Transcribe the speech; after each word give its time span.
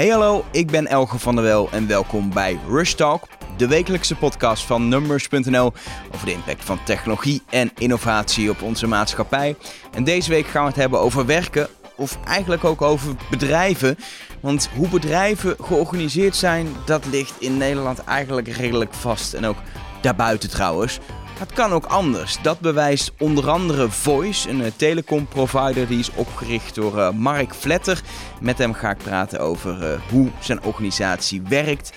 Hey 0.00 0.08
hallo, 0.08 0.44
ik 0.52 0.70
ben 0.70 0.86
Elge 0.86 1.18
van 1.18 1.34
der 1.34 1.44
Wel 1.44 1.68
en 1.70 1.86
welkom 1.86 2.32
bij 2.32 2.58
Rush 2.68 2.92
Talk, 2.92 3.28
de 3.56 3.68
wekelijkse 3.68 4.16
podcast 4.16 4.64
van 4.64 4.88
Numbers.nl 4.88 5.72
over 6.14 6.26
de 6.26 6.32
impact 6.32 6.64
van 6.64 6.84
technologie 6.84 7.42
en 7.50 7.70
innovatie 7.78 8.50
op 8.50 8.62
onze 8.62 8.86
maatschappij. 8.86 9.56
En 9.92 10.04
deze 10.04 10.30
week 10.30 10.46
gaan 10.46 10.62
we 10.62 10.68
het 10.68 10.78
hebben 10.78 11.00
over 11.00 11.26
werken, 11.26 11.68
of 11.96 12.18
eigenlijk 12.24 12.64
ook 12.64 12.82
over 12.82 13.14
bedrijven. 13.30 13.98
Want 14.40 14.68
hoe 14.76 14.88
bedrijven 14.88 15.56
georganiseerd 15.62 16.36
zijn, 16.36 16.68
dat 16.84 17.06
ligt 17.06 17.34
in 17.38 17.56
Nederland 17.56 18.04
eigenlijk 18.04 18.48
redelijk 18.48 18.94
vast. 18.94 19.34
En 19.34 19.44
ook 19.44 19.58
daarbuiten 20.00 20.50
trouwens. 20.50 20.98
Het 21.40 21.52
kan 21.52 21.72
ook 21.72 21.84
anders. 21.84 22.42
Dat 22.42 22.60
bewijst 22.60 23.12
onder 23.18 23.50
andere 23.50 23.90
Voice, 23.90 24.48
een 24.48 24.62
eh, 24.62 24.70
telecomprovider 24.76 25.86
die 25.86 25.98
is 25.98 26.10
opgericht 26.14 26.74
door 26.74 26.96
uh, 26.96 27.10
Mark 27.10 27.54
Vletter. 27.54 28.02
Met 28.40 28.58
hem 28.58 28.72
ga 28.72 28.90
ik 28.90 28.98
praten 28.98 29.40
over 29.40 29.92
uh, 29.92 30.00
hoe 30.10 30.28
zijn 30.40 30.62
organisatie 30.62 31.42
werkt 31.42 31.92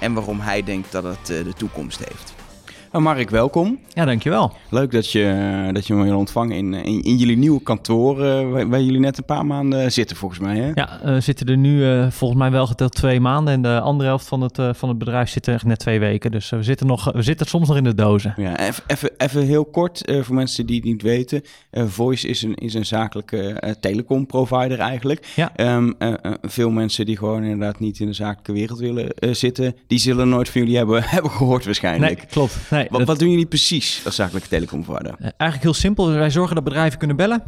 en 0.00 0.12
waarom 0.12 0.40
hij 0.40 0.62
denkt 0.62 0.92
dat 0.92 1.04
het 1.04 1.26
de 1.26 1.52
toekomst 1.56 1.98
heeft. 1.98 2.39
Nou, 2.92 3.04
Mark, 3.04 3.30
welkom. 3.30 3.78
Ja, 3.94 4.04
dankjewel. 4.04 4.52
Leuk 4.70 4.90
dat 4.90 5.10
je, 5.10 5.68
dat 5.72 5.86
je 5.86 5.94
me 5.94 6.04
wil 6.04 6.18
ontvangen 6.18 6.56
in, 6.56 6.74
in, 6.74 7.02
in, 7.02 7.16
jullie 7.16 7.36
nieuwe 7.36 7.62
kantoor, 7.62 8.24
uh, 8.24 8.50
waar, 8.50 8.68
waar, 8.68 8.80
jullie 8.80 9.00
net 9.00 9.18
een 9.18 9.24
paar 9.24 9.46
maanden 9.46 9.92
zitten, 9.92 10.16
volgens 10.16 10.40
mij. 10.40 10.56
Hè? 10.56 10.70
Ja, 10.74 11.00
we 11.04 11.20
zitten 11.20 11.46
er 11.46 11.56
nu 11.56 11.78
uh, 11.78 12.10
volgens 12.10 12.40
mij 12.40 12.50
wel 12.50 12.66
geteld 12.66 12.94
twee 12.94 13.20
maanden. 13.20 13.54
En 13.54 13.62
de 13.62 13.80
andere 13.80 14.08
helft 14.08 14.26
van 14.26 14.40
het, 14.40 14.58
uh, 14.58 14.68
van 14.72 14.88
het 14.88 14.98
bedrijf 14.98 15.28
zit 15.28 15.46
er 15.46 15.62
net 15.64 15.78
twee 15.78 16.00
weken. 16.00 16.30
Dus 16.30 16.50
we, 16.50 16.62
zitten 16.62 16.86
nog, 16.86 17.12
we 17.12 17.22
zitten 17.22 17.46
soms 17.46 17.68
nog 17.68 17.76
in 17.76 17.84
de 17.84 17.94
dozen. 17.94 18.34
Ja, 18.36 18.58
even, 18.86 19.10
even 19.16 19.46
heel 19.46 19.64
kort 19.64 20.12
voor 20.20 20.34
mensen 20.34 20.66
die 20.66 20.76
het 20.76 20.84
niet 20.84 21.02
weten. 21.02 21.42
Voice 21.70 22.28
is 22.28 22.42
een, 22.42 22.54
is 22.54 22.74
een 22.74 22.86
zakelijke 22.86 23.76
telecomprovider 23.80 24.78
eigenlijk. 24.78 25.26
Ja. 25.36 25.76
Um, 25.76 25.96
veel 26.42 26.70
mensen 26.70 27.06
die 27.06 27.16
gewoon 27.16 27.42
inderdaad 27.42 27.80
niet 27.80 28.00
in 28.00 28.06
de 28.06 28.12
zakelijke 28.12 28.52
wereld 28.52 28.78
willen 28.78 29.12
zitten, 29.30 29.76
die 29.86 29.98
zullen 29.98 30.28
nooit 30.28 30.48
van 30.48 30.60
jullie 30.60 30.76
hebben, 30.76 31.02
hebben 31.16 31.30
gehoord 31.30 31.64
waarschijnlijk. 31.64 32.16
Nee, 32.16 32.26
klopt. 32.26 32.56
Nee 32.70 32.79
wat, 32.90 33.04
wat, 33.04 33.18
doen 33.18 33.30
jullie 33.30 33.46
precies 33.46 34.02
als 34.04 34.14
zakelijke 34.14 34.48
telecomprovider? 34.48 35.14
Uh, 35.20 35.26
eigenlijk 35.36 35.62
heel 35.62 35.74
simpel. 35.74 36.10
Wij 36.10 36.30
zorgen 36.30 36.54
dat 36.54 36.64
bedrijven 36.64 36.98
kunnen 36.98 37.16
bellen. 37.16 37.42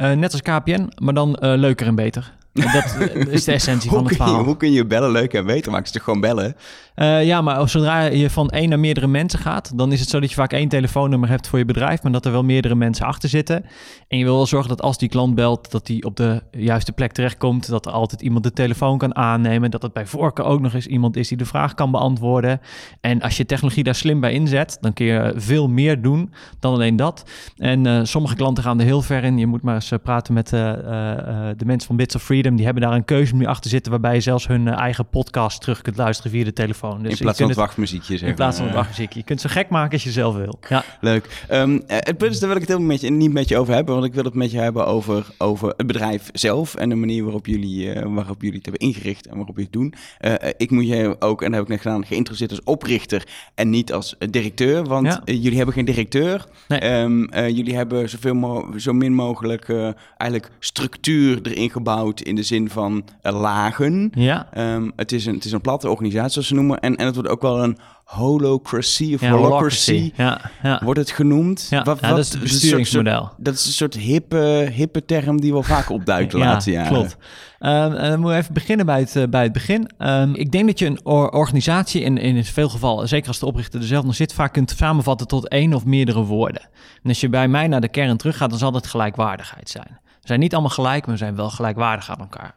Uh, 0.00 0.12
net 0.12 0.32
als 0.32 0.42
KPN, 0.42 0.92
maar 1.02 1.14
dan 1.14 1.28
uh, 1.40 1.52
leuker 1.56 1.86
en 1.86 1.94
beter. 1.94 2.36
Dat 2.52 2.96
is 3.30 3.44
de 3.44 3.52
essentie 3.52 3.90
van 3.90 4.04
het 4.04 4.16
verhaal. 4.16 4.38
Je, 4.38 4.44
hoe 4.44 4.56
kun 4.56 4.72
je 4.72 4.86
bellen 4.86 5.10
leuk 5.10 5.34
en 5.34 5.46
beter 5.46 5.70
maken? 5.72 5.86
Ze 5.86 5.92
toch 5.92 6.02
gewoon 6.02 6.20
bellen? 6.20 6.56
Uh, 6.96 7.24
ja, 7.24 7.40
maar 7.40 7.68
zodra 7.68 8.02
je 8.02 8.30
van 8.30 8.50
één 8.50 8.68
naar 8.68 8.78
meerdere 8.78 9.06
mensen 9.06 9.38
gaat, 9.38 9.78
dan 9.78 9.92
is 9.92 10.00
het 10.00 10.08
zo 10.08 10.20
dat 10.20 10.28
je 10.28 10.34
vaak 10.34 10.52
één 10.52 10.68
telefoonnummer 10.68 11.28
hebt 11.28 11.48
voor 11.48 11.58
je 11.58 11.64
bedrijf, 11.64 12.02
maar 12.02 12.12
dat 12.12 12.26
er 12.26 12.32
wel 12.32 12.44
meerdere 12.44 12.74
mensen 12.74 13.06
achter 13.06 13.28
zitten. 13.28 13.64
En 14.08 14.18
je 14.18 14.24
wil 14.24 14.36
wel 14.36 14.46
zorgen 14.46 14.68
dat 14.68 14.82
als 14.82 14.98
die 14.98 15.08
klant 15.08 15.34
belt, 15.34 15.70
dat 15.70 15.86
die 15.86 16.04
op 16.04 16.16
de 16.16 16.42
juiste 16.50 16.92
plek 16.92 17.12
terechtkomt, 17.12 17.68
dat 17.68 17.86
er 17.86 17.92
altijd 17.92 18.20
iemand 18.20 18.44
de 18.44 18.52
telefoon 18.52 18.98
kan 18.98 19.16
aannemen, 19.16 19.70
dat 19.70 19.82
het 19.82 19.92
bij 19.92 20.06
voorkeur 20.06 20.44
ook 20.44 20.60
nog 20.60 20.74
eens 20.74 20.86
iemand 20.86 21.16
is 21.16 21.28
die 21.28 21.36
de 21.36 21.44
vraag 21.44 21.74
kan 21.74 21.90
beantwoorden. 21.90 22.60
En 23.00 23.22
als 23.22 23.36
je 23.36 23.46
technologie 23.46 23.84
daar 23.84 23.94
slim 23.94 24.20
bij 24.20 24.32
inzet, 24.32 24.78
dan 24.80 24.92
kun 24.92 25.06
je 25.06 25.32
veel 25.36 25.68
meer 25.68 26.02
doen 26.02 26.32
dan 26.60 26.74
alleen 26.74 26.96
dat. 26.96 27.30
En 27.56 27.84
uh, 27.84 28.00
sommige 28.02 28.34
klanten 28.34 28.64
gaan 28.64 28.78
er 28.78 28.84
heel 28.84 29.02
ver 29.02 29.24
in. 29.24 29.38
Je 29.38 29.46
moet 29.46 29.62
maar 29.62 29.82
eens 29.92 30.00
uh, 30.00 30.04
praten 30.04 30.34
met 30.34 30.48
de 30.48 31.64
mensen 31.64 31.86
van 31.86 31.96
Bits 31.96 32.14
of 32.14 32.22
Freedom. 32.22 32.56
Die 32.56 32.64
hebben 32.64 32.82
daar 32.82 32.92
een 32.92 33.04
keuze 33.04 33.34
nu 33.34 33.46
achter 33.46 33.70
zitten, 33.70 33.90
waarbij 33.90 34.14
je 34.14 34.20
zelfs 34.20 34.46
hun 34.46 34.68
eigen 34.68 35.08
podcast 35.08 35.60
terug 35.60 35.82
kunt 35.82 35.96
luisteren 35.96 36.30
via 36.30 36.44
de 36.44 36.52
telefoon. 36.52 37.02
Dus 37.02 37.12
in 37.12 37.18
plaats 37.18 37.38
van 37.38 37.48
het 37.48 37.56
wachtmuziekje, 37.56 38.18
zeg 38.18 38.28
In 38.28 38.34
plaats 38.34 38.56
van 38.56 38.66
het 38.66 38.74
wachtmuziekje. 38.74 39.18
Je 39.18 39.24
kunt 39.24 39.40
zo 39.40 39.48
gek 39.52 39.68
maken 39.68 39.92
als 39.92 40.04
je 40.04 40.10
zelf 40.10 40.34
wil. 40.34 40.58
Ja. 40.68 40.84
Leuk. 41.00 41.46
Um, 41.52 41.82
het 41.86 42.18
punt 42.18 42.32
is, 42.32 42.38
daar 42.38 42.48
wil 42.48 42.56
ik 42.58 42.62
het 42.62 42.70
helemaal 42.70 42.92
met 42.92 43.00
je, 43.00 43.10
niet 43.10 43.32
met 43.32 43.48
je 43.48 43.58
over 43.58 43.74
hebben, 43.74 43.94
want 43.94 44.06
ik 44.06 44.14
wil 44.14 44.24
het 44.24 44.34
met 44.34 44.50
je 44.50 44.58
hebben 44.58 44.86
over, 44.86 45.26
over 45.38 45.68
het 45.76 45.86
bedrijf 45.86 46.30
zelf 46.32 46.74
en 46.74 46.88
de 46.88 46.94
manier 46.94 47.22
waarop 47.22 47.46
jullie, 47.46 47.94
uh, 47.94 48.14
waarop 48.14 48.42
jullie 48.42 48.56
het 48.56 48.66
hebben 48.66 48.88
ingericht 48.88 49.26
en 49.26 49.36
waarop 49.36 49.56
je 49.56 49.62
het 49.62 49.72
doen. 49.72 49.94
Uh, 50.20 50.34
ik 50.56 50.70
moet 50.70 50.86
je 50.88 51.16
ook, 51.18 51.42
en 51.42 51.46
dat 51.46 51.54
heb 51.54 51.62
ik 51.62 51.68
net 51.68 51.80
gedaan, 51.80 52.06
geïnteresseerd 52.06 52.50
als 52.50 52.62
oprichter 52.64 53.26
en 53.54 53.70
niet 53.70 53.92
als 53.92 54.16
directeur, 54.30 54.84
want 54.84 55.06
ja. 55.06 55.20
jullie 55.24 55.56
hebben 55.56 55.74
geen 55.74 55.84
directeur. 55.84 56.44
Nee. 56.68 56.84
Um, 56.84 57.34
jullie 57.34 57.76
hebben 57.76 58.08
zoveel 58.08 58.34
mo 58.34 58.72
zo 58.76 58.92
min 58.92 59.14
mogelijk 59.14 59.67
eigenlijk 60.16 60.52
structuur 60.58 61.40
erin 61.42 61.70
gebouwd 61.70 62.20
in 62.20 62.34
de 62.34 62.42
zin 62.42 62.70
van 62.70 63.04
lagen. 63.22 64.12
Ja. 64.14 64.74
Um, 64.74 64.92
het, 64.96 65.12
is 65.12 65.26
een, 65.26 65.34
het 65.34 65.44
is 65.44 65.52
een 65.52 65.60
platte 65.60 65.90
organisatie, 65.90 66.30
zoals 66.30 66.48
ze 66.48 66.54
noemen. 66.54 66.80
En, 66.80 66.96
en 66.96 67.06
het 67.06 67.14
wordt 67.14 67.30
ook 67.30 67.42
wel 67.42 67.62
een 67.62 67.78
holocracy 68.08 69.14
of 69.14 69.20
ja, 69.20 69.30
holocracy, 69.30 70.12
ja, 70.14 70.40
ja. 70.62 70.80
wordt 70.84 71.00
het 71.00 71.10
genoemd. 71.10 71.66
Ja, 71.70 71.82
wat, 71.82 72.00
wat, 72.00 72.10
dat 72.10 72.18
is 72.18 72.30
het 72.30 72.40
besturingsmodel. 72.40 73.20
Soort, 73.22 73.34
dat 73.36 73.54
is 73.54 73.66
een 73.66 73.72
soort 73.72 73.94
hippe, 73.94 74.68
hippe 74.72 75.04
term 75.04 75.40
die 75.40 75.52
wel 75.52 75.62
vaak 75.62 75.90
opduikt 75.90 76.30
de 76.30 76.38
laatste 76.38 76.70
jaren. 76.70 76.92
Klopt. 76.92 77.16
Um, 77.60 77.68
en 77.68 78.10
dan 78.10 78.20
moeten 78.20 78.28
we 78.28 78.42
even 78.42 78.54
beginnen 78.54 78.86
bij 78.86 79.00
het, 79.00 79.16
uh, 79.16 79.24
bij 79.30 79.42
het 79.42 79.52
begin. 79.52 79.90
Um, 79.98 80.34
ik 80.34 80.52
denk 80.52 80.66
dat 80.66 80.78
je 80.78 80.86
een 80.86 81.00
or 81.02 81.30
organisatie 81.30 82.02
in, 82.02 82.18
in 82.18 82.44
veel 82.44 82.68
gevallen, 82.68 83.08
zeker 83.08 83.28
als 83.28 83.38
de 83.38 83.46
oprichter 83.46 83.80
er 83.80 83.86
zelf 83.86 84.04
nog 84.04 84.14
zit, 84.14 84.32
vaak 84.32 84.52
kunt 84.52 84.74
samenvatten 84.76 85.26
tot 85.26 85.48
één 85.48 85.74
of 85.74 85.84
meerdere 85.84 86.22
woorden. 86.22 86.62
En 87.02 87.08
als 87.08 87.20
je 87.20 87.28
bij 87.28 87.48
mij 87.48 87.68
naar 87.68 87.80
de 87.80 87.88
kern 87.88 88.16
teruggaat, 88.16 88.50
dan 88.50 88.58
zal 88.58 88.72
het 88.72 88.86
gelijkwaardigheid 88.86 89.68
zijn. 89.68 89.98
We 90.04 90.26
zijn 90.26 90.40
niet 90.40 90.52
allemaal 90.52 90.70
gelijk, 90.70 91.06
maar 91.06 91.14
we 91.14 91.20
zijn 91.20 91.36
wel 91.36 91.50
gelijkwaardig 91.50 92.10
aan 92.10 92.18
elkaar. 92.18 92.54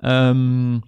Um, 0.00 0.82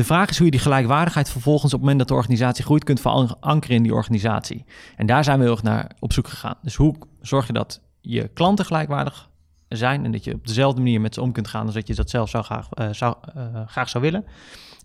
de 0.00 0.06
vraag 0.06 0.28
is 0.30 0.36
hoe 0.36 0.44
je 0.44 0.50
die 0.50 0.60
gelijkwaardigheid 0.60 1.30
vervolgens 1.30 1.64
op 1.64 1.70
het 1.70 1.80
moment 1.80 1.98
dat 1.98 2.08
de 2.08 2.14
organisatie 2.14 2.64
groeit 2.64 2.84
kunt 2.84 3.00
verankeren 3.00 3.76
in 3.76 3.82
die 3.82 3.94
organisatie. 3.94 4.64
En 4.96 5.06
daar 5.06 5.24
zijn 5.24 5.38
we 5.38 5.44
heel 5.44 5.52
erg 5.52 5.62
naar 5.62 5.90
op 5.98 6.12
zoek 6.12 6.28
gegaan. 6.28 6.54
Dus 6.62 6.74
hoe 6.74 6.94
zorg 7.20 7.46
je 7.46 7.52
dat 7.52 7.80
je 8.00 8.28
klanten 8.28 8.64
gelijkwaardig 8.64 9.28
zijn 9.68 10.04
en 10.04 10.12
dat 10.12 10.24
je 10.24 10.34
op 10.34 10.46
dezelfde 10.46 10.80
manier 10.80 11.00
met 11.00 11.14
ze 11.14 11.20
om 11.20 11.32
kunt 11.32 11.48
gaan 11.48 11.66
als 11.66 11.74
dat 11.74 11.86
je 11.86 11.94
dat 11.94 12.10
zelf 12.10 12.28
zou 12.28 12.44
graag, 12.44 12.68
uh, 12.74 12.88
zou, 12.90 13.14
uh, 13.36 13.42
graag 13.66 13.88
zou 13.88 14.04
willen. 14.04 14.24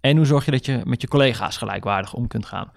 En 0.01 0.17
hoe 0.17 0.25
zorg 0.25 0.45
je 0.45 0.51
dat 0.51 0.65
je 0.65 0.81
met 0.83 1.01
je 1.01 1.07
collega's 1.07 1.57
gelijkwaardig 1.57 2.13
om 2.13 2.27
kunt 2.27 2.45
gaan. 2.45 2.71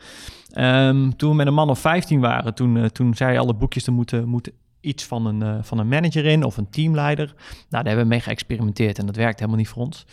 Um, 0.54 1.16
toen 1.16 1.30
we 1.30 1.36
met 1.36 1.46
een 1.46 1.54
man 1.54 1.70
of 1.70 1.78
15 1.78 2.20
waren, 2.20 2.54
toen, 2.54 2.76
uh, 2.76 2.84
toen 2.84 3.14
zei 3.14 3.38
alle 3.38 3.54
boekjes 3.54 3.84
te 3.84 3.90
moeten, 3.90 4.28
moeten 4.28 4.52
iets 4.88 5.04
van 5.04 5.26
een, 5.26 5.40
uh, 5.40 5.58
van 5.62 5.78
een 5.78 5.88
manager 5.88 6.24
in 6.24 6.44
of 6.44 6.56
een 6.56 6.70
teamleider. 6.70 7.26
Nou, 7.26 7.34
daar 7.68 7.84
hebben 7.84 8.02
we 8.02 8.08
mee 8.08 8.20
geëxperimenteerd 8.20 8.98
en 8.98 9.06
dat 9.06 9.16
werkt 9.16 9.38
helemaal 9.38 9.58
niet 9.58 9.68
voor 9.68 9.82
ons. 9.82 10.06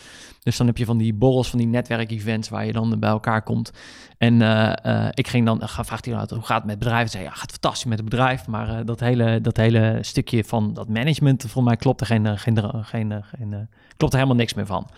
Dus 0.43 0.57
dan 0.57 0.67
heb 0.67 0.77
je 0.77 0.85
van 0.85 0.97
die 0.97 1.13
borrels, 1.13 1.49
van 1.49 1.59
die 1.59 1.67
netwerkevents 1.67 2.49
waar 2.49 2.65
je 2.65 2.71
dan 2.71 2.99
bij 2.99 3.09
elkaar 3.09 3.41
komt. 3.43 3.71
En 4.17 4.33
uh, 4.41 4.73
uh, 4.85 5.07
ik 5.11 5.27
ging 5.27 5.45
dan, 5.45 5.61
vraagt 5.63 6.05
hij 6.05 6.13
hoe 6.13 6.41
gaat 6.41 6.57
het 6.57 6.65
met 6.65 6.79
bedrijven? 6.79 7.09
Zei 7.09 7.23
ja, 7.23 7.29
gaat 7.29 7.51
fantastisch 7.51 7.85
met 7.85 7.99
het 7.99 8.09
bedrijf, 8.09 8.47
maar 8.47 8.85
dat, 8.85 8.99
hele, 8.99 9.41
dat 9.41 9.57
hele 9.57 9.97
stukje 10.01 10.43
van 10.43 10.73
dat 10.73 10.89
management, 10.89 11.45
voor 11.47 11.63
mij 11.63 11.75
klopt 11.75 12.01
er 12.01 12.07
geen, 12.07 12.37
geen, 12.37 12.57
geen, 12.83 13.23
geen 13.37 13.69
klopt 13.97 14.13
er 14.13 14.19
helemaal 14.19 14.39
niks 14.39 14.53
meer 14.53 14.65
van. 14.65 14.89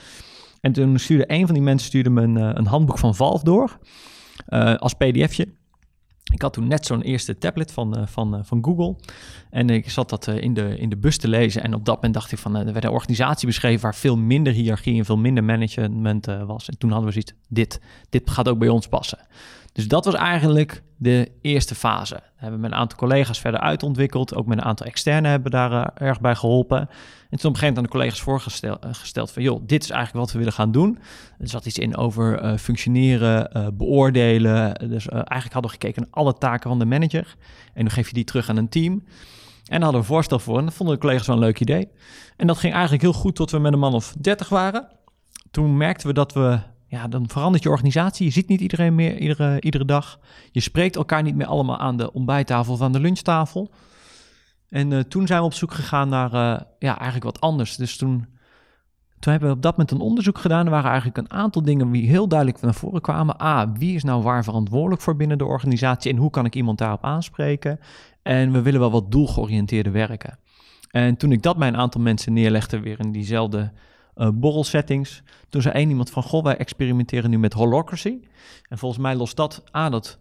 En 0.62 0.72
toen 0.72 1.00
stuurde 1.00 1.32
een 1.32 1.46
van 1.46 1.54
die 1.54 1.64
mensen 1.64 1.88
stuurde 1.88 2.10
me 2.10 2.22
een, 2.22 2.36
een 2.36 2.68
handboek 2.68 2.98
van 2.98 3.16
Valve 3.16 3.44
door 3.44 3.78
als 4.78 4.94
pdfje. 4.94 5.48
Ik 6.34 6.42
had 6.42 6.54
toen 6.54 6.68
net 6.68 6.86
zo'n 6.86 7.02
eerste 7.02 7.38
tablet 7.38 7.72
van, 7.72 8.00
uh, 8.00 8.08
van, 8.08 8.36
uh, 8.36 8.40
van 8.44 8.64
Google. 8.64 8.96
En 9.50 9.70
ik 9.70 9.90
zat 9.90 10.10
dat 10.10 10.28
uh, 10.28 10.42
in, 10.42 10.54
de, 10.54 10.78
in 10.78 10.90
de 10.90 10.98
bus 10.98 11.18
te 11.18 11.28
lezen. 11.28 11.64
En 11.64 11.74
op 11.74 11.86
dat 11.86 11.96
moment 11.96 12.14
dacht 12.14 12.32
ik 12.32 12.38
van, 12.38 12.56
er 12.56 12.74
werd 12.74 12.86
een 12.86 12.92
organisatie 12.92 13.48
beschreven 13.48 13.82
waar 13.82 13.96
veel 13.96 14.18
minder 14.18 14.54
hiërarchie 14.54 14.98
en 14.98 15.06
veel 15.06 15.18
minder 15.18 15.44
management 15.44 16.26
was. 16.26 16.70
En 16.70 16.78
toen 16.78 16.92
hadden 16.92 17.08
we 17.08 17.14
zoiets, 17.14 17.34
dit, 17.48 17.82
dit 18.10 18.30
gaat 18.30 18.48
ook 18.48 18.60
bij 18.60 18.70
ons 18.70 18.88
passen. 18.88 19.20
Dus 19.78 19.88
dat 19.88 20.06
was 20.06 20.14
eigenlijk 20.14 20.84
de 20.96 21.32
eerste 21.42 21.76
fase. 21.76 22.14
Daar 22.14 22.32
hebben 22.36 22.60
we 22.60 22.62
met 22.62 22.72
een 22.72 22.78
aantal 22.78 22.98
collega's 22.98 23.40
verder 23.40 23.60
uitontwikkeld. 23.60 24.36
Ook 24.36 24.46
met 24.46 24.58
een 24.58 24.64
aantal 24.64 24.86
externen 24.86 25.32
hebben 25.32 25.52
we 25.52 25.58
daar 25.58 25.72
uh, 25.72 26.08
erg 26.08 26.22
bij 26.22 26.36
geholpen. 26.36 26.80
En 26.80 26.88
toen 26.88 26.90
op 27.30 27.30
een 27.30 27.42
gegeven 27.42 27.60
moment 27.60 27.78
aan 27.78 27.84
de 27.84 27.90
collega's 27.90 28.22
voorgesteld 28.22 28.86
gesteld 28.92 29.32
van... 29.32 29.44
joh, 29.44 29.62
dit 29.66 29.84
is 29.84 29.90
eigenlijk 29.90 30.26
wat 30.26 30.32
we 30.34 30.38
willen 30.38 30.54
gaan 30.54 30.72
doen. 30.72 31.00
Er 31.40 31.48
zat 31.48 31.66
iets 31.66 31.78
in 31.78 31.98
over 31.98 32.44
uh, 32.44 32.58
functioneren, 32.58 33.74
beoordelen. 33.78 34.90
Dus 34.90 35.08
eigenlijk 35.08 35.54
hadden 35.54 35.72
we 35.72 35.78
gekeken 35.80 36.02
naar 36.02 36.12
alle 36.12 36.34
taken 36.34 36.70
van 36.70 36.80
de 36.80 36.86
manager. 36.86 37.36
En 37.74 37.82
dan 37.84 37.92
geef 37.92 38.08
je 38.08 38.14
die 38.14 38.24
terug 38.24 38.50
aan 38.50 38.58
een 38.58 38.70
team. 38.70 38.94
En 38.94 39.04
daar 39.66 39.82
hadden 39.82 39.92
we 39.92 39.98
een 39.98 40.14
voorstel 40.14 40.40
voor. 40.40 40.58
En 40.58 40.66
dat 40.66 40.74
vonden 40.74 40.96
de 40.96 41.02
collega's 41.02 41.28
wel 41.28 41.36
een 41.36 41.42
leuk 41.42 41.60
idee. 41.60 41.88
En 42.38 42.48
dat 42.48 42.58
ging 42.58 42.74
eigenlijk 42.74 43.04
heel 43.04 43.14
goed 43.14 43.36
tot 43.36 43.52
we 43.52 43.60
met 43.60 43.74
een 43.74 43.80
man 43.80 43.94
of 43.94 44.14
30 44.20 44.50
waren. 44.50 44.88
Toen 45.52 45.78
merkten 45.78 46.08
we 46.08 46.14
dat 46.14 46.34
we 46.34 46.60
ja, 46.88 47.08
dan 47.08 47.30
verandert 47.30 47.64
je 47.64 47.70
organisatie. 47.70 48.26
Je 48.26 48.32
ziet 48.32 48.48
niet 48.48 48.62
iedereen 48.62 48.96
meer 48.96 49.18
iedere, 49.18 49.62
iedere 49.62 49.86
dag. 49.86 50.20
Je 50.52 50.60
spreekt 50.60 50.96
elkaar 50.96 51.24
niet 51.24 51.36
meer 51.36 51.48
allemaal 51.48 51.78
aan 51.78 51.98
de 51.98 52.14
ontbijttafel 52.14 52.74
of 52.74 52.82
aan 52.82 52.92
de 52.92 53.00
lunchtafel. 53.00 53.72
En 54.70 54.92
uh, 54.92 55.00
toen 55.00 55.28
zijn 55.28 55.40
we 55.40 55.46
op 55.46 55.54
zoek 55.54 55.74
gegaan 55.74 56.10
naar 56.10 56.34
uh, 56.34 56.60
ja, 56.80 56.96
eigenlijk 56.96 57.24
wat 57.24 57.42
anders. 57.42 57.76
Dus 57.76 57.98
toen, 57.98 58.26
toen 59.20 59.32
hebben 59.32 59.50
we 59.50 59.56
op 59.56 59.62
dat 59.62 59.72
moment 59.72 59.92
een 59.92 60.00
onderzoek 60.00 60.38
gedaan. 60.38 60.66
Er 60.66 60.72
waren 60.72 60.90
eigenlijk 60.90 61.18
een 61.18 61.32
aantal 61.32 61.62
dingen 61.62 61.92
die 61.92 62.10
heel 62.10 62.28
duidelijk 62.28 62.62
naar 62.62 62.74
voren 62.74 63.02
kwamen. 63.02 63.42
A, 63.42 63.72
wie 63.72 63.96
is 63.96 64.04
nou 64.04 64.24
waar 64.24 64.44
verantwoordelijk 64.44 65.02
voor 65.02 65.16
binnen 65.16 65.38
de 65.38 65.46
organisatie 65.46 66.12
en 66.12 66.18
hoe 66.18 66.30
kan 66.30 66.46
ik 66.46 66.56
iemand 66.56 66.78
daarop 66.78 67.04
aanspreken? 67.04 67.80
En 68.22 68.52
we 68.52 68.62
willen 68.62 68.80
wel 68.80 68.92
wat 68.92 69.12
doelgeoriënteerder 69.12 69.92
werken. 69.92 70.40
En 70.92 71.18
toen 71.18 71.32
ik 71.32 71.42
dat 71.44 71.58
bij 71.58 71.68
een 71.68 71.78
aantal 71.78 72.02
mensen 72.02 72.34
neerlegde, 72.34 72.80
weer 72.80 73.00
in 73.00 73.12
diezelfde 73.12 73.72
uh, 74.18 74.30
borrelsettings. 74.34 75.24
Toen 75.50 75.62
zei 75.62 75.74
één 75.74 75.90
iemand 75.90 76.10
van, 76.10 76.24
goh, 76.24 76.44
wij 76.44 76.58
experimenteren 76.58 77.30
nu 77.30 77.40
met 77.40 77.54
holocracy. 77.54 78.20
En 78.70 78.78
volgens 78.78 79.02
mij 79.02 79.16
lost 79.16 79.36
dat 79.36 79.64
A, 79.76 79.90
dat 79.90 80.20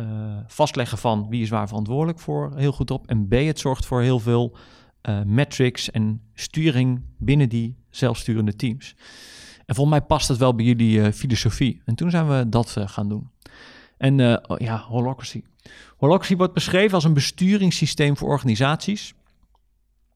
uh, 0.00 0.36
vastleggen 0.46 0.98
van 0.98 1.26
wie 1.28 1.42
is 1.42 1.48
waar 1.48 1.68
verantwoordelijk 1.68 2.18
voor 2.18 2.52
heel 2.56 2.72
goed 2.72 2.90
op. 2.90 3.06
En 3.06 3.28
B, 3.28 3.32
het 3.32 3.58
zorgt 3.58 3.86
voor 3.86 4.02
heel 4.02 4.18
veel 4.18 4.56
uh, 5.08 5.22
metrics 5.22 5.90
en 5.90 6.20
sturing 6.34 7.02
binnen 7.18 7.48
die 7.48 7.76
zelfsturende 7.90 8.56
teams. 8.56 8.94
En 9.66 9.72
En 9.72 9.78
volgens 9.78 9.98
mij 9.98 10.06
past 10.06 10.28
het 10.28 10.38
wel 10.38 10.54
bij 10.54 10.64
jullie 10.64 11.12
filosofie. 11.12 11.82
En 11.84 11.94
toen 11.94 12.10
zijn 12.10 12.28
we 12.28 12.48
dat 12.48 12.76
gaan 12.78 13.08
doen. 13.08 13.30
En 13.96 14.20
oh 14.50 14.58
ja, 14.58 14.78
holocracy. 14.78 15.42
Holocracy 15.96 16.36
wordt 16.36 16.52
beschreven 16.52 16.94
als 16.94 17.04
een 17.04 17.14
besturingssysteem 17.14 18.16
voor 18.16 18.28
organisaties. 18.28 19.14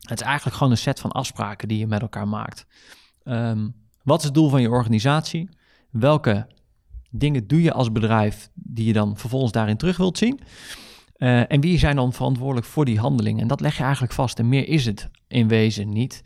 Het 0.08 0.20
is 0.20 0.26
eigenlijk 0.26 0.56
gewoon 0.56 0.72
een 0.72 0.78
set 0.78 1.00
van 1.00 1.12
afspraken 1.12 1.68
die 1.68 1.78
je 1.78 1.86
met 1.86 2.00
elkaar 2.00 2.28
maakt. 2.28 2.66
Um, 3.24 3.74
wat 4.02 4.18
is 4.18 4.24
het 4.24 4.34
doel 4.34 4.48
van 4.48 4.60
je 4.60 4.70
organisatie? 4.70 5.48
Welke 5.90 6.46
dingen 7.10 7.46
doe 7.46 7.62
je 7.62 7.72
als 7.72 7.92
bedrijf 7.92 8.50
die 8.54 8.86
je 8.86 8.92
dan 8.92 9.16
vervolgens 9.16 9.52
daarin 9.52 9.76
terug 9.76 9.96
wilt 9.96 10.18
zien? 10.18 10.40
Uh, 11.18 11.52
en 11.52 11.60
wie 11.60 11.78
zijn 11.78 11.96
dan 11.96 12.12
verantwoordelijk 12.12 12.66
voor 12.66 12.84
die 12.84 12.98
handelingen? 12.98 13.42
En 13.42 13.48
dat 13.48 13.60
leg 13.60 13.76
je 13.76 13.82
eigenlijk 13.82 14.12
vast. 14.12 14.38
En 14.38 14.48
meer 14.48 14.68
is 14.68 14.86
het 14.86 15.10
in 15.28 15.48
wezen 15.48 15.88
niet. 15.88 16.22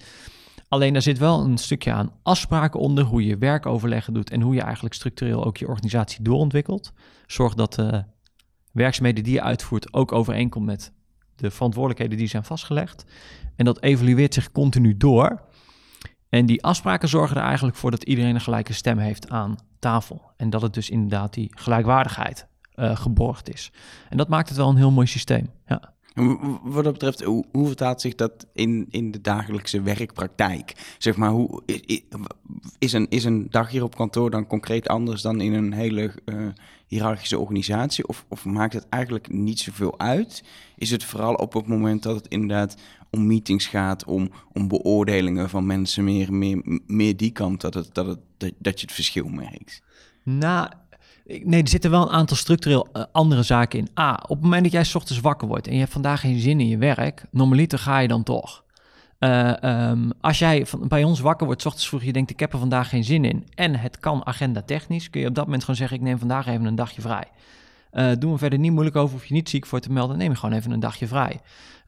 Alleen 0.68 0.92
daar 0.92 1.02
zit 1.02 1.18
wel 1.18 1.40
een 1.40 1.58
stukje 1.58 1.92
aan 1.92 2.12
afspraken 2.22 2.80
onder, 2.80 3.04
hoe 3.04 3.24
je 3.24 3.38
werkoverleggen 3.38 4.14
doet 4.14 4.30
en 4.30 4.40
hoe 4.40 4.54
je 4.54 4.60
eigenlijk 4.60 4.94
structureel 4.94 5.44
ook 5.44 5.56
je 5.56 5.68
organisatie 5.68 6.22
doorontwikkelt. 6.22 6.92
Zorg 7.26 7.54
dat 7.54 7.74
de 7.74 8.04
werkzaamheden 8.72 9.24
die 9.24 9.32
je 9.32 9.42
uitvoert 9.42 9.92
ook 9.92 10.12
overeenkomt 10.12 10.66
met 10.66 10.92
de 11.40 11.50
verantwoordelijkheden 11.50 12.18
die 12.18 12.28
zijn 12.28 12.44
vastgelegd. 12.44 13.04
En 13.56 13.64
dat 13.64 13.82
evalueert 13.82 14.34
zich 14.34 14.52
continu 14.52 14.96
door. 14.96 15.42
En 16.28 16.46
die 16.46 16.64
afspraken 16.64 17.08
zorgen 17.08 17.36
er 17.36 17.42
eigenlijk 17.42 17.76
voor 17.76 17.90
dat 17.90 18.02
iedereen 18.02 18.34
een 18.34 18.40
gelijke 18.40 18.72
stem 18.72 18.98
heeft 18.98 19.30
aan 19.30 19.56
tafel. 19.78 20.32
En 20.36 20.50
dat 20.50 20.62
het 20.62 20.74
dus 20.74 20.90
inderdaad 20.90 21.34
die 21.34 21.50
gelijkwaardigheid 21.54 22.46
uh, 22.74 22.96
geborgd 22.96 23.52
is. 23.52 23.72
En 24.08 24.16
dat 24.16 24.28
maakt 24.28 24.48
het 24.48 24.58
wel 24.58 24.68
een 24.68 24.76
heel 24.76 24.90
mooi 24.90 25.06
systeem. 25.06 25.50
Ja. 25.66 25.92
Wat 26.62 26.84
dat 26.84 26.92
betreft, 26.92 27.22
hoe, 27.22 27.44
hoe 27.52 27.66
vertaalt 27.66 28.00
zich 28.00 28.14
dat 28.14 28.46
in, 28.52 28.86
in 28.90 29.10
de 29.10 29.20
dagelijkse 29.20 29.82
werkpraktijk? 29.82 30.94
Zeg 30.98 31.16
maar, 31.16 31.30
hoe, 31.30 31.62
is, 32.78 32.92
een, 32.92 33.06
is 33.08 33.24
een 33.24 33.46
dag 33.50 33.70
hier 33.70 33.82
op 33.82 33.96
kantoor 33.96 34.30
dan 34.30 34.46
concreet 34.46 34.88
anders 34.88 35.22
dan 35.22 35.40
in 35.40 35.52
een 35.52 35.72
hele 35.72 36.14
uh, 36.24 36.48
hiërarchische 36.86 37.38
organisatie? 37.38 38.06
Of, 38.06 38.24
of 38.28 38.44
maakt 38.44 38.72
het 38.72 38.88
eigenlijk 38.88 39.32
niet 39.32 39.60
zoveel 39.60 39.98
uit? 39.98 40.44
Is 40.76 40.90
het 40.90 41.04
vooral 41.04 41.34
op 41.34 41.52
het 41.52 41.66
moment 41.66 42.02
dat 42.02 42.14
het 42.14 42.28
inderdaad 42.28 42.76
om 43.10 43.26
meetings 43.26 43.66
gaat, 43.66 44.04
om, 44.04 44.30
om 44.52 44.68
beoordelingen 44.68 45.48
van 45.48 45.66
mensen, 45.66 46.04
meer, 46.04 46.32
meer, 46.32 46.80
meer 46.86 47.16
die 47.16 47.30
kant, 47.30 47.60
dat, 47.60 47.74
het, 47.74 47.94
dat, 47.94 48.06
het, 48.06 48.52
dat, 48.58 48.80
je 48.80 48.86
het 48.86 48.94
verschil 48.94 49.28
merkt? 49.28 49.82
Nou, 50.22 50.68
nee, 51.24 51.62
er 51.62 51.68
zitten 51.68 51.90
wel 51.90 52.02
een 52.02 52.14
aantal 52.14 52.36
structureel 52.36 52.88
eh, 52.92 53.04
andere 53.12 53.42
zaken 53.42 53.78
in. 53.78 53.88
A, 53.98 54.12
op 54.22 54.28
het 54.28 54.40
moment 54.40 54.62
dat 54.62 54.72
jij 54.72 54.84
s 54.84 54.94
ochtends 54.94 55.20
wakker 55.20 55.48
wordt 55.48 55.66
en 55.66 55.72
je 55.72 55.78
hebt 55.78 55.92
vandaag 55.92 56.20
geen 56.20 56.38
zin 56.38 56.60
in 56.60 56.68
je 56.68 56.78
werk, 56.78 57.24
normaliter 57.30 57.78
ga 57.78 57.98
je 57.98 58.08
dan 58.08 58.22
toch. 58.22 58.64
Uh, 59.18 59.52
um, 59.90 60.12
als 60.20 60.38
jij 60.38 60.66
van, 60.66 60.88
bij 60.88 61.04
ons 61.04 61.20
wakker 61.20 61.46
wordt, 61.46 61.62
s 61.62 61.66
ochtends 61.66 61.88
vroeg, 61.88 62.02
je 62.02 62.12
denkt 62.12 62.30
ik 62.30 62.40
heb 62.40 62.52
er 62.52 62.58
vandaag 62.58 62.88
geen 62.88 63.04
zin 63.04 63.24
in 63.24 63.46
en 63.54 63.76
het 63.76 63.98
kan 63.98 64.26
agenda 64.26 64.62
technisch, 64.62 65.10
kun 65.10 65.20
je 65.20 65.26
op 65.26 65.34
dat 65.34 65.44
moment 65.44 65.62
gewoon 65.62 65.76
zeggen 65.76 65.96
ik 65.96 66.02
neem 66.02 66.18
vandaag 66.18 66.46
even 66.46 66.64
een 66.64 66.74
dagje 66.74 67.00
vrij. 67.00 67.24
Uh, 67.92 68.10
doe 68.18 68.30
me 68.30 68.38
verder 68.38 68.58
niet 68.58 68.72
moeilijk 68.72 68.96
over, 68.96 69.16
of 69.16 69.26
je 69.26 69.34
niet 69.34 69.48
ziek 69.48 69.66
voor 69.66 69.80
te 69.80 69.92
melden, 69.92 70.18
neem 70.18 70.30
je 70.30 70.36
gewoon 70.36 70.54
even 70.54 70.70
een 70.70 70.80
dagje 70.80 71.06
vrij. 71.06 71.40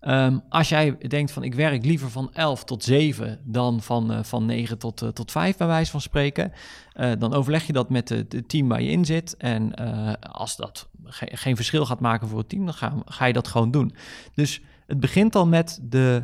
Um, 0.08 0.42
als 0.48 0.68
jij 0.68 0.98
denkt 1.08 1.32
van 1.32 1.42
ik 1.42 1.54
werk 1.54 1.84
liever 1.84 2.10
van 2.10 2.30
11 2.34 2.64
tot 2.64 2.84
7 2.84 3.40
dan 3.44 3.82
van, 3.82 4.12
uh, 4.12 4.22
van 4.22 4.46
9 4.46 4.78
tot, 4.78 5.02
uh, 5.02 5.08
tot 5.08 5.30
5 5.30 5.56
bij 5.56 5.66
wijze 5.66 5.90
van 5.90 6.00
spreken, 6.00 6.52
uh, 6.96 7.12
dan 7.18 7.34
overleg 7.34 7.66
je 7.66 7.72
dat 7.72 7.90
met 7.90 8.08
het 8.08 8.48
team 8.48 8.68
waar 8.68 8.82
je 8.82 8.90
in 8.90 9.04
zit. 9.04 9.36
En 9.36 9.74
als 10.20 10.56
dat 10.56 10.88
ge 11.04 11.28
geen 11.32 11.56
verschil 11.56 11.86
gaat 11.86 12.00
maken 12.00 12.28
voor 12.28 12.38
het 12.38 12.48
team, 12.48 12.64
dan 12.64 12.74
ga, 12.74 12.94
ga, 13.04 13.24
je 13.24 13.32
dat 13.32 13.48
gewoon 13.48 13.70
doen. 13.70 13.94
Dus 14.34 14.60
het 14.86 15.00
begint 15.00 15.34
al 15.34 15.46
met 15.46 15.80
de 15.82 16.22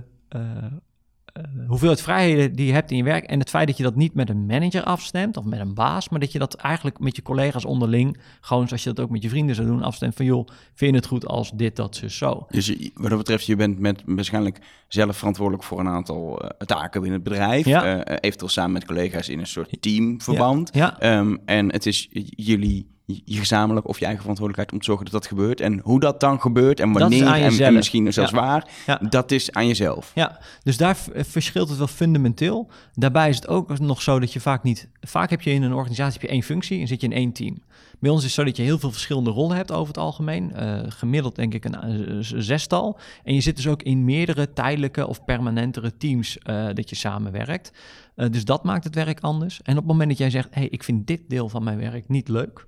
hoeveelheid 1.67 2.02
vrijheden 2.02 2.56
die 2.56 2.67
je 2.67 2.73
hebt 2.73 2.90
in 2.90 2.96
je 2.96 3.02
werk 3.02 3.25
en 3.25 3.38
het 3.38 3.50
feit 3.50 3.67
dat 3.67 3.76
je 3.76 3.82
dat 3.82 3.96
niet 3.96 4.14
met 4.14 4.29
een 4.29 4.46
manager 4.46 4.82
afstemt 4.82 5.37
of 5.37 5.44
met 5.44 5.61
een 5.61 5.75
baas, 5.75 6.08
maar 6.08 6.20
dat 6.20 6.32
je 6.32 6.38
dat 6.38 6.55
eigenlijk 6.55 6.99
met 6.99 7.17
je 7.17 7.23
collega's 7.23 7.64
onderling, 7.64 8.19
gewoon 8.40 8.69
zoals 8.69 8.82
je 8.82 8.93
dat 8.93 9.05
ook 9.05 9.11
met 9.11 9.23
je 9.23 9.29
vrienden 9.29 9.55
zou 9.55 9.67
doen, 9.67 9.82
afstemt 9.82 10.14
van 10.14 10.25
joh, 10.25 10.46
vind 10.75 10.90
je 10.90 10.96
het 10.96 11.06
goed 11.06 11.26
als 11.26 11.50
dit, 11.55 11.76
dat, 11.76 11.96
zo, 11.96 12.08
zo. 12.08 12.46
Dus 12.50 12.69
wat 12.94 13.08
dat 13.08 13.19
betreft, 13.19 13.46
je 13.46 13.56
bent 13.56 13.79
met, 13.79 14.02
waarschijnlijk 14.06 14.58
zelf 14.88 15.17
verantwoordelijk 15.17 15.64
voor 15.64 15.81
een 15.81 15.88
aantal 15.88 16.44
uh, 16.44 16.50
taken 16.67 17.00
binnen 17.00 17.20
het 17.20 17.29
bedrijf, 17.29 17.67
ja. 17.67 17.96
uh, 17.96 18.17
eventueel 18.20 18.50
samen 18.50 18.73
met 18.73 18.84
collega's 18.84 19.29
in 19.29 19.38
een 19.38 19.46
soort 19.46 19.76
teamverband. 19.81 20.70
Ja. 20.75 20.96
ja. 21.00 21.19
Um, 21.19 21.38
en 21.44 21.73
het 21.73 21.87
is 21.87 22.08
jullie 22.31 22.96
je 23.25 23.38
gezamenlijk 23.38 23.88
of 23.88 23.99
je 23.99 24.05
eigen 24.05 24.20
verantwoordelijkheid 24.20 24.72
om 24.72 24.78
te 24.78 24.84
zorgen 24.84 25.05
dat 25.05 25.14
dat 25.14 25.26
gebeurt. 25.26 25.60
En 25.60 25.81
hoe 25.82 26.00
dat 26.00 26.20
dan 26.20 26.40
gebeurt 26.40 26.81
en 26.81 26.93
wanneer 26.93 27.26
en, 27.26 27.58
en, 27.58 27.75
misschien 27.75 28.12
zelfs 28.12 28.31
waar, 28.31 28.69
dat 29.08 29.31
is 29.31 29.52
aan 29.52 29.66
jezelf. 29.66 30.12
Ja, 30.14 30.38
dus 30.62 30.76
daar 30.76 30.96
verschilt 31.14 31.69
het 31.69 31.78
wel 31.78 31.87
fundamenteel. 31.87 32.70
Daarbij 32.93 33.28
is 33.28 33.37
het 33.37 33.49
ook 33.49 33.78
nog 33.78 34.02
zo 34.02 34.19
dat 34.19 34.32
je 34.32 34.40
vaak 34.40 34.62
niet... 34.62 34.88
Vaak 35.00 35.31
heb 35.31 35.43
je 35.43 35.50
in 35.50 35.62
een 35.62 35.72
organisatie 35.72 36.12
heb 36.12 36.22
je 36.22 36.28
één 36.28 36.43
functie 36.43 36.81
en 36.81 36.87
zit 36.87 37.00
je 37.00 37.06
in 37.06 37.12
één 37.12 37.32
team. 37.32 37.58
Bij 38.00 38.10
ons 38.10 38.20
is 38.20 38.26
het 38.26 38.34
zo 38.34 38.44
dat 38.44 38.56
je 38.56 38.62
heel 38.62 38.78
veel 38.78 38.90
verschillende 38.90 39.31
rollen 39.31 39.56
hebt 39.56 39.72
over 39.72 39.87
het 39.87 39.99
algemeen. 39.99 40.52
Uh, 40.56 40.81
gemiddeld 40.88 41.37
denk 41.37 41.55
ik 41.55 41.64
een 41.64 42.25
zestal. 42.25 42.99
En 43.25 43.34
je 43.34 43.40
zit 43.40 43.56
dus 43.56 43.66
ook 43.66 43.82
in 43.82 44.05
meerdere 44.05 44.52
tijdelijke 44.52 45.06
of 45.06 45.25
permanentere 45.25 45.96
teams 45.96 46.38
uh, 46.44 46.66
dat 46.75 46.88
je 46.88 46.96
samenwerkt. 46.96 47.72
Dus 48.14 48.44
dat 48.44 48.64
maakt 48.64 48.84
het 48.84 48.94
werk 48.94 49.20
anders. 49.20 49.62
En 49.62 49.72
op 49.72 49.78
het 49.78 49.87
moment 49.87 50.08
dat 50.08 50.19
jij 50.19 50.31
zegt, 50.31 50.49
hey, 50.50 50.69
ik 50.69 50.84
vind 50.84 51.06
dit 51.06 51.20
deel 51.28 51.49
van 51.49 51.64
mijn 51.64 51.78
werk 51.78 52.08
niet 52.08 52.28
leuk 52.28 52.66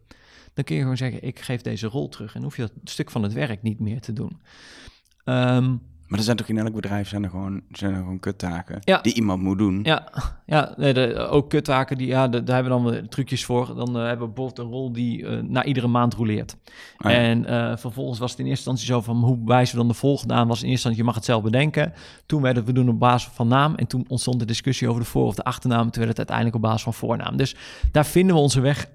dan 0.60 0.68
kun 0.68 0.74
je 0.76 0.82
gewoon 0.82 0.96
zeggen, 0.96 1.22
ik 1.22 1.40
geef 1.40 1.60
deze 1.60 1.86
rol 1.86 2.08
terug. 2.08 2.34
En 2.34 2.42
hoef 2.42 2.56
je 2.56 2.62
dat 2.62 2.72
stuk 2.84 3.10
van 3.10 3.22
het 3.22 3.32
werk 3.32 3.62
niet 3.62 3.80
meer 3.80 4.00
te 4.00 4.12
doen. 4.12 4.40
Um, 5.24 5.82
maar 6.10 6.18
er 6.18 6.24
zijn 6.24 6.36
toch 6.36 6.48
in 6.48 6.58
elk 6.58 6.74
bedrijf 6.74 7.08
zijn 7.08 7.24
er 7.24 7.30
gewoon, 7.30 7.60
zijn 7.70 7.92
er 7.92 7.98
gewoon 7.98 8.20
kuttaken 8.20 8.78
ja. 8.80 9.00
die 9.00 9.14
iemand 9.14 9.42
moet 9.42 9.58
doen. 9.58 9.80
Ja, 9.82 10.08
ja 10.46 10.74
nee, 10.76 10.94
de, 10.94 11.16
ook 11.16 11.50
kuttaken, 11.50 11.98
die, 11.98 12.06
ja, 12.06 12.28
de, 12.28 12.42
daar 12.42 12.62
hebben 12.62 12.84
we 12.84 12.92
dan 12.92 13.08
trucjes 13.08 13.44
voor. 13.44 13.74
Dan 13.74 13.96
uh, 13.96 14.06
hebben 14.06 14.26
we 14.28 14.32
bijvoorbeeld 14.32 14.58
een 14.58 14.72
rol 14.72 14.92
die 14.92 15.22
uh, 15.22 15.42
na 15.42 15.64
iedere 15.64 15.86
maand 15.86 16.14
rouleert. 16.14 16.56
Ah, 16.96 17.12
en 17.12 17.42
uh, 17.42 17.76
vervolgens 17.76 18.18
was 18.18 18.30
het 18.30 18.40
in 18.40 18.46
eerste 18.46 18.70
instantie 18.70 18.94
zo 18.94 19.12
van 19.12 19.24
hoe 19.24 19.38
wijzen 19.44 19.74
we 19.74 19.80
dan 19.80 19.88
de 19.88 19.98
volgende 19.98 20.34
aan? 20.34 20.48
Was 20.48 20.62
in 20.62 20.68
eerste 20.68 20.70
instantie, 20.70 21.00
je 21.00 21.06
mag 21.06 21.14
het 21.14 21.24
zelf 21.24 21.42
bedenken. 21.42 21.92
Toen 22.26 22.42
werden 22.42 22.64
we 22.64 22.72
doen 22.72 22.88
op 22.88 22.98
basis 22.98 23.30
van 23.32 23.48
naam. 23.48 23.74
En 23.74 23.86
toen 23.86 24.04
ontstond 24.08 24.38
de 24.38 24.44
discussie 24.44 24.88
over 24.88 25.00
de 25.00 25.08
voor- 25.08 25.26
of 25.26 25.34
de 25.34 25.44
achternaam. 25.44 25.90
Toen 25.90 26.04
werd 26.04 26.08
het 26.08 26.18
uiteindelijk 26.18 26.56
op 26.56 26.62
basis 26.62 26.82
van 26.82 26.94
voornaam. 26.94 27.36
Dus 27.36 27.56
daar 27.92 28.06
vinden 28.06 28.34
we 28.34 28.40
onze 28.40 28.60
weg 28.60 28.88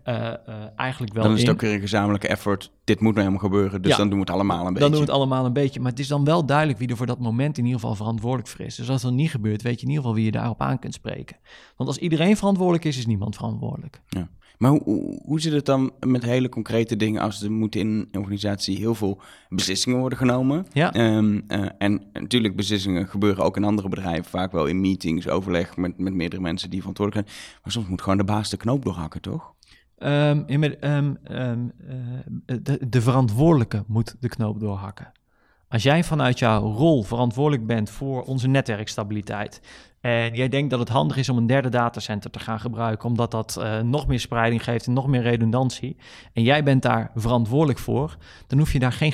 eigenlijk 0.75 1.13
wel 1.13 1.23
Dan 1.23 1.33
is 1.33 1.41
het 1.41 1.49
ook 1.49 1.61
weer 1.61 1.73
een 1.73 1.79
gezamenlijke 1.79 2.27
effort. 2.27 2.71
Dit 2.83 2.99
moet 2.99 3.13
nou 3.13 3.27
helemaal 3.27 3.49
gebeuren, 3.49 3.81
dus 3.81 3.91
ja, 3.91 3.97
dan 3.97 4.09
doen 4.09 4.19
we 4.19 4.25
het 4.25 4.33
allemaal 4.33 4.57
een 4.57 4.73
beetje. 4.73 4.79
Dan 4.79 4.89
doen 4.91 4.99
we 4.99 5.05
het 5.05 5.15
allemaal 5.15 5.45
een 5.45 5.53
beetje. 5.53 5.79
Maar 5.79 5.91
het 5.91 5.99
is 5.99 6.07
dan 6.07 6.23
wel 6.23 6.45
duidelijk 6.45 6.79
wie 6.79 6.87
er 6.87 6.97
voor 7.05 7.15
dat 7.15 7.25
moment 7.25 7.57
in 7.57 7.65
ieder 7.65 7.79
geval 7.79 7.95
verantwoordelijk 7.95 8.47
voor 8.47 8.65
is. 8.65 8.75
Dus 8.75 8.89
als 8.89 9.01
dat 9.01 9.13
niet 9.13 9.29
gebeurt, 9.29 9.61
weet 9.61 9.79
je 9.79 9.85
in 9.85 9.87
ieder 9.87 10.03
geval 10.03 10.17
wie 10.17 10.25
je 10.25 10.31
daarop 10.31 10.61
aan 10.61 10.79
kunt 10.79 10.93
spreken. 10.93 11.37
Want 11.75 11.89
als 11.89 11.97
iedereen 11.97 12.37
verantwoordelijk 12.37 12.85
is, 12.85 12.97
is 12.97 13.05
niemand 13.05 13.35
verantwoordelijk. 13.35 14.01
Ja. 14.09 14.29
Maar 14.57 14.71
hoe, 14.71 15.21
hoe, 15.23 15.41
zit 15.41 15.53
het 15.53 15.65
dan 15.65 15.91
met 15.99 16.23
hele 16.23 16.49
concrete 16.49 16.95
dingen 16.95 17.21
als 17.21 17.41
er 17.41 17.51
moeten 17.51 17.79
in 17.79 17.87
een 17.87 18.19
organisatie 18.19 18.77
heel 18.77 18.95
veel 18.95 19.21
beslissingen 19.49 19.99
worden 19.99 20.17
genomen? 20.17 20.67
Ja. 20.73 21.15
Um, 21.15 21.43
uh, 21.47 21.65
en 21.77 22.03
natuurlijk, 22.13 22.55
beslissingen 22.55 23.07
gebeuren 23.07 23.43
ook 23.43 23.57
in 23.57 23.63
andere 23.63 23.89
bedrijven, 23.89 24.25
vaak 24.25 24.51
wel 24.51 24.65
in 24.65 24.81
meetings, 24.81 25.27
overleg 25.27 25.77
met, 25.77 25.97
met 25.97 26.13
meerdere 26.13 26.41
mensen 26.41 26.69
die 26.69 26.79
verantwoordelijk 26.79 27.27
zijn. 27.27 27.41
Maar 27.63 27.71
soms 27.71 27.87
moet 27.87 28.01
gewoon 28.01 28.17
de 28.17 28.23
baas 28.23 28.49
de 28.49 28.57
knoop 28.57 28.83
doorhakken, 28.83 29.21
toch? 29.21 29.53
Um, 29.97 30.45
um, 30.49 31.17
uh, 31.31 31.51
de, 32.45 32.87
de 32.89 33.01
verantwoordelijke 33.01 33.83
moet 33.87 34.15
de 34.19 34.29
knoop 34.29 34.59
doorhakken. 34.59 35.11
Als 35.75 35.83
jij 35.83 36.03
vanuit 36.03 36.39
jouw 36.39 36.61
rol 36.61 37.03
verantwoordelijk 37.03 37.67
bent 37.67 37.89
voor 37.89 38.23
onze 38.23 38.47
netwerkstabiliteit. 38.47 39.61
En 40.01 40.33
jij 40.33 40.49
denkt 40.49 40.69
dat 40.69 40.79
het 40.79 40.89
handig 40.89 41.17
is 41.17 41.29
om 41.29 41.37
een 41.37 41.47
derde 41.47 41.69
datacenter 41.69 42.31
te 42.31 42.39
gaan 42.39 42.59
gebruiken, 42.59 43.09
omdat 43.09 43.31
dat 43.31 43.57
uh, 43.59 43.79
nog 43.79 44.07
meer 44.07 44.19
spreiding 44.19 44.63
geeft 44.63 44.87
en 44.87 44.93
nog 44.93 45.07
meer 45.07 45.21
redundantie. 45.21 45.97
En 46.33 46.43
jij 46.43 46.63
bent 46.63 46.81
daar 46.81 47.11
verantwoordelijk 47.15 47.79
voor, 47.79 48.17
dan 48.47 48.59
hoef 48.59 48.73
je 48.73 48.79
daar 48.79 48.91
geen 48.91 49.13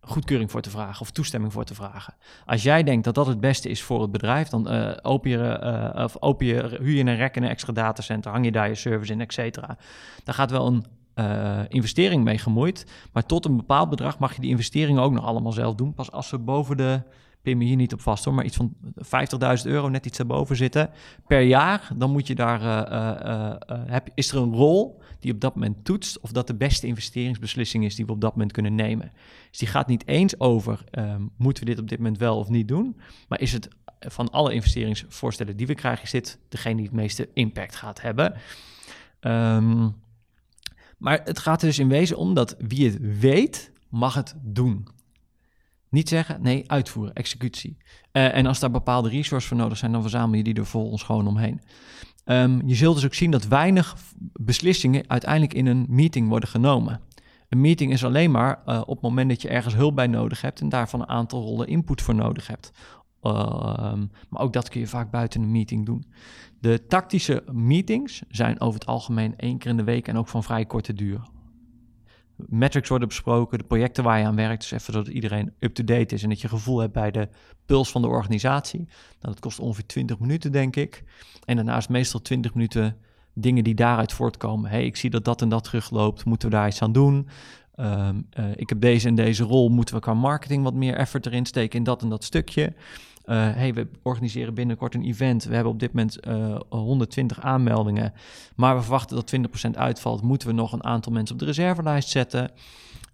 goedkeuring, 0.00 0.50
voor 0.50 0.60
te 0.60 0.70
vragen 0.70 1.00
of 1.00 1.10
toestemming 1.10 1.52
voor 1.52 1.64
te 1.64 1.74
vragen. 1.74 2.14
Als 2.46 2.62
jij 2.62 2.82
denkt 2.82 3.04
dat 3.04 3.14
dat 3.14 3.26
het 3.26 3.40
beste 3.40 3.68
is 3.68 3.82
voor 3.82 4.02
het 4.02 4.12
bedrijf, 4.12 4.48
dan 4.48 4.72
uh, 4.72 4.90
open 5.02 5.30
je, 5.30 5.60
uh, 5.96 6.04
of 6.20 6.38
huur 6.38 6.90
je 6.90 7.04
een 7.04 7.16
rek 7.16 7.36
in 7.36 7.42
een 7.42 7.48
extra 7.48 7.72
datacenter, 7.72 8.30
hang 8.30 8.44
je 8.44 8.52
daar 8.52 8.68
je 8.68 8.74
service 8.74 9.12
in, 9.12 9.20
et 9.20 9.32
cetera. 9.32 9.76
Daar 10.24 10.34
gaat 10.34 10.50
wel 10.50 10.66
een 10.66 10.84
uh, 11.18 11.60
investering 11.68 12.24
mee 12.24 12.38
gemoeid. 12.38 12.86
Maar 13.12 13.26
tot 13.26 13.44
een 13.44 13.56
bepaald 13.56 13.90
bedrag 13.90 14.18
mag 14.18 14.34
je 14.34 14.40
die 14.40 14.50
investeringen 14.50 15.02
ook 15.02 15.12
nog 15.12 15.24
allemaal 15.24 15.52
zelf 15.52 15.74
doen. 15.74 15.94
Pas 15.94 16.12
als 16.12 16.28
ze 16.28 16.38
boven 16.38 16.76
de, 16.76 17.02
pin 17.46 17.58
me 17.58 17.64
hier 17.64 17.76
niet 17.76 17.92
op 17.92 18.00
vast 18.00 18.24
hoor, 18.24 18.34
maar 18.34 18.44
iets 18.44 18.56
van 18.56 18.74
50.000 19.64 19.70
euro, 19.70 19.88
net 19.88 20.06
iets 20.06 20.18
erboven 20.18 20.56
zitten 20.56 20.90
per 21.26 21.40
jaar, 21.40 21.90
dan 21.96 22.10
moet 22.10 22.26
je 22.26 22.34
daar, 22.34 22.60
uh, 22.60 23.56
uh, 23.70 23.82
heb, 23.86 24.08
is 24.14 24.30
er 24.30 24.38
een 24.38 24.54
rol 24.54 25.00
die 25.20 25.32
op 25.32 25.40
dat 25.40 25.54
moment 25.54 25.84
toetst 25.84 26.20
of 26.20 26.32
dat 26.32 26.46
de 26.46 26.54
beste 26.54 26.86
investeringsbeslissing 26.86 27.84
is 27.84 27.94
die 27.94 28.06
we 28.06 28.12
op 28.12 28.20
dat 28.20 28.32
moment 28.32 28.52
kunnen 28.52 28.74
nemen. 28.74 29.12
Dus 29.50 29.58
die 29.58 29.68
gaat 29.68 29.86
niet 29.86 30.06
eens 30.06 30.40
over, 30.40 30.84
um, 30.90 31.30
moeten 31.36 31.64
we 31.64 31.70
dit 31.70 31.78
op 31.78 31.88
dit 31.88 31.98
moment 31.98 32.18
wel 32.18 32.38
of 32.38 32.48
niet 32.48 32.68
doen, 32.68 32.96
maar 33.28 33.40
is 33.40 33.52
het 33.52 33.68
van 33.98 34.30
alle 34.30 34.54
investeringsvoorstellen 34.54 35.56
die 35.56 35.66
we 35.66 35.74
krijgen, 35.74 36.04
is 36.04 36.10
dit 36.10 36.38
degene 36.48 36.76
die 36.76 36.84
het 36.84 36.94
meeste 36.94 37.28
impact 37.32 37.76
gaat 37.76 38.00
hebben. 38.00 38.34
Um, 39.20 39.94
maar 40.96 41.20
het 41.24 41.38
gaat 41.38 41.60
er 41.60 41.68
dus 41.68 41.78
in 41.78 41.88
wezen 41.88 42.16
om 42.16 42.34
dat 42.34 42.56
wie 42.58 42.90
het 42.90 43.18
weet, 43.20 43.72
mag 43.88 44.14
het 44.14 44.34
doen. 44.42 44.88
Niet 45.88 46.08
zeggen, 46.08 46.42
nee, 46.42 46.70
uitvoeren, 46.70 47.14
executie. 47.14 47.76
Eh, 48.12 48.34
en 48.34 48.46
als 48.46 48.60
daar 48.60 48.70
bepaalde 48.70 49.08
resources 49.08 49.48
voor 49.48 49.56
nodig 49.56 49.78
zijn, 49.78 49.92
dan 49.92 50.00
verzamel 50.00 50.36
je 50.36 50.42
die 50.42 50.54
er 50.54 50.66
volgens 50.66 51.02
gewoon 51.02 51.26
omheen. 51.26 51.60
Ehm, 52.24 52.66
je 52.66 52.74
zult 52.74 52.94
dus 52.94 53.04
ook 53.04 53.14
zien 53.14 53.30
dat 53.30 53.46
weinig 53.46 53.96
beslissingen 54.32 55.04
uiteindelijk 55.06 55.54
in 55.54 55.66
een 55.66 55.86
meeting 55.88 56.28
worden 56.28 56.48
genomen. 56.48 57.00
Een 57.48 57.60
meeting 57.60 57.92
is 57.92 58.04
alleen 58.04 58.30
maar 58.30 58.62
uh, 58.66 58.80
op 58.80 58.94
het 58.94 59.02
moment 59.02 59.28
dat 59.28 59.42
je 59.42 59.48
ergens 59.48 59.74
hulp 59.74 59.94
bij 59.94 60.06
nodig 60.06 60.40
hebt 60.40 60.60
en 60.60 60.68
daarvan 60.68 61.00
een 61.00 61.08
aantal 61.08 61.42
rollen 61.42 61.66
input 61.66 62.02
voor 62.02 62.14
nodig 62.14 62.46
hebt. 62.46 62.72
Um, 63.26 64.10
maar 64.28 64.42
ook 64.42 64.52
dat 64.52 64.68
kun 64.68 64.80
je 64.80 64.86
vaak 64.86 65.10
buiten 65.10 65.42
een 65.42 65.50
meeting 65.50 65.86
doen. 65.86 66.04
De 66.60 66.86
tactische 66.86 67.44
meetings 67.52 68.22
zijn 68.28 68.60
over 68.60 68.80
het 68.80 68.88
algemeen 68.88 69.36
één 69.36 69.58
keer 69.58 69.70
in 69.70 69.76
de 69.76 69.84
week 69.84 70.08
en 70.08 70.16
ook 70.16 70.28
van 70.28 70.42
vrij 70.42 70.64
korte 70.64 70.92
duur. 70.92 71.20
Metrics 72.36 72.88
worden 72.88 73.08
besproken, 73.08 73.58
de 73.58 73.64
projecten 73.64 74.04
waar 74.04 74.18
je 74.18 74.24
aan 74.24 74.36
werkt, 74.36 74.60
dus 74.60 74.70
even 74.70 74.92
zodat 74.92 75.08
iedereen 75.08 75.52
up-to-date 75.58 76.14
is 76.14 76.22
en 76.22 76.28
dat 76.28 76.40
je 76.40 76.48
gevoel 76.48 76.78
hebt 76.78 76.92
bij 76.92 77.10
de 77.10 77.28
puls 77.66 77.90
van 77.90 78.02
de 78.02 78.08
organisatie. 78.08 78.80
Nou, 78.80 79.34
dat 79.34 79.40
kost 79.40 79.58
ongeveer 79.58 79.86
20 79.86 80.18
minuten, 80.18 80.52
denk 80.52 80.76
ik. 80.76 81.04
En 81.44 81.56
daarnaast 81.56 81.88
meestal 81.88 82.20
20 82.22 82.54
minuten 82.54 82.96
dingen 83.32 83.64
die 83.64 83.74
daaruit 83.74 84.12
voortkomen. 84.12 84.70
hey, 84.70 84.84
ik 84.84 84.96
zie 84.96 85.10
dat 85.10 85.24
dat 85.24 85.42
en 85.42 85.48
dat 85.48 85.64
terugloopt, 85.64 86.24
moeten 86.24 86.48
we 86.48 86.54
daar 86.54 86.66
iets 86.66 86.82
aan 86.82 86.92
doen? 86.92 87.28
Um, 87.76 88.26
uh, 88.38 88.44
ik 88.56 88.68
heb 88.68 88.80
deze 88.80 89.08
en 89.08 89.14
deze 89.14 89.44
rol, 89.44 89.68
moeten 89.68 89.94
we 89.94 90.00
qua 90.00 90.14
marketing 90.14 90.62
wat 90.62 90.74
meer 90.74 90.94
effort 90.94 91.26
erin 91.26 91.46
steken 91.46 91.78
in 91.78 91.84
dat 91.84 92.02
en 92.02 92.08
dat 92.08 92.24
stukje? 92.24 92.72
Uh, 93.26 93.34
hey, 93.54 93.74
we 93.74 93.88
organiseren 94.02 94.54
binnenkort 94.54 94.94
een 94.94 95.04
event. 95.04 95.44
We 95.44 95.54
hebben 95.54 95.72
op 95.72 95.80
dit 95.80 95.92
moment 95.92 96.26
uh, 96.28 96.54
eh, 96.54 96.60
120 96.68 97.40
aanmeldingen. 97.40 98.12
Maar 98.56 98.76
we 98.76 98.82
verwachten 98.82 99.16
dat 99.16 99.34
20% 99.66 99.70
uitvalt. 99.78 100.22
Moeten 100.22 100.48
we 100.48 100.54
nog 100.54 100.72
een 100.72 100.84
aantal 100.84 101.12
mensen 101.12 101.34
op 101.34 101.40
de 101.40 101.46
reservelijst 101.46 102.08
zetten? 102.08 102.50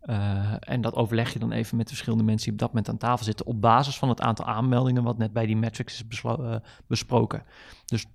Uh, 0.04 0.52
en 0.60 0.80
dat 0.80 0.94
overleg 0.94 1.32
je 1.32 1.38
dan 1.38 1.52
even 1.52 1.76
met 1.76 1.86
de 1.86 1.92
verschillende 1.92 2.24
mensen 2.24 2.44
die 2.44 2.52
op 2.52 2.58
dat 2.58 2.68
moment 2.68 2.88
aan 2.88 3.08
tafel 3.08 3.24
zitten. 3.24 3.46
op 3.46 3.60
basis 3.60 3.98
van 3.98 4.08
het 4.08 4.20
aantal 4.20 4.44
aanmeldingen. 4.44 5.02
wat 5.02 5.18
net 5.18 5.32
bij 5.32 5.46
die 5.46 5.56
metrics 5.56 5.94
is 5.94 6.28
besproken. 6.86 7.42
Dus 7.86 8.06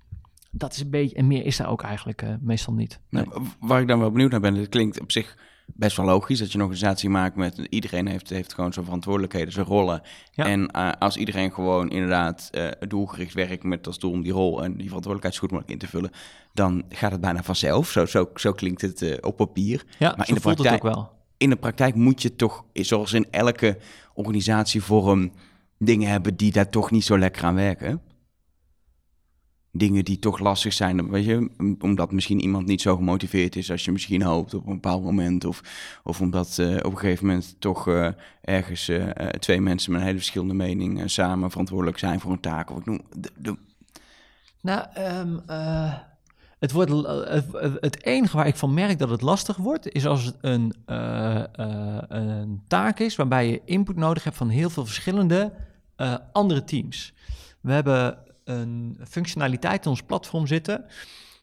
dat 0.52 0.74
is 0.74 0.80
een 0.80 0.90
beetje. 0.90 1.16
en 1.16 1.28
meer 1.28 1.46
is 1.46 1.58
daar 1.58 1.70
ook 1.70 1.84
eigenlijk 1.84 2.38
meestal 2.40 2.74
niet. 2.74 3.00
Nee. 3.10 3.26
Nou, 3.26 3.46
waar 3.60 3.82
ik 3.82 3.88
dan 3.88 4.00
wel 4.00 4.12
benieuwd 4.12 4.32
naar 4.32 4.40
ben, 4.40 4.56
het 4.56 4.70
klinkt 4.70 5.02
op 5.02 5.12
zich 5.12 5.38
best 5.74 5.98
wel 5.98 6.06
logisch 6.06 6.40
dat 6.40 6.52
je 6.52 6.58
een 6.58 6.64
organisatie 6.64 7.10
maakt 7.10 7.36
met 7.36 7.58
iedereen 7.70 8.08
heeft, 8.08 8.30
heeft 8.30 8.54
gewoon 8.54 8.74
zijn 8.74 8.86
verantwoordelijkheden, 8.86 9.54
zijn 9.54 9.66
rollen. 9.66 10.02
En 10.36 10.70
uh, 10.76 10.92
als 11.00 11.18
iedereen 11.18 11.54
gewoon 11.54 11.90
inderdaad 11.90 12.50
uh, 12.52 12.68
doelgericht 12.88 13.34
werkt 13.34 13.64
met 13.64 13.88
als 13.88 14.00
doel 14.00 14.12
om 14.12 14.22
die 14.22 14.32
rol 14.32 14.64
en 14.64 14.78
die 14.78 14.88
verantwoordelijkheid 14.88 15.34
zo 15.34 15.40
goed 15.40 15.52
mogelijk 15.52 15.74
in 15.74 15.88
te 15.88 15.88
vullen, 15.88 16.12
dan 16.54 16.84
gaat 16.90 17.12
het 17.12 17.22
bijna 17.22 17.44
vanzelf. 17.44 17.90
Zo, 17.90 18.06
zo, 18.06 18.30
zo 18.36 18.52
klinkt 18.52 18.82
het 18.82 19.02
uh, 19.02 19.16
op 19.22 19.38
papier. 19.38 19.86
Ja, 20.00 20.14
maar 20.18 20.28
in 20.28 20.34
de 20.34 20.40
praktijk, 20.40 20.84
het 20.84 20.84
ook 20.84 20.96
wel. 20.96 21.12
In 21.38 21.50
de 21.50 21.56
praktijk 21.56 21.96
moet 21.96 22.22
je 22.22 22.36
toch, 22.36 22.66
zoals 22.74 23.14
in 23.14 23.26
elke 23.32 23.78
organisatievorm, 24.14 25.32
dingen 25.78 26.10
hebben 26.10 26.36
die 26.36 26.52
daar 26.52 26.70
toch 26.70 26.92
niet 26.92 27.04
zo 27.04 27.18
lekker 27.18 27.44
aan 27.44 27.56
werken 27.56 28.02
dingen 29.78 30.06
die 30.06 30.20
toch 30.20 30.40
lastig 30.40 30.74
zijn. 30.74 31.10
Weet 31.10 31.26
je, 31.26 31.50
omdat 31.80 32.12
misschien 32.12 32.42
iemand 32.42 32.66
niet 32.66 32.82
zo 32.82 32.96
gemotiveerd 32.96 33.56
is 33.56 33.72
als 33.72 33.86
je 33.86 33.92
misschien 33.92 34.22
hoopt 34.22 34.54
op 34.54 34.68
een 34.68 34.74
bepaald 34.74 35.04
moment. 35.04 35.46
Of, 35.46 35.62
of 36.04 36.22
omdat 36.22 36.58
uh, 36.60 36.76
op 36.76 36.92
een 36.92 36.98
gegeven 36.98 37.26
moment 37.26 37.56
toch 37.60 37.88
uh, 37.88 38.08
ergens 38.42 38.90
uh, 38.90 39.10
twee 39.40 39.62
mensen 39.62 39.92
met 39.92 40.00
een 40.00 40.08
hele 40.08 40.20
verschillende 40.20 40.54
mening 40.54 41.12
samen 41.12 41.50
verantwoordelijk 41.50 41.98
zijn 41.98 42.20
voor 42.20 42.32
een 42.32 42.40
taak. 42.40 42.72
Of 42.72 42.78
ik 42.78 42.86
noem. 42.86 43.02
Nou, 44.62 44.86
um, 44.98 45.42
het, 46.60 46.72
wordt, 46.72 46.92
het, 47.80 48.04
enige 48.04 48.38
waar 48.38 48.48
ik 48.48 48.56
van 48.56 48.74
merk 48.74 49.00
dat 49.00 49.10
het 49.10 49.22
lastig 49.22 49.58
wordt, 49.58 49.92
is 49.92 50.06
als 50.06 50.24
het 50.24 50.36
een, 50.42 50.74
een 52.08 52.62
taak 52.68 53.00
is 53.00 53.16
waarbij 53.16 53.50
je 53.50 53.62
input 53.66 53.96
nodig 53.96 54.24
hebt 54.24 54.38
van 54.38 54.50
heel 54.50 54.70
veel 54.70 54.86
verschillende 54.86 55.54
andere 56.32 56.64
teams. 56.64 57.14
We 57.62 57.72
hebben 57.72 58.18
een 58.48 58.98
functionaliteit 59.08 59.86
in 59.86 59.92
ons 59.92 60.04
platform 60.04 60.48
zitten. 60.48 60.86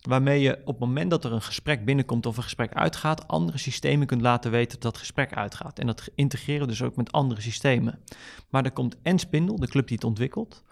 Waarmee 0.01 0.41
je 0.41 0.59
op 0.61 0.67
het 0.67 0.79
moment 0.79 1.11
dat 1.11 1.25
er 1.25 1.33
een 1.33 1.43
gesprek 1.43 1.85
binnenkomt 1.85 2.27
of 2.27 2.37
een 2.37 2.43
gesprek 2.43 2.73
uitgaat, 2.75 3.29
andere 3.29 3.59
systemen 3.59 4.07
kunt 4.07 4.21
laten 4.21 4.51
weten 4.51 4.81
dat 4.81 4.93
dat 4.93 4.99
gesprek 4.99 5.33
uitgaat. 5.33 5.79
En 5.79 5.87
dat 5.87 6.11
integreren 6.15 6.69
dus 6.69 6.83
ook 6.83 6.97
met 6.97 7.13
andere 7.13 7.41
systemen. 7.41 7.99
Maar 8.49 8.65
er 8.65 8.71
komt 8.71 8.97
en 9.03 9.19
Spindle, 9.19 9.59
de 9.59 9.69
club 9.69 9.87
die 9.87 9.97
het 9.97 10.05
ontwikkelt. 10.05 10.63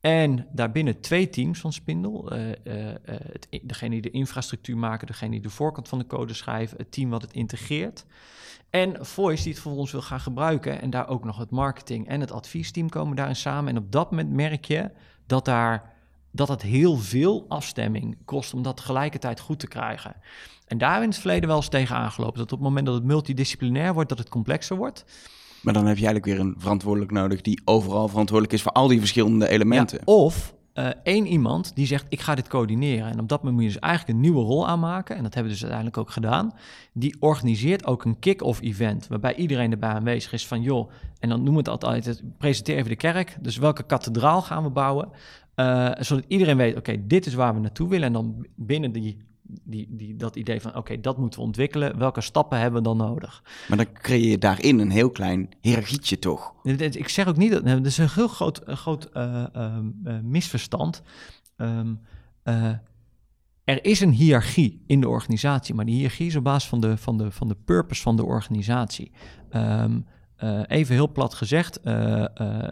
En 0.00 0.46
daarbinnen 0.52 1.00
twee 1.00 1.30
teams 1.30 1.60
van 1.60 1.72
Spindle. 1.72 2.54
Uh, 2.64 2.78
uh, 2.88 2.94
het, 3.04 3.48
degene 3.62 3.90
die 3.90 4.00
de 4.02 4.10
infrastructuur 4.10 4.76
maken, 4.76 5.06
degene 5.06 5.30
die 5.30 5.40
de 5.40 5.50
voorkant 5.50 5.88
van 5.88 5.98
de 5.98 6.06
code 6.06 6.34
schrijven, 6.34 6.76
het 6.78 6.92
team 6.92 7.10
wat 7.10 7.22
het 7.22 7.32
integreert. 7.32 8.04
En 8.70 9.06
Voice 9.06 9.42
die 9.42 9.52
het 9.52 9.62
voor 9.62 9.76
ons 9.76 9.92
wil 9.92 10.02
gaan 10.02 10.20
gebruiken. 10.20 10.80
En 10.80 10.90
daar 10.90 11.08
ook 11.08 11.24
nog 11.24 11.38
het 11.38 11.50
marketing 11.50 12.08
en 12.08 12.20
het 12.20 12.32
adviesteam 12.32 12.88
komen 12.88 13.16
daarin 13.16 13.36
samen. 13.36 13.70
En 13.70 13.82
op 13.82 13.92
dat 13.92 14.10
moment 14.10 14.30
merk 14.30 14.64
je 14.64 14.90
dat, 15.26 15.44
daar, 15.44 15.92
dat 16.30 16.48
het 16.48 16.62
heel 16.62 16.96
veel 16.96 17.44
afstemming 17.48 18.16
kost 18.24 18.54
om 18.54 18.62
dat 18.62 18.76
tegelijkertijd 18.76 19.40
goed 19.40 19.58
te 19.58 19.68
krijgen. 19.68 20.14
En 20.66 20.78
daar 20.78 21.02
in 21.02 21.08
het 21.08 21.18
verleden 21.18 21.48
wel 21.48 21.56
eens 21.56 21.68
tegen 21.68 21.96
aangelopen. 21.96 22.38
Dat 22.38 22.52
op 22.52 22.58
het 22.58 22.68
moment 22.68 22.86
dat 22.86 22.94
het 22.94 23.04
multidisciplinair 23.04 23.94
wordt, 23.94 24.08
dat 24.08 24.18
het 24.18 24.28
complexer 24.28 24.76
wordt. 24.76 25.04
Maar 25.62 25.74
dan 25.74 25.86
heb 25.86 25.98
je 25.98 26.06
eigenlijk 26.06 26.36
weer 26.36 26.46
een 26.46 26.54
verantwoordelijk 26.58 27.12
nodig 27.12 27.40
die 27.40 27.60
overal 27.64 28.08
verantwoordelijk 28.08 28.54
is 28.54 28.62
voor 28.62 28.72
al 28.72 28.88
die 28.88 28.98
verschillende 28.98 29.48
elementen. 29.48 29.98
Ja, 29.98 30.12
of 30.12 30.54
uh, 30.74 30.88
één 31.02 31.26
iemand 31.26 31.72
die 31.74 31.86
zegt: 31.86 32.06
Ik 32.08 32.20
ga 32.20 32.34
dit 32.34 32.48
coördineren. 32.48 33.10
En 33.10 33.20
op 33.20 33.28
dat 33.28 33.38
moment 33.38 33.56
moet 33.56 33.64
je 33.64 33.72
dus 33.72 33.88
eigenlijk 33.88 34.14
een 34.14 34.20
nieuwe 34.24 34.42
rol 34.42 34.68
aanmaken. 34.68 35.16
En 35.16 35.22
dat 35.22 35.34
hebben 35.34 35.52
we 35.52 35.58
dus 35.58 35.68
uiteindelijk 35.68 35.98
ook 36.00 36.10
gedaan. 36.10 36.52
Die 36.92 37.16
organiseert 37.20 37.86
ook 37.86 38.04
een 38.04 38.18
kick-off 38.18 38.60
event. 38.60 39.06
Waarbij 39.06 39.34
iedereen 39.34 39.70
erbij 39.70 39.90
aanwezig 39.90 40.32
is 40.32 40.46
van: 40.46 40.62
joh, 40.62 40.90
en 41.18 41.28
dan 41.28 41.42
noemen 41.42 41.64
we 41.64 41.70
het 41.70 41.84
altijd: 41.84 42.22
presenteer 42.38 42.76
even 42.76 42.88
de 42.88 42.96
kerk. 42.96 43.36
Dus 43.40 43.56
welke 43.56 43.82
kathedraal 43.82 44.42
gaan 44.42 44.62
we 44.62 44.70
bouwen? 44.70 45.08
Uh, 45.56 45.90
zodat 45.98 46.24
iedereen 46.28 46.56
weet: 46.56 46.76
oké, 46.76 47.06
dit 47.06 47.26
is 47.26 47.34
waar 47.34 47.54
we 47.54 47.60
naartoe 47.60 47.88
willen. 47.88 48.06
En 48.06 48.12
dan 48.12 48.46
binnen 48.56 48.92
die 48.92 49.16
die, 49.62 49.86
die, 49.90 50.16
dat 50.16 50.36
idee 50.36 50.60
van 50.60 50.76
oké, 50.76 51.00
dat 51.00 51.18
moeten 51.18 51.40
we 51.40 51.46
ontwikkelen. 51.46 51.98
Welke 51.98 52.20
stappen 52.20 52.58
hebben 52.58 52.82
we 52.82 52.88
dan 52.88 52.96
nodig? 52.96 53.42
Maar 53.68 53.76
dan 53.76 53.92
creëer 53.92 54.30
je 54.30 54.38
daarin 54.38 54.78
een 54.78 54.90
heel 54.90 55.10
klein 55.10 55.48
hiërarchietje 55.60 56.18
toch? 56.18 56.54
Ik 56.62 57.08
zeg 57.08 57.28
ook 57.28 57.36
niet 57.36 57.52
dat. 57.52 57.66
Dat 57.66 57.86
is 57.86 57.98
een 57.98 58.08
heel 58.14 58.28
groot, 58.28 58.60
groot 58.64 59.10
uh, 59.14 59.44
uh, 59.56 59.76
misverstand. 60.22 61.02
Um, 61.56 62.00
er 63.64 63.84
is 63.84 64.00
een 64.00 64.12
hiërarchie 64.12 64.82
in 64.86 65.00
de 65.00 65.08
organisatie, 65.08 65.74
maar 65.74 65.84
die 65.84 65.94
hiërarchie 65.94 66.26
is 66.26 66.36
op 66.36 66.44
basis 66.44 66.68
van 66.68 66.80
de, 66.80 66.96
van 66.96 67.18
de, 67.18 67.30
van 67.30 67.48
de 67.48 67.56
purpose 67.64 68.02
van 68.02 68.16
de 68.16 68.24
organisatie. 68.24 69.12
Um, 69.50 70.06
uh, 70.38 70.60
even 70.66 70.94
heel 70.94 71.12
plat 71.12 71.34
gezegd, 71.34 71.80
uh, 71.84 71.94
uh, 71.94 72.26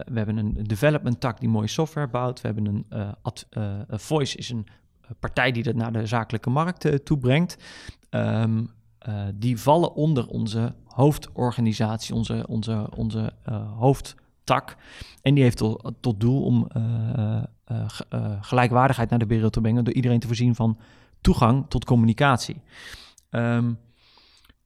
we 0.05 0.13
hebben 0.13 0.37
een 0.37 0.53
development 0.63 1.19
tak 1.19 1.39
die 1.39 1.49
mooie 1.49 1.67
software 1.67 2.07
bouwt. 2.07 2.41
We 2.41 2.47
hebben 2.47 2.65
een 2.65 2.85
ad, 3.21 3.47
voice 3.87 4.37
is 4.37 4.49
een 4.49 4.67
partij 5.19 5.51
die 5.51 5.63
dat 5.63 5.75
naar 5.75 5.93
de 5.93 6.05
zakelijke 6.05 6.49
markt 6.49 6.85
uh, 6.85 6.93
toebrengt, 6.93 7.57
um, 8.09 8.69
die 9.33 9.59
vallen 9.59 9.93
onder 9.93 10.27
onze 10.27 10.75
hoofdorganisatie, 10.85 12.15
onze, 12.15 12.45
onze, 12.47 12.89
onze 12.95 13.33
uh, 13.49 13.77
hoofdtak. 13.77 14.75
En 15.21 15.33
die 15.33 15.43
heeft 15.43 15.57
tot, 16.01 16.19
doel 16.19 16.43
om 16.43 16.67
gelijkwaardigheid 18.41 19.09
naar 19.09 19.19
de 19.19 19.25
wereld 19.25 19.53
te 19.53 19.61
brengen 19.61 19.83
door 19.83 19.93
iedereen 19.93 20.19
te 20.19 20.27
voorzien 20.27 20.55
van 20.55 20.77
toegang 21.21 21.65
tot 21.69 21.85
communicatie. 21.85 22.61
Um, 23.29 23.79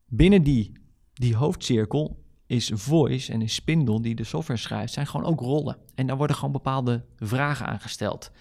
binnen 0.06 0.44
die, 0.44 0.72
die 1.13 1.36
hoofdcirkel 1.36 2.24
is 2.46 2.72
Voice 2.74 3.32
en 3.34 3.41
is 3.41 3.53
Spindle, 3.53 4.01
die 4.01 4.15
de 4.15 4.24
software 4.24 4.60
schrijft, 4.60 4.94
zijn 4.94 5.08
gewoon 5.08 5.25
ook 5.25 5.39
rollen. 5.39 5.77
En 5.96 6.08
daar 6.08 6.17
worden 6.17 6.36
gewoon 6.36 6.51
bepaalde 6.51 7.03
vragen 7.17 7.65
aangesteld 7.65 8.32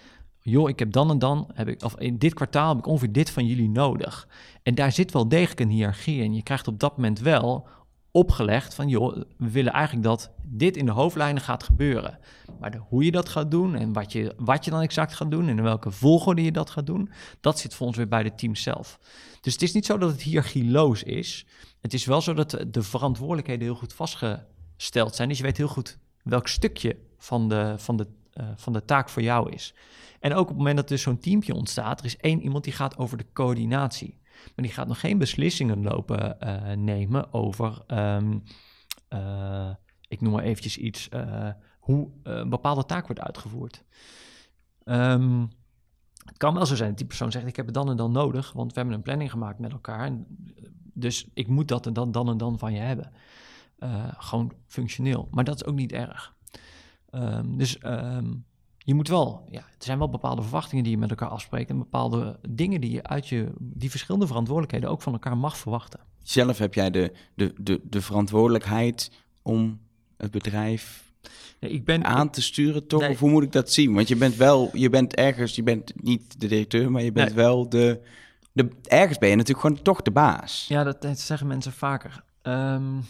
joh, 0.51 0.69
ik 0.69 0.79
heb 0.79 0.93
dan 0.93 1.11
en 1.11 1.19
dan, 1.19 1.51
heb 1.55 1.69
ik, 1.69 1.83
of 1.83 1.99
in 1.99 2.19
dit 2.19 2.35
kwartaal 2.35 2.69
heb 2.69 2.79
ik 2.79 2.87
ongeveer 2.87 3.13
dit 3.13 3.31
van 3.31 3.47
jullie 3.47 3.69
nodig. 3.69 4.29
En 4.63 4.75
daar 4.75 4.93
zit 4.93 5.13
wel 5.13 5.29
degelijk 5.29 5.61
een 5.61 5.71
hiërarchie 5.71 6.23
in. 6.23 6.35
Je 6.35 6.43
krijgt 6.43 6.69
op 6.69 6.81
dat 6.81 6.97
moment 6.97 7.19
wel 7.19 7.69
opgelegd 8.11 8.75
van, 8.75 8.89
joh, 8.89 9.23
we 9.37 9.51
willen 9.51 9.73
eigenlijk 9.73 10.05
dat 10.05 10.31
dit 10.43 10.77
in 10.77 10.87
de 10.87 10.93
hoofdlijnen 10.93 11.43
gaat 11.43 11.63
gebeuren. 11.63 12.19
Maar 12.61 12.71
de, 12.71 12.79
hoe 12.79 13.05
je 13.05 13.11
dat 13.11 13.29
gaat 13.29 13.51
doen 13.51 13.75
en 13.75 13.93
wat 13.93 14.13
je, 14.13 14.35
wat 14.37 14.65
je 14.65 14.71
dan 14.71 14.81
exact 14.81 15.15
gaat 15.15 15.31
doen 15.31 15.49
en 15.49 15.57
in 15.57 15.63
welke 15.63 15.91
volgorde 15.91 16.43
je 16.43 16.53
dat 16.53 16.71
gaat 16.71 16.87
doen, 16.87 17.11
dat 17.41 17.59
zit 17.59 17.75
voor 17.75 17.87
ons 17.87 17.97
weer 17.97 18.09
bij 18.09 18.23
de 18.23 18.35
team 18.35 18.55
zelf. 18.55 18.99
Dus 19.41 19.53
het 19.53 19.63
is 19.63 19.73
niet 19.73 19.87
zo 19.87 19.99
dat 19.99 20.11
het 20.11 20.23
hiërarchieloos 20.23 21.03
is. 21.03 21.47
Het 21.81 21.95
is 21.95 22.05
wel 22.05 22.21
zo 22.21 22.35
dat 22.35 22.65
de 22.69 22.83
verantwoordelijkheden 22.83 23.65
heel 23.65 23.75
goed 23.77 23.93
vastgesteld 23.93 25.15
zijn. 25.15 25.29
Dus 25.29 25.39
je 25.39 25.45
weet 25.45 25.57
heel 25.57 25.69
goed 25.69 25.99
welk 26.23 26.49
stukje 26.49 26.97
van 27.19 27.49
de, 27.49 27.75
van 27.77 27.97
de, 27.97 28.07
uh, 28.35 28.47
van 28.57 28.73
de 28.73 28.85
taak 28.85 29.09
voor 29.09 29.23
jou 29.23 29.53
is. 29.53 29.75
En 30.21 30.33
ook 30.33 30.41
op 30.41 30.49
het 30.49 30.57
moment 30.57 30.77
dat 30.77 30.91
er 30.91 30.99
zo'n 30.99 31.19
teampje 31.19 31.55
ontstaat, 31.55 31.99
er 31.99 32.05
is 32.05 32.17
één 32.17 32.43
iemand 32.43 32.65
die 32.65 32.73
gaat 32.73 32.99
over 32.99 33.17
de 33.17 33.27
coördinatie. 33.33 34.19
Maar 34.55 34.65
die 34.65 34.75
gaat 34.75 34.89
nog 34.89 35.01
geen 35.01 35.19
beslissingen 35.19 35.83
lopen 35.83 36.37
uh, 36.43 36.73
nemen 36.73 37.33
over, 37.33 37.83
um, 37.87 38.43
uh, 39.09 39.71
ik 40.09 40.21
noem 40.21 40.33
maar 40.33 40.43
eventjes 40.43 40.77
iets, 40.77 41.09
uh, 41.15 41.49
hoe 41.79 42.11
een 42.23 42.49
bepaalde 42.49 42.85
taak 42.85 43.07
wordt 43.07 43.23
uitgevoerd. 43.23 43.85
Um, 44.85 45.49
het 46.25 46.37
kan 46.37 46.55
wel 46.55 46.67
zo 46.67 46.75
zijn 46.75 46.89
dat 46.89 46.99
die 46.99 47.07
persoon 47.07 47.33
zegt, 47.33 47.47
ik 47.47 47.57
heb 47.57 47.67
het 47.67 47.75
dan 47.75 47.91
en 47.91 47.97
dan 47.97 48.13
nodig, 48.13 48.53
want 48.53 48.73
we 48.73 48.79
hebben 48.79 48.97
een 48.97 49.03
planning 49.03 49.31
gemaakt 49.31 49.59
met 49.59 49.73
elkaar. 49.73 50.05
En, 50.05 50.27
dus 50.93 51.31
ik 51.35 51.49
moet 51.49 51.69
dat 51.69 51.87
en 51.87 51.93
dan, 51.93 52.13
dan 52.13 52.29
en 52.29 52.37
dan 52.37 52.59
van 52.59 52.73
je 52.73 52.81
hebben. 52.81 53.13
gewoon 54.17 54.53
functioneel. 54.67 55.29
Maar 55.31 55.45
dat 55.45 55.55
is 55.55 55.65
ook 55.65 55.75
niet 55.75 55.93
erg. 55.93 56.35
Ehm, 57.11 57.57
dus 57.57 57.79
ehm, 57.79 58.35
je 58.87 58.95
moet 58.95 59.09
wel, 59.09 59.45
ja, 59.51 59.59
er 59.59 59.85
zijn 59.85 59.99
wel 59.99 60.09
bepaalde 60.09 60.43
verwachtingen 60.43 60.85
die 60.85 60.93
je 60.93 60.99
met 60.99 61.11
elkaar 61.11 61.29
afspreekt 61.29 61.71
en 61.71 61.79
bepaalde 61.79 62.39
dingen 62.49 62.81
die 62.81 62.91
je 62.91 63.03
uit 63.03 63.29
je, 63.29 63.53
die 63.59 63.91
verschillende 63.91 64.27
verantwoordelijkheden 64.27 64.91
ook 64.91 65.03
van 65.03 65.13
elkaar 65.13 65.37
mag 65.37 65.57
verwachten. 65.57 66.01
Zelf 66.23 66.59
heb 66.59 66.75
jij 66.75 66.91
de, 66.91 67.13
de, 67.35 67.55
de, 67.57 67.81
de 67.85 68.01
verantwoordelijkheid 68.03 69.11
om 69.43 69.81
het 70.17 70.31
bedrijf 70.31 71.13
ik 71.59 71.85
ben, 71.85 72.05
aan 72.05 72.31
te 72.31 72.43
sturen, 72.43 72.87
toch? 72.87 73.09
Of 73.09 73.19
hoe 73.19 73.31
moet 73.31 73.43
ik 73.43 73.53
dat 73.53 73.73
zien? 73.73 73.95
Want 73.95 74.09
je 74.09 74.17
bent 74.17 74.37
wel, 74.37 74.71
je 74.73 74.91
bent 74.91 75.15
ergens, 75.15 75.55
je 75.55 75.63
bent 75.63 75.93
niet 76.03 76.41
de 76.41 76.47
directeur, 76.47 76.91
maar 76.91 77.03
je 77.03 77.13
bent 77.13 77.33
wel 77.33 77.69
de, 77.69 78.01
de. 78.53 78.69
Ergens 78.83 79.19
ben 79.19 79.29
je 79.29 79.37
natuurlijk 79.37 79.67
gewoon 79.67 79.83
toch 79.83 80.03
de 80.03 80.11
baas. 80.11 80.65
Ja, 80.69 80.85
dat, 80.85 81.03
dat 81.03 81.19
zeggen 81.19 81.47
mensen 81.47 81.73
vaker. 81.73 82.23
Um, 82.43 83.05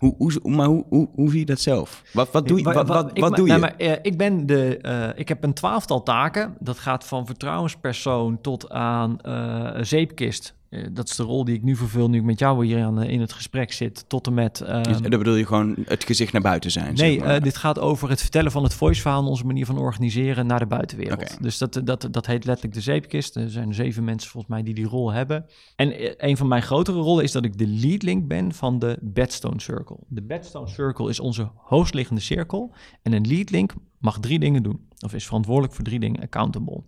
hoe, 0.00 0.14
hoe, 0.18 0.50
maar 0.50 0.66
hoe, 0.66 0.84
hoe, 0.88 1.08
hoe 1.14 1.30
zie 1.30 1.38
je 1.38 1.44
dat 1.44 1.60
zelf? 1.60 2.02
Wat, 2.12 2.30
wat 2.32 2.48
doe 2.48 2.58
je? 2.58 2.64
Wat, 2.64 2.74
wat, 2.74 3.18
wat, 3.18 3.36
doe 3.36 3.48
je? 3.48 3.58
maar, 3.58 3.74
uh, 3.78 3.92
ik, 4.02 4.16
ben 4.16 4.46
de, 4.46 4.78
uh, 4.82 5.08
ik 5.18 5.28
heb 5.28 5.44
een 5.44 5.52
twaalftal 5.52 6.02
taken. 6.02 6.56
Dat 6.58 6.78
gaat 6.78 7.04
van 7.04 7.26
vertrouwenspersoon 7.26 8.40
tot 8.40 8.70
aan 8.70 9.18
uh, 9.26 9.70
zeepkist. 9.80 10.54
Eh, 10.70 10.86
dat 10.92 11.08
is 11.08 11.16
de 11.16 11.22
rol 11.22 11.44
die 11.44 11.54
ik 11.54 11.62
nu 11.62 11.76
vervul, 11.76 12.08
nu 12.08 12.18
ik 12.18 12.24
met 12.24 12.38
jou 12.38 12.66
hier 12.66 12.82
aan, 12.82 13.02
in 13.02 13.20
het 13.20 13.32
gesprek 13.32 13.72
zit, 13.72 14.04
tot 14.08 14.26
en 14.26 14.34
met... 14.34 14.60
Um... 14.60 14.82
dat 14.82 15.02
bedoel 15.02 15.34
je 15.34 15.46
gewoon 15.46 15.76
het 15.84 16.04
gezicht 16.04 16.32
naar 16.32 16.42
buiten 16.42 16.70
zijn? 16.70 16.94
Nee, 16.94 17.12
zeg 17.12 17.24
maar. 17.24 17.36
uh, 17.36 17.42
dit 17.42 17.56
gaat 17.56 17.78
over 17.78 18.08
het 18.08 18.20
vertellen 18.20 18.50
van 18.50 18.62
het 18.62 18.74
voice-verhaal... 18.74 19.26
onze 19.26 19.46
manier 19.46 19.66
van 19.66 19.78
organiseren 19.78 20.46
naar 20.46 20.58
de 20.58 20.66
buitenwereld. 20.66 21.22
Okay. 21.22 21.36
Dus 21.40 21.58
dat, 21.58 21.80
dat, 21.84 22.08
dat 22.10 22.26
heet 22.26 22.44
letterlijk 22.44 22.74
de 22.74 22.80
zeepkist. 22.80 23.36
Er 23.36 23.50
zijn 23.50 23.74
zeven 23.74 24.04
mensen 24.04 24.30
volgens 24.30 24.52
mij 24.52 24.62
die 24.62 24.74
die 24.74 24.86
rol 24.86 25.12
hebben. 25.12 25.46
En 25.76 25.92
eh, 25.92 26.12
een 26.16 26.36
van 26.36 26.48
mijn 26.48 26.62
grotere 26.62 26.98
rollen 26.98 27.24
is 27.24 27.32
dat 27.32 27.44
ik 27.44 27.58
de 27.58 27.66
lead 27.66 28.02
link 28.02 28.28
ben 28.28 28.52
van 28.52 28.78
de 28.78 28.98
Bedstone 29.00 29.60
Circle. 29.60 29.96
De 30.08 30.22
Bedstone 30.22 30.68
Circle 30.68 31.08
is 31.08 31.20
onze 31.20 31.50
hoogstliggende 31.54 32.20
cirkel. 32.20 32.74
En 33.02 33.12
een 33.12 33.26
lead 33.26 33.50
link 33.50 33.72
mag 33.98 34.20
drie 34.20 34.38
dingen 34.38 34.62
doen. 34.62 34.88
Of 34.98 35.14
is 35.14 35.26
verantwoordelijk 35.26 35.74
voor 35.74 35.84
drie 35.84 36.00
dingen 36.00 36.22
accountable. 36.22 36.82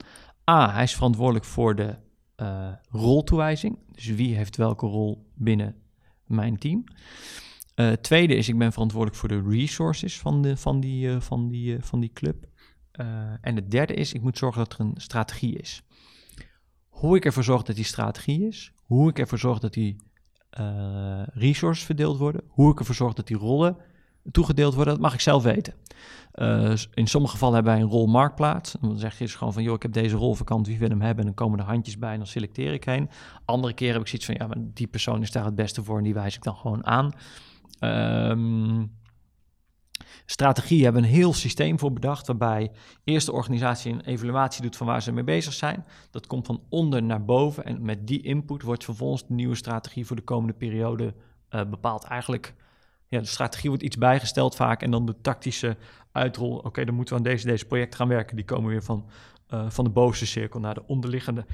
A, 0.50 0.72
hij 0.72 0.82
is 0.82 0.94
verantwoordelijk 0.94 1.44
voor 1.44 1.76
de 1.76 1.96
uh, 2.42 2.72
roltoewijzing. 2.90 3.78
Dus 3.92 4.06
wie 4.06 4.36
heeft 4.36 4.56
welke 4.56 4.86
rol 4.86 5.26
binnen 5.34 5.74
mijn 6.26 6.58
team. 6.58 6.84
Uh, 7.76 7.92
tweede 7.92 8.34
is, 8.34 8.48
ik 8.48 8.58
ben 8.58 8.72
verantwoordelijk 8.72 9.20
voor 9.20 9.28
de 9.28 9.42
resources 9.48 10.18
van, 10.18 10.42
de, 10.42 10.56
van, 10.56 10.80
die, 10.80 11.08
uh, 11.08 11.20
van, 11.20 11.48
die, 11.48 11.80
van 11.80 12.00
die 12.00 12.12
club. 12.12 12.46
en 13.40 13.56
het 13.56 13.70
derde 13.70 13.94
is, 13.94 14.12
ik 14.12 14.22
moet 14.22 14.38
zorgen 14.38 14.58
dat 14.58 14.72
er 14.72 14.80
een 14.80 14.94
strategie 14.96 15.58
is. 15.58 15.82
Hoe 16.88 17.16
ik 17.16 17.24
ervoor 17.24 17.44
zorg 17.44 17.62
dat 17.62 17.76
die 17.76 17.84
strategie 17.84 18.46
is, 18.46 18.72
hoe 18.76 19.08
ik 19.08 19.18
ervoor 19.18 19.38
zorg 19.38 19.58
dat 19.58 19.72
die 19.72 19.96
resources 21.32 21.84
verdeeld 21.84 22.18
worden, 22.18 22.42
hoe 22.48 22.72
ik 22.72 22.78
ervoor 22.78 22.94
zorg 22.94 23.14
dat 23.14 23.26
die 23.26 23.36
rollen 23.36 23.76
toegedeeld 24.30 24.74
worden, 24.74 24.92
dat 24.92 25.02
mag 25.02 25.14
ik 25.14 25.20
zelf 25.20 25.42
weten. 25.42 25.74
Uh, 26.34 26.74
in 26.94 27.06
sommige 27.06 27.32
gevallen 27.32 27.54
hebben 27.54 27.72
wij 27.72 27.82
een 27.82 27.88
rol 27.88 28.06
marktplaats. 28.06 28.76
Dan 28.80 28.98
zeg 28.98 29.18
je 29.18 29.24
dus 29.24 29.34
gewoon 29.34 29.52
van, 29.52 29.62
joh, 29.62 29.74
ik 29.74 29.82
heb 29.82 29.92
deze 29.92 30.16
rol 30.16 30.34
vakant, 30.34 30.66
wie 30.66 30.78
wil 30.78 30.88
hem 30.88 31.00
hebben? 31.00 31.18
En 31.18 31.24
dan 31.24 31.34
komen 31.34 31.58
er 31.58 31.64
handjes 31.64 31.98
bij 31.98 32.12
en 32.12 32.18
dan 32.18 32.26
selecteer 32.26 32.72
ik 32.72 32.84
heen. 32.84 33.10
Andere 33.44 33.74
keer 33.74 33.92
heb 33.92 34.00
ik 34.00 34.06
zoiets 34.06 34.26
van, 34.26 34.34
ja, 34.38 34.46
maar 34.46 34.56
die 34.60 34.86
persoon 34.86 35.22
is 35.22 35.30
daar 35.30 35.44
het 35.44 35.54
beste 35.54 35.84
voor 35.84 35.98
en 35.98 36.04
die 36.04 36.14
wijs 36.14 36.36
ik 36.36 36.42
dan 36.42 36.56
gewoon 36.56 36.86
aan. 36.86 37.12
Um, 37.80 39.00
strategie 40.26 40.84
hebben 40.84 41.02
een 41.02 41.08
heel 41.08 41.32
systeem 41.32 41.78
voor 41.78 41.92
bedacht, 41.92 42.26
waarbij 42.26 42.70
eerst 43.04 43.26
de 43.26 43.32
organisatie 43.32 43.92
een 43.92 44.00
evaluatie 44.00 44.62
doet 44.62 44.76
van 44.76 44.86
waar 44.86 45.02
ze 45.02 45.12
mee 45.12 45.24
bezig 45.24 45.52
zijn. 45.52 45.84
Dat 46.10 46.26
komt 46.26 46.46
van 46.46 46.62
onder 46.68 47.02
naar 47.02 47.24
boven 47.24 47.64
en 47.64 47.84
met 47.84 48.06
die 48.06 48.22
input 48.22 48.62
wordt 48.62 48.84
vervolgens 48.84 49.26
de 49.26 49.34
nieuwe 49.34 49.54
strategie 49.54 50.06
voor 50.06 50.16
de 50.16 50.22
komende 50.22 50.52
periode 50.54 51.14
uh, 51.50 51.64
bepaald. 51.64 52.04
Eigenlijk 52.04 52.54
ja, 53.12 53.20
de 53.20 53.26
strategie 53.26 53.68
wordt 53.68 53.84
iets 53.84 53.96
bijgesteld 53.96 54.54
vaak 54.54 54.82
en 54.82 54.90
dan 54.90 55.06
de 55.06 55.20
tactische 55.20 55.76
uitrol. 56.12 56.56
Oké, 56.56 56.84
dan 56.84 56.94
moeten 56.94 57.14
we 57.14 57.20
aan 57.20 57.30
deze, 57.30 57.46
deze 57.46 57.64
project 57.64 57.94
gaan 57.94 58.08
werken. 58.08 58.36
Die 58.36 58.44
komen 58.44 58.70
weer 58.70 58.82
van, 58.82 59.06
uh, 59.54 59.70
van 59.70 59.84
de 59.84 59.90
bovenste 59.90 60.26
cirkel 60.26 60.60
naar 60.60 60.74
de 60.74 60.86
onderliggende 60.86 61.44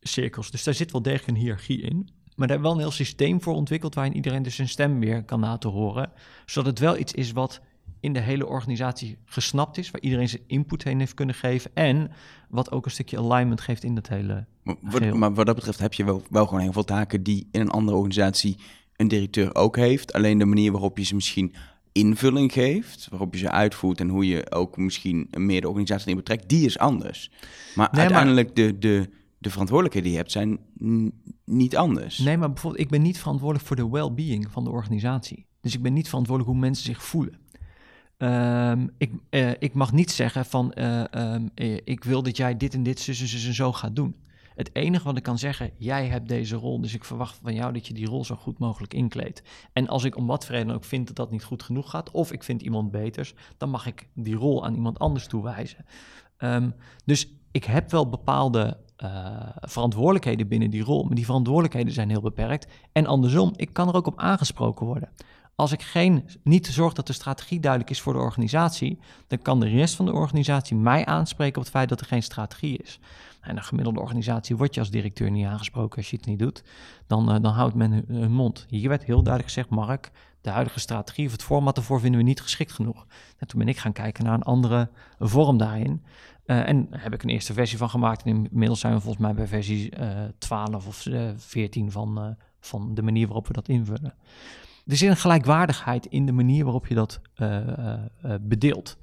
cirkels. 0.00 0.50
Dus 0.50 0.64
daar 0.64 0.74
zit 0.74 0.92
wel 0.92 1.02
degelijk 1.02 1.28
een 1.28 1.42
hiërarchie 1.42 1.80
in. 1.80 1.96
Maar 2.36 2.46
daar 2.46 2.48
hebben 2.48 2.56
we 2.56 2.62
wel 2.62 2.72
een 2.72 2.78
heel 2.78 2.90
systeem 2.90 3.42
voor 3.42 3.54
ontwikkeld 3.54 3.94
waarin 3.94 4.14
iedereen 4.14 4.42
dus 4.42 4.54
zijn 4.54 4.68
stem 4.68 5.00
weer 5.00 5.24
kan 5.24 5.40
laten 5.40 5.70
horen. 5.70 6.12
Zodat 6.46 6.70
het 6.70 6.78
wel 6.78 6.98
iets 6.98 7.12
is 7.12 7.32
wat 7.32 7.60
in 8.00 8.12
de 8.12 8.20
hele 8.20 8.46
organisatie 8.46 9.18
gesnapt 9.24 9.78
is, 9.78 9.90
waar 9.90 10.00
iedereen 10.00 10.28
zijn 10.28 10.42
input 10.46 10.84
heen 10.84 10.98
heeft 10.98 11.14
kunnen 11.14 11.34
geven. 11.34 11.70
En 11.74 12.10
wat 12.48 12.70
ook 12.70 12.84
een 12.84 12.90
stukje 12.90 13.18
alignment 13.18 13.60
geeft 13.60 13.84
in 13.84 13.94
dat 13.94 14.08
hele. 14.08 14.44
Maar, 14.62 15.16
maar 15.16 15.34
wat 15.34 15.46
dat 15.46 15.54
betreft 15.54 15.78
heb 15.78 15.94
je 15.94 16.04
wel, 16.04 16.22
wel 16.30 16.46
gewoon 16.46 16.62
heel 16.62 16.72
veel 16.72 16.84
taken 16.84 17.22
die 17.22 17.48
in 17.50 17.60
een 17.60 17.70
andere 17.70 17.96
organisatie 17.96 18.56
een 18.96 19.08
directeur 19.08 19.54
ook 19.54 19.76
heeft. 19.76 20.12
Alleen 20.12 20.38
de 20.38 20.44
manier 20.44 20.72
waarop 20.72 20.98
je 20.98 21.04
ze 21.04 21.14
misschien 21.14 21.54
invulling 21.92 22.52
geeft, 22.52 23.08
waarop 23.10 23.34
je 23.34 23.40
ze 23.40 23.50
uitvoert 23.50 24.00
en 24.00 24.08
hoe 24.08 24.26
je 24.26 24.50
ook 24.50 24.76
misschien 24.76 25.28
meer 25.30 25.60
de 25.60 25.68
organisatie 25.68 26.10
in 26.10 26.16
betrekt, 26.16 26.48
die 26.48 26.66
is 26.66 26.78
anders. 26.78 27.30
Maar 27.74 27.90
uiteindelijk 27.90 28.56
De, 28.56 28.78
de, 28.78 29.08
de 29.38 29.50
verantwoordelijkheden 29.50 30.08
die 30.08 30.18
je 30.18 30.24
hebt 30.24 30.32
zijn 30.32 30.58
niet 31.44 31.76
anders. 31.76 32.18
Nee, 32.18 32.36
maar 32.36 32.52
bijvoorbeeld 32.52 32.82
ik 32.82 32.90
ben 32.90 33.02
niet 33.02 33.18
verantwoordelijk 33.18 33.66
voor 33.66 33.76
de 33.76 33.88
well-being 33.88 34.46
van 34.50 34.64
de 34.64 34.70
organisatie. 34.70 35.46
Dus 35.60 35.74
ik 35.74 35.82
ben 35.82 35.92
niet 35.92 36.08
verantwoordelijk 36.08 36.52
hoe 36.52 36.62
mensen 36.62 36.84
zich 36.84 37.02
voelen. 37.02 37.40
Um, 38.18 38.90
ik, 38.98 39.10
uh, 39.30 39.50
ik 39.58 39.74
mag 39.74 39.92
niet 39.92 40.10
zeggen 40.10 40.44
van 40.44 40.72
uh, 40.78 41.04
um, 41.14 41.50
uh, 41.54 41.78
ik 41.84 42.04
wil 42.04 42.22
dat 42.22 42.36
jij 42.36 42.56
dit 42.56 42.74
en 42.74 42.82
dit, 42.82 43.00
zus 43.00 43.20
en 43.20 43.28
zus 43.28 43.46
en 43.46 43.54
zo 43.54 43.72
gaat 43.72 43.96
doen. 43.96 44.16
Het 44.54 44.70
enige 44.72 45.04
wat 45.04 45.16
ik 45.16 45.22
kan 45.22 45.38
zeggen, 45.38 45.70
jij 45.76 46.06
hebt 46.06 46.28
deze 46.28 46.56
rol, 46.56 46.80
dus 46.80 46.94
ik 46.94 47.04
verwacht 47.04 47.38
van 47.42 47.54
jou 47.54 47.72
dat 47.72 47.86
je 47.86 47.94
die 47.94 48.06
rol 48.06 48.24
zo 48.24 48.34
goed 48.34 48.58
mogelijk 48.58 48.94
inkleedt. 48.94 49.42
En 49.72 49.88
als 49.88 50.04
ik 50.04 50.16
om 50.16 50.26
wat 50.26 50.44
reden 50.44 50.74
ook 50.74 50.84
vind 50.84 51.06
dat 51.06 51.16
dat 51.16 51.30
niet 51.30 51.44
goed 51.44 51.62
genoeg 51.62 51.90
gaat, 51.90 52.10
of 52.10 52.32
ik 52.32 52.42
vind 52.42 52.62
iemand 52.62 52.90
beters, 52.90 53.34
dan 53.56 53.70
mag 53.70 53.86
ik 53.86 54.08
die 54.14 54.34
rol 54.34 54.64
aan 54.64 54.74
iemand 54.74 54.98
anders 54.98 55.26
toewijzen. 55.26 55.84
Um, 56.38 56.74
dus 57.04 57.28
ik 57.50 57.64
heb 57.64 57.90
wel 57.90 58.08
bepaalde 58.08 58.76
uh, 59.04 59.48
verantwoordelijkheden 59.60 60.48
binnen 60.48 60.70
die 60.70 60.82
rol, 60.82 61.04
maar 61.04 61.14
die 61.14 61.24
verantwoordelijkheden 61.24 61.92
zijn 61.92 62.10
heel 62.10 62.20
beperkt. 62.20 62.66
En 62.92 63.06
andersom, 63.06 63.52
ik 63.56 63.72
kan 63.72 63.88
er 63.88 63.94
ook 63.94 64.06
op 64.06 64.18
aangesproken 64.18 64.86
worden. 64.86 65.08
Als 65.54 65.72
ik 65.72 65.82
geen, 65.82 66.24
niet 66.42 66.66
zorg 66.66 66.92
dat 66.92 67.06
de 67.06 67.12
strategie 67.12 67.60
duidelijk 67.60 67.90
is 67.90 68.00
voor 68.00 68.12
de 68.12 68.18
organisatie, 68.18 68.98
dan 69.26 69.38
kan 69.38 69.60
de 69.60 69.68
rest 69.68 69.94
van 69.94 70.04
de 70.04 70.12
organisatie 70.12 70.76
mij 70.76 71.04
aanspreken 71.04 71.56
op 71.56 71.62
het 71.62 71.72
feit 71.72 71.88
dat 71.88 72.00
er 72.00 72.06
geen 72.06 72.22
strategie 72.22 72.78
is. 72.78 73.00
En 73.42 73.56
een 73.56 73.62
gemiddelde 73.62 74.00
organisatie 74.00 74.56
word 74.56 74.74
je 74.74 74.80
als 74.80 74.90
directeur 74.90 75.30
niet 75.30 75.46
aangesproken 75.46 75.96
als 75.96 76.10
je 76.10 76.16
het 76.16 76.26
niet 76.26 76.38
doet. 76.38 76.64
Dan, 77.06 77.34
uh, 77.34 77.40
dan 77.40 77.52
houdt 77.52 77.74
men 77.74 78.04
hun, 78.06 78.32
mond. 78.32 78.66
Hier 78.68 78.88
werd 78.88 79.04
heel 79.04 79.22
duidelijk 79.22 79.52
gezegd, 79.52 79.68
Mark, 79.68 80.10
de 80.40 80.50
huidige 80.50 80.80
strategie 80.80 81.26
of 81.26 81.32
het 81.32 81.42
format 81.42 81.76
ervoor 81.76 82.00
vinden 82.00 82.20
we 82.20 82.26
niet 82.26 82.40
geschikt 82.40 82.72
genoeg. 82.72 83.06
En 83.38 83.46
toen 83.46 83.58
ben 83.58 83.68
ik 83.68 83.76
gaan 83.76 83.92
kijken 83.92 84.24
naar 84.24 84.34
een 84.34 84.42
andere 84.42 84.90
vorm 85.18 85.56
daarin. 85.56 86.04
Uh, 86.46 86.68
en 86.68 86.90
daar 86.90 87.02
heb 87.02 87.14
ik 87.14 87.22
een 87.22 87.28
eerste 87.28 87.52
versie 87.52 87.78
van 87.78 87.90
gemaakt. 87.90 88.22
En 88.22 88.48
inmiddels 88.50 88.80
zijn 88.80 88.94
we 88.94 89.00
volgens 89.00 89.22
mij 89.22 89.34
bij 89.34 89.46
versie 89.46 89.98
uh, 89.98 90.08
12 90.38 90.86
of 90.86 91.06
14 91.36 91.90
van, 91.90 92.36
van 92.60 92.94
de 92.94 93.02
manier 93.02 93.26
waarop 93.26 93.46
we 93.46 93.52
dat 93.52 93.68
invullen. 93.68 94.14
Er 94.86 94.96
zit 94.96 95.10
een 95.10 95.16
gelijkwaardigheid 95.16 96.06
in 96.06 96.26
de 96.26 96.32
manier 96.32 96.64
waarop 96.64 96.86
je 96.86 96.94
dat 96.94 97.20
bedeelt. 98.40 98.96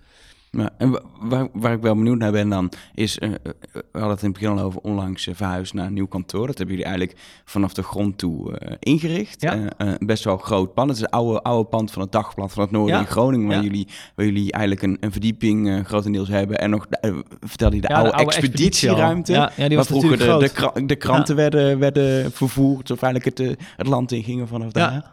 Ja, 0.52 0.70
en 0.78 1.02
waar, 1.20 1.48
waar, 1.54 1.74
ik 1.74 1.82
wel 1.82 1.96
benieuwd 1.96 2.18
naar 2.18 2.32
ben 2.32 2.50
dan, 2.50 2.72
is, 2.94 3.18
uh, 3.18 3.30
we 3.72 3.84
hadden 3.92 4.10
het 4.10 4.22
in 4.22 4.30
het 4.30 4.40
begin 4.40 4.58
al 4.58 4.60
over 4.60 4.82
onlangs 4.82 5.28
uh, 5.28 5.36
verhuisd 5.36 5.74
naar 5.74 5.86
een 5.86 5.94
nieuw 5.94 6.08
kantoor. 6.08 6.48
Dat 6.48 6.58
hebben 6.58 6.76
jullie 6.76 6.92
eigenlijk 6.92 7.20
vanaf 7.46 7.74
de 7.74 7.84
grond 7.84 8.18
toe 8.18 8.50
uh, 8.50 8.76
ingericht. 8.80 9.42
Ja. 9.42 9.68
best 10.00 10.24
wel 10.24 10.38
groot 10.38 10.74
pand. 10.74 10.90
Het 10.90 10.98
is 10.98 11.04
een 11.04 11.10
oude, 11.10 11.42
oude 11.42 11.70
pand 11.70 11.92
van 11.92 12.02
het 12.02 12.12
dagblad 12.12 12.52
van 12.52 12.64
het 12.64 12.72
Noorden 12.72 12.96
ja. 12.96 13.02
in 13.02 13.08
Groningen, 13.08 13.48
waar, 13.48 13.64
jullie, 13.64 13.88
waar 14.16 14.26
jullie 14.26 14.52
eigenlijk 14.52 14.84
een, 14.84 14.98
een 15.00 15.12
verdieping 15.12 15.88
grotendeels 15.88 16.30
hebben. 16.30 16.60
En 16.60 16.70
nog, 16.70 16.88
vertelde 17.40 17.76
je, 17.76 17.82
de, 17.82 17.88
oude, 17.88 18.10
de 18.10 18.16
oude 18.16 18.32
expeditieruimte, 18.32 19.34
ja, 19.34 19.52
die 19.68 19.76
waar 19.76 19.86
vroeger 19.86 20.18
de, 20.18 20.52
de, 20.74 20.86
de, 20.86 20.96
kranten 20.96 21.36
werden, 21.36 21.80
werden 21.80 22.32
vervoerd, 22.32 22.92
of 22.92 23.02
eigenlijk 23.02 23.38
het, 23.38 23.58
het 23.76 23.88
land 23.88 24.12
in 24.12 24.24
gingen 24.24 24.48
vanaf 24.48 24.72
daar. 24.72 25.12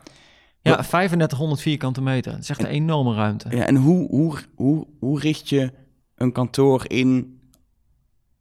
Ja, 0.66 0.82
3500 0.82 1.60
vierkante 1.60 2.02
meter. 2.02 2.32
Dat 2.32 2.40
is 2.40 2.50
echt 2.50 2.60
een 2.60 2.66
enorme 2.66 3.14
ruimte. 3.14 3.48
Ja, 3.50 3.66
en 3.66 3.76
hoe, 3.76 4.08
hoe, 4.08 4.38
hoe, 4.54 4.86
hoe 4.98 5.20
richt 5.20 5.48
je 5.48 5.72
een 6.14 6.32
kantoor 6.32 6.84
in 6.86 7.35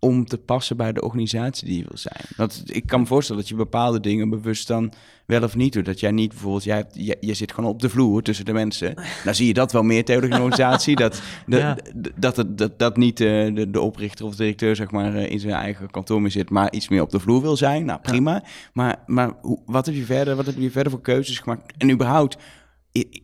om 0.06 0.26
te 0.26 0.38
passen 0.38 0.78
bij 0.78 0.94
de 0.94 1.02
organisatie 1.02 1.68
die 1.68 1.78
je 1.78 1.86
wil 1.88 1.98
zijn. 1.98 2.26
Want 2.38 2.64
ik 2.66 2.86
kan 2.86 3.00
me 3.00 3.06
voorstellen 3.06 3.42
dat 3.42 3.50
je 3.50 3.56
bepaalde 3.56 4.00
dingen 4.00 4.30
bewust 4.30 4.68
dan 4.68 4.94
wel 5.26 5.44
of 5.44 5.56
niet 5.56 5.74
doet. 5.74 5.86
Dat 5.86 6.00
jij 6.00 6.12
niet 6.12 6.30
bijvoorbeeld, 6.30 6.64
jij 6.64 6.76
hebt, 6.76 6.92
je, 6.94 7.18
je 7.20 7.34
zit 7.34 7.54
gewoon 7.54 7.70
op 7.70 7.82
de 7.82 7.90
vloer 7.90 8.22
tussen 8.22 8.46
de 8.46 8.54
mensen. 8.54 8.94
Nou 9.24 9.36
zie 9.36 9.48
je 9.48 9.54
dat 9.54 9.72
wel 9.72 9.84
meer 9.84 10.06
tegen 10.06 10.22
de 10.22 10.36
organisatie. 10.36 10.96
dat, 10.96 11.22
de, 11.46 11.76
dat, 12.16 12.38
het, 12.38 12.58
dat, 12.58 12.80
dat 12.80 12.98
niet 12.98 13.18
de, 13.18 13.52
de, 13.54 13.70
de, 13.70 13.82
oprichter 13.82 14.26
of 14.26 14.32
de 14.32 14.38
directeur 14.38 14.76
zeg 14.76 14.92
maar, 14.92 15.16
eh, 15.16 15.32
in 15.32 15.40
zijn 15.40 15.54
eigen 15.54 15.92
kantoor 15.92 16.22
meer 16.22 16.32
zit, 16.32 16.50
maar 16.50 16.72
iets 16.72 16.90
meer 16.90 17.02
op 17.02 17.10
de 17.10 17.20
vloer 17.20 17.42
wil 17.42 17.58
zijn. 17.58 17.86
Nou, 17.86 18.00
prima. 18.02 18.44
Maar, 18.74 18.96
maar 19.06 19.32
wat, 19.66 19.86
heb 19.86 19.96
je 19.96 20.06
verder, 20.06 20.36
wat 20.36 20.46
heb 20.46 20.56
je 20.58 20.72
verder 20.72 20.92
voor 20.92 21.02
keuzes 21.02 21.40
gemaakt? 21.40 21.74
En 21.78 21.92
überhaupt, 21.92 22.38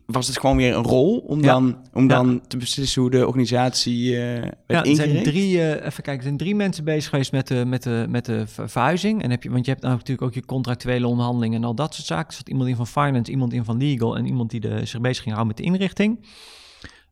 was 0.06 0.26
het 0.26 0.38
gewoon 0.38 0.56
weer 0.56 0.76
een 0.76 0.82
rol 0.82 1.18
om 1.18 1.42
dan, 1.42 1.76
om 1.92 2.06
dan 2.06 2.40
te 2.46 2.56
beslissen 2.56 3.02
hoe 3.02 3.10
de 3.10 3.26
organisatie 3.26 4.10
uh, 4.10 4.16
werd 4.16 4.54
ja, 4.66 4.84
er 4.84 4.94
zijn 4.94 5.22
drie, 5.22 5.56
uh, 5.56 5.70
even 5.70 5.92
kijken, 5.92 6.16
er 6.16 6.22
zijn 6.22 6.36
drie 6.36 6.54
mensen 6.54 6.84
bezig 6.84 7.10
geweest 7.10 7.32
met 7.32 7.48
de, 7.48 7.64
met 7.66 7.82
de, 7.82 8.06
met 8.08 8.24
de 8.24 8.46
verhuizing. 8.46 9.22
En 9.22 9.30
heb 9.30 9.42
je, 9.42 9.50
want 9.50 9.64
je 9.64 9.70
hebt 9.70 9.82
nou 9.82 9.94
natuurlijk 9.94 10.26
ook 10.26 10.34
je 10.34 10.44
contractuele 10.44 11.06
onderhandelingen 11.06 11.62
en 11.62 11.66
al 11.66 11.74
dat 11.74 11.94
soort 11.94 12.06
zaken. 12.06 12.28
Er 12.28 12.34
zat 12.34 12.48
iemand 12.48 12.68
in 12.68 12.76
van 12.76 12.86
finance, 12.86 13.30
iemand 13.30 13.52
in 13.52 13.64
van 13.64 13.76
legal 13.76 14.16
en 14.16 14.26
iemand 14.26 14.50
die 14.50 14.60
de, 14.60 14.86
zich 14.86 15.00
bezig 15.00 15.22
ging 15.22 15.34
houden 15.34 15.46
met 15.46 15.56
de 15.56 15.72
inrichting. 15.72 16.26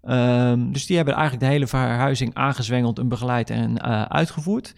Um, 0.09 0.73
dus 0.73 0.87
die 0.87 0.97
hebben 0.97 1.15
eigenlijk 1.15 1.45
de 1.45 1.51
hele 1.51 1.67
verhuizing 1.67 2.35
aangezwengeld 2.35 2.99
en 2.99 3.09
begeleid 3.09 3.51
en 3.51 3.71
uh, 3.71 4.03
uitgevoerd. 4.03 4.75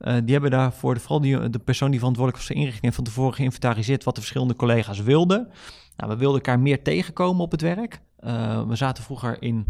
Uh, 0.00 0.14
die 0.24 0.32
hebben 0.32 0.50
daarvoor, 0.50 1.00
vooral 1.00 1.20
die, 1.20 1.50
de 1.50 1.58
persoon 1.58 1.90
die 1.90 1.98
verantwoordelijk 1.98 2.42
was 2.42 2.46
voor 2.46 2.56
de 2.56 2.62
inrichting, 2.66 2.94
van 2.94 3.04
tevoren 3.04 3.34
geïnventariseerd 3.34 4.04
wat 4.04 4.14
de 4.14 4.20
verschillende 4.20 4.56
collega's 4.56 5.02
wilden. 5.02 5.48
Nou, 5.96 6.10
we 6.10 6.16
wilden 6.16 6.40
elkaar 6.40 6.60
meer 6.60 6.82
tegenkomen 6.82 7.42
op 7.42 7.50
het 7.50 7.60
werk. 7.60 8.00
Uh, 8.20 8.62
we 8.68 8.76
zaten 8.76 9.04
vroeger 9.04 9.42
in 9.42 9.66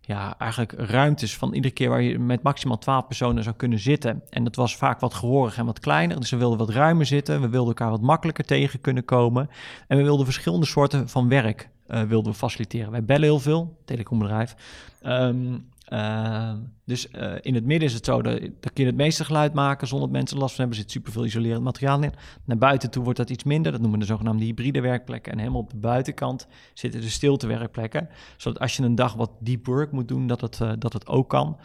ja, 0.00 0.38
eigenlijk 0.38 0.72
ruimtes 0.72 1.36
van 1.36 1.54
iedere 1.54 1.74
keer 1.74 1.88
waar 1.88 2.02
je 2.02 2.18
met 2.18 2.42
maximaal 2.42 2.78
12 2.78 3.06
personen 3.06 3.42
zou 3.42 3.56
kunnen 3.56 3.78
zitten. 3.78 4.22
En 4.30 4.44
dat 4.44 4.56
was 4.56 4.76
vaak 4.76 5.00
wat 5.00 5.14
gehorig 5.14 5.56
en 5.58 5.66
wat 5.66 5.80
kleiner. 5.80 6.20
Dus 6.20 6.30
we 6.30 6.36
wilden 6.36 6.58
wat 6.58 6.70
ruimer 6.70 7.06
zitten. 7.06 7.40
We 7.40 7.48
wilden 7.48 7.68
elkaar 7.68 7.90
wat 7.90 8.00
makkelijker 8.00 8.44
tegen 8.44 8.80
kunnen 8.80 9.04
komen. 9.04 9.50
En 9.86 9.96
we 9.96 10.02
wilden 10.02 10.24
verschillende 10.24 10.66
soorten 10.66 11.08
van 11.08 11.28
werk 11.28 11.68
uh, 11.88 12.02
wilden 12.02 12.32
we 12.32 12.38
faciliteren. 12.38 12.90
Wij 12.90 13.04
bellen 13.04 13.22
heel 13.22 13.40
veel, 13.40 13.76
telecombedrijf. 13.84 14.54
Um, 15.02 15.68
uh, 15.92 16.52
dus 16.84 17.08
uh, 17.12 17.32
in 17.40 17.54
het 17.54 17.64
midden 17.64 17.88
is 17.88 17.94
het 17.94 18.04
zo 18.04 18.22
dat, 18.22 18.40
dat 18.40 18.70
je 18.74 18.86
het 18.86 18.96
meeste 18.96 19.24
geluid 19.24 19.54
maken 19.54 19.86
zonder 19.86 20.08
dat 20.08 20.16
mensen 20.16 20.38
last 20.38 20.54
van 20.54 20.60
hebben. 20.64 20.76
Er 20.76 20.84
zit 20.84 20.92
superveel 20.92 21.24
isolerend 21.24 21.62
materiaal 21.62 22.02
in. 22.02 22.12
Naar 22.44 22.58
buiten 22.58 22.90
toe 22.90 23.02
wordt 23.02 23.18
dat 23.18 23.30
iets 23.30 23.44
minder. 23.44 23.72
Dat 23.72 23.80
noemen 23.80 23.98
we 23.98 24.04
de 24.04 24.12
zogenaamde 24.12 24.44
hybride 24.44 24.80
werkplekken. 24.80 25.32
En 25.32 25.38
helemaal 25.38 25.60
op 25.60 25.70
de 25.70 25.76
buitenkant 25.76 26.46
zitten 26.74 27.00
de 27.00 27.08
stiltewerkplekken. 27.08 28.08
Zodat 28.36 28.60
als 28.60 28.76
je 28.76 28.82
een 28.82 28.94
dag 28.94 29.14
wat 29.14 29.30
deep 29.40 29.66
work 29.66 29.92
moet 29.92 30.08
doen, 30.08 30.26
dat 30.26 30.40
het, 30.40 30.58
uh, 30.62 30.72
dat 30.78 30.92
het 30.92 31.06
ook 31.06 31.28
kan. 31.28 31.56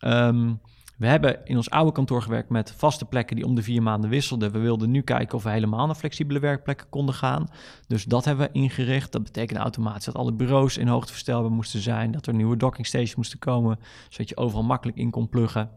Um, 0.00 0.60
we 0.98 1.06
hebben 1.06 1.40
in 1.44 1.56
ons 1.56 1.70
oude 1.70 1.92
kantoor 1.92 2.22
gewerkt 2.22 2.48
met 2.48 2.74
vaste 2.76 3.04
plekken 3.04 3.36
die 3.36 3.44
om 3.44 3.54
de 3.54 3.62
vier 3.62 3.82
maanden 3.82 4.10
wisselden. 4.10 4.52
We 4.52 4.58
wilden 4.58 4.90
nu 4.90 5.02
kijken 5.02 5.36
of 5.36 5.42
we 5.42 5.50
helemaal 5.50 5.86
naar 5.86 5.94
flexibele 5.94 6.38
werkplekken 6.38 6.88
konden 6.88 7.14
gaan. 7.14 7.48
Dus 7.86 8.04
dat 8.04 8.24
hebben 8.24 8.46
we 8.46 8.58
ingericht. 8.58 9.12
Dat 9.12 9.22
betekent 9.22 9.58
automatisch 9.58 10.04
dat 10.04 10.14
alle 10.14 10.32
bureaus 10.32 10.76
in 10.76 10.88
hoogte 10.88 11.12
verstelbaar 11.12 11.50
moesten 11.50 11.80
zijn. 11.80 12.10
Dat 12.10 12.26
er 12.26 12.34
nieuwe 12.34 12.56
dockingstations 12.56 13.14
moesten 13.14 13.38
komen, 13.38 13.78
zodat 14.08 14.28
je 14.28 14.36
overal 14.36 14.64
makkelijk 14.64 14.98
in 14.98 15.10
kon 15.10 15.28
pluggen. 15.28 15.70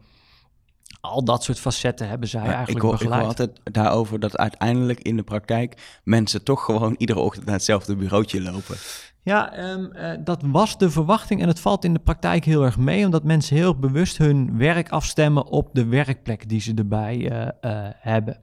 Al 1.02 1.24
dat 1.24 1.44
soort 1.44 1.60
facetten 1.60 2.08
hebben 2.08 2.28
zij 2.30 2.42
eigenlijk 2.42 2.76
ik 2.76 2.82
hoor, 2.82 2.92
begeleid. 2.92 3.22
Ik 3.22 3.28
hoor 3.28 3.38
altijd 3.38 3.76
daarover 3.76 4.20
dat 4.20 4.38
uiteindelijk 4.38 5.00
in 5.00 5.16
de 5.16 5.24
praktijk 5.24 6.00
mensen 6.04 6.44
toch 6.44 6.66
gewoon 6.66 6.96
iedere 6.98 7.20
ochtend 7.20 7.46
naar 7.46 7.56
hetzelfde 7.56 7.96
bureautje 7.96 8.42
lopen. 8.42 8.76
Ja, 9.24 9.72
um, 9.72 9.90
uh, 9.96 10.12
dat 10.24 10.42
was 10.46 10.78
de 10.78 10.90
verwachting 10.90 11.42
en 11.42 11.48
het 11.48 11.60
valt 11.60 11.84
in 11.84 11.94
de 11.94 12.00
praktijk 12.00 12.46
heel 12.46 12.64
erg 12.64 12.78
mee, 12.78 13.06
omdat 13.06 13.24
mensen 13.24 13.56
heel 13.56 13.76
bewust 13.76 14.18
hun 14.18 14.58
werk 14.58 14.90
afstemmen 14.90 15.46
op 15.46 15.70
de 15.74 15.86
werkplek 15.86 16.50
die 16.50 16.62
ze 16.62 16.74
erbij 16.76 17.18
uh, 17.18 17.42
uh, 17.42 17.88
hebben. 17.98 18.38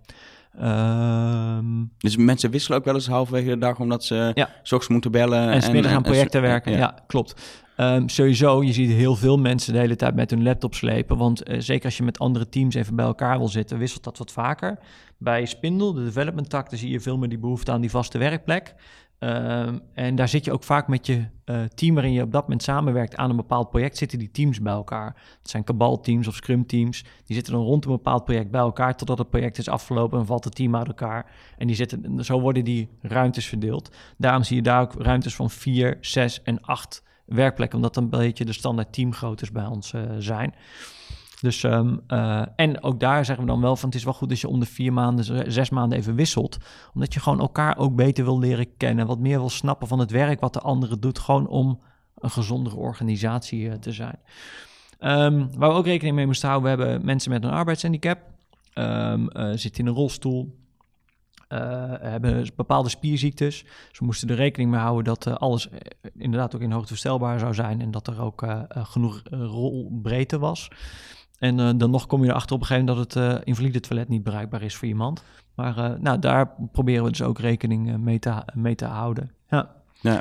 Um, 0.62 1.92
dus 1.98 2.16
mensen 2.16 2.50
wisselen 2.50 2.78
ook 2.78 2.84
wel 2.84 2.94
eens 2.94 3.08
halverwege 3.08 3.48
de 3.48 3.58
dag 3.58 3.80
omdat 3.80 4.04
ze 4.04 4.30
ja. 4.34 4.48
ochtends 4.62 4.88
moeten 4.88 5.10
bellen. 5.10 5.50
En 5.50 5.62
smiddag 5.62 5.92
aan 5.92 6.02
projecten 6.02 6.42
werken, 6.42 6.72
ja, 6.72 6.78
ja 6.78 6.98
klopt. 7.06 7.60
Um, 7.76 8.08
sowieso, 8.08 8.62
je 8.62 8.72
ziet 8.72 8.90
heel 8.90 9.16
veel 9.16 9.38
mensen 9.38 9.72
de 9.72 9.78
hele 9.78 9.96
tijd 9.96 10.14
met 10.14 10.30
hun 10.30 10.42
laptop 10.42 10.74
slepen. 10.74 11.16
Want 11.16 11.42
zeker 11.58 11.84
als 11.84 11.96
je 11.96 12.02
met 12.02 12.18
andere 12.18 12.48
teams 12.48 12.74
even 12.74 12.96
bij 12.96 13.04
elkaar 13.04 13.38
wil 13.38 13.48
zitten, 13.48 13.78
wisselt 13.78 14.04
dat 14.04 14.18
wat 14.18 14.32
vaker. 14.32 14.78
Bij 15.18 15.46
Spindle, 15.46 15.94
de 15.94 16.04
development 16.04 16.50
tak, 16.50 16.68
zie 16.70 16.90
je 16.90 17.00
veel 17.00 17.18
meer 17.18 17.28
die 17.28 17.38
behoefte 17.38 17.72
aan 17.72 17.80
die 17.80 17.90
vaste 17.90 18.18
werkplek. 18.18 18.74
Um, 19.20 19.80
en 19.94 20.14
daar 20.14 20.28
zit 20.28 20.44
je 20.44 20.52
ook 20.52 20.62
vaak 20.62 20.88
met 20.88 21.06
je 21.06 21.26
uh, 21.44 21.62
team 21.64 21.94
waarin 21.94 22.12
je 22.12 22.22
op 22.22 22.32
dat 22.32 22.42
moment 22.42 22.62
samenwerkt 22.62 23.16
aan 23.16 23.30
een 23.30 23.36
bepaald 23.36 23.70
project, 23.70 23.96
zitten 23.96 24.18
die 24.18 24.30
teams 24.30 24.60
bij 24.60 24.72
elkaar. 24.72 25.16
Het 25.38 25.50
zijn 25.50 25.64
Kabal-teams 25.64 26.28
of 26.28 26.34
Scrum-teams. 26.34 27.02
Die 27.02 27.36
zitten 27.36 27.52
dan 27.52 27.62
rond 27.62 27.84
een 27.84 27.90
bepaald 27.90 28.24
project 28.24 28.50
bij 28.50 28.60
elkaar 28.60 28.96
totdat 28.96 29.18
het 29.18 29.30
project 29.30 29.58
is 29.58 29.68
afgelopen 29.68 30.18
en 30.18 30.26
valt 30.26 30.44
het 30.44 30.54
team 30.54 30.76
uit 30.76 30.86
elkaar. 30.86 31.30
En 31.56 31.66
die 31.66 31.76
zitten, 31.76 32.24
zo 32.24 32.40
worden 32.40 32.64
die 32.64 32.88
ruimtes 33.00 33.46
verdeeld. 33.46 33.96
Daarom 34.16 34.42
zie 34.42 34.56
je 34.56 34.62
daar 34.62 34.80
ook 34.80 34.94
ruimtes 34.94 35.34
van 35.34 35.50
vier, 35.50 35.98
zes 36.00 36.42
en 36.42 36.60
acht 36.60 37.02
werkplekken, 37.24 37.76
omdat 37.76 37.94
dan 37.94 38.02
een 38.02 38.10
beetje 38.10 38.44
de 38.44 38.52
standaard 38.52 38.92
teamgroottes 38.92 39.52
bij 39.52 39.66
ons 39.66 39.92
uh, 39.92 40.02
zijn. 40.18 40.54
Dus, 41.40 41.62
um, 41.62 42.00
uh, 42.08 42.42
en 42.56 42.82
ook 42.82 43.00
daar 43.00 43.24
zeggen 43.24 43.44
we 43.44 43.50
dan 43.50 43.60
wel 43.60 43.76
van 43.76 43.88
het 43.88 43.98
is 43.98 44.04
wel 44.04 44.12
goed 44.12 44.30
als 44.30 44.40
je 44.40 44.48
om 44.48 44.60
de 44.60 44.66
vier 44.66 44.92
maanden, 44.92 45.52
zes 45.52 45.70
maanden 45.70 45.98
even 45.98 46.14
wisselt. 46.14 46.58
Omdat 46.94 47.14
je 47.14 47.20
gewoon 47.20 47.40
elkaar 47.40 47.78
ook 47.78 47.94
beter 47.94 48.24
wil 48.24 48.38
leren 48.38 48.76
kennen. 48.76 49.06
Wat 49.06 49.18
meer 49.18 49.38
wil 49.38 49.50
snappen 49.50 49.88
van 49.88 49.98
het 49.98 50.10
werk 50.10 50.40
wat 50.40 50.52
de 50.52 50.60
andere 50.60 50.98
doet. 50.98 51.18
Gewoon 51.18 51.48
om 51.48 51.80
een 52.14 52.30
gezondere 52.30 52.76
organisatie 52.76 53.60
uh, 53.60 53.72
te 53.72 53.92
zijn. 53.92 54.18
Um, 55.00 55.58
waar 55.58 55.68
we 55.68 55.76
ook 55.76 55.86
rekening 55.86 56.16
mee 56.16 56.26
moesten 56.26 56.48
houden, 56.48 56.76
we 56.76 56.82
hebben 56.82 57.04
mensen 57.04 57.30
met 57.30 57.44
een 57.44 57.50
arbeidshandicap. 57.50 58.18
Um, 58.74 59.28
uh, 59.32 59.50
zitten 59.54 59.84
in 59.84 59.86
een 59.86 59.94
rolstoel. 59.94 60.56
Hebben 61.48 62.46
bepaalde 62.56 62.88
spierziektes. 62.88 63.62
Dus 63.88 63.98
we 63.98 64.04
moesten 64.04 64.28
er 64.28 64.34
rekening 64.34 64.70
mee 64.70 64.80
houden 64.80 65.04
dat 65.04 65.38
alles 65.38 65.68
inderdaad 66.16 66.54
ook 66.54 66.60
in 66.60 66.72
hoogte 66.72 66.88
verstelbaar 66.88 67.38
zou 67.38 67.54
zijn 67.54 67.80
en 67.80 67.90
dat 67.90 68.06
er 68.06 68.20
ook 68.20 68.46
genoeg 68.68 69.22
rolbreedte 69.30 70.38
was. 70.38 70.70
En 71.38 71.58
uh, 71.58 71.70
dan 71.76 71.90
nog 71.90 72.06
kom 72.06 72.24
je 72.24 72.30
erachter 72.30 72.54
op 72.54 72.60
een 72.60 72.66
gegeven 72.66 72.88
moment 72.88 73.12
dat 73.12 73.22
het 73.22 73.34
uh, 73.34 73.40
invalide 73.44 73.80
toilet 73.80 74.08
niet 74.08 74.22
bereikbaar 74.22 74.62
is 74.62 74.76
voor 74.76 74.88
iemand. 74.88 75.22
Maar 75.54 75.78
uh, 75.78 75.98
nou, 75.98 76.18
daar 76.18 76.54
proberen 76.72 77.04
we 77.04 77.10
dus 77.10 77.22
ook 77.22 77.38
rekening 77.38 77.96
mee, 77.96 78.18
te, 78.18 78.42
mee 78.54 78.74
te 78.74 78.84
houden. 78.84 79.30
Ja. 79.48 79.74
ja 80.00 80.20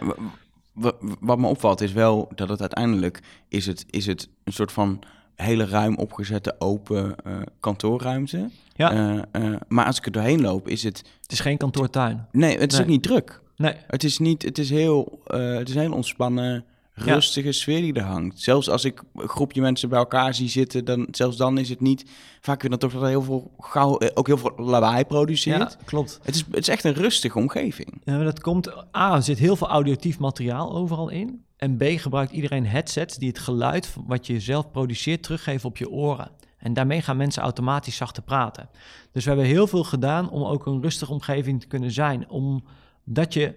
wat 1.20 1.38
me 1.38 1.48
opvalt 1.48 1.82
is 1.82 1.92
wel 1.92 2.32
dat 2.36 2.50
het 2.50 2.62
uiteindelijk 2.62 3.22
is 3.48 3.66
het, 3.66 3.86
is 3.90 4.06
het 4.06 4.30
een 4.44 4.54
soort 4.54 4.72
van 4.72 5.00
hele 5.36 5.66
ruim 5.66 5.96
opgezette 5.96 6.56
open 6.60 7.16
kantoorruimte. 7.60 8.50
Ja. 8.74 9.26
maar 9.68 9.86
als 9.86 9.98
ik 9.98 10.06
er 10.06 10.12
doorheen 10.12 10.42
loop 10.42 10.68
is 10.68 10.84
het... 10.84 10.98
Het 11.22 11.32
is 11.32 11.40
geen 11.40 11.58
kantoortuin. 11.58 12.28
Nee, 12.32 12.58
het 12.58 12.74
is 12.74 12.80
ook 12.80 12.88
niet 12.88 13.04
druk. 13.04 13.42
Nee. 13.56 13.74
Het 13.88 14.04
is 14.04 14.18
niet, 14.18 14.44
het 14.44 14.58
is 14.58 14.70
heel, 14.70 15.22
het 15.28 15.70
is 15.70 15.76
heel 15.76 15.94
ontspannen 15.94 16.66
rustige 16.98 17.52
sfeer 17.52 17.82
die 17.82 17.94
er 17.94 18.04
hangt. 18.04 18.40
Zelfs 18.40 18.70
als 18.70 18.86
ik 18.86 19.04
een 19.16 19.28
groepje 19.28 19.62
mensen 19.62 19.90
bij 19.90 20.00
elkaar 20.00 20.34
zie 20.34 20.50
zitten, 20.50 20.86
dan, 20.86 21.08
zelfs 21.12 21.38
dan 21.38 21.58
is 21.58 21.70
het 21.70 21.82
niet... 21.82 22.06
Vaak 22.42 22.62
weer 22.62 22.70
dan 22.70 22.80
toch 22.80 22.92
dat 22.92 23.02
er 23.02 23.08
heel 23.08 23.22
veel 23.22 23.52
gauw, 23.60 23.98
eh, 23.98 24.10
ook 24.14 24.28
heel 24.28 24.38
veel 24.38 24.54
lawaai 24.58 25.06
produceert. 25.06 25.72
Ja, 25.72 25.86
klopt. 25.86 26.20
Het 26.24 26.36
is, 26.36 26.44
het 26.52 26.58
is 26.58 26.68
echt 26.68 26.84
een 26.84 26.94
rustige 26.94 27.38
omgeving. 27.38 28.02
Ja, 28.04 28.24
dat 28.24 28.40
komt... 28.40 28.96
A, 28.96 29.16
er 29.16 29.24
zit 29.24 29.38
heel 29.38 29.56
veel 29.56 29.68
auditief 29.68 30.20
materiaal 30.20 30.76
overal 30.76 31.10
in. 31.10 31.46
En 31.58 31.78
B, 31.78 31.84
gebruikt 31.84 32.32
iedereen 32.32 32.66
headsets 32.66 33.18
die 33.18 33.28
het 33.28 33.40
geluid 33.40 33.96
wat 34.06 34.28
je 34.28 34.40
zelf 34.40 34.72
produceert 34.72 35.24
teruggeven 35.24 35.70
op 35.70 35.78
je 35.78 35.90
oren. 35.90 36.32
En 36.58 36.74
daarmee 36.74 37.02
gaan 37.02 37.18
mensen 37.18 37.44
automatisch 37.44 37.96
zachter 37.96 38.24
praten. 38.24 38.70
Dus 39.12 39.24
we 39.24 39.30
hebben 39.30 39.48
heel 39.48 39.68
veel 39.68 39.84
gedaan 39.84 40.30
om 40.30 40.44
ook 40.44 40.66
een 40.66 40.82
rustige 40.82 41.12
omgeving 41.12 41.62
te 41.62 41.68
kunnen 41.68 41.92
zijn. 41.92 42.30
Om 42.30 42.64
dat 43.10 43.34
je... 43.34 43.54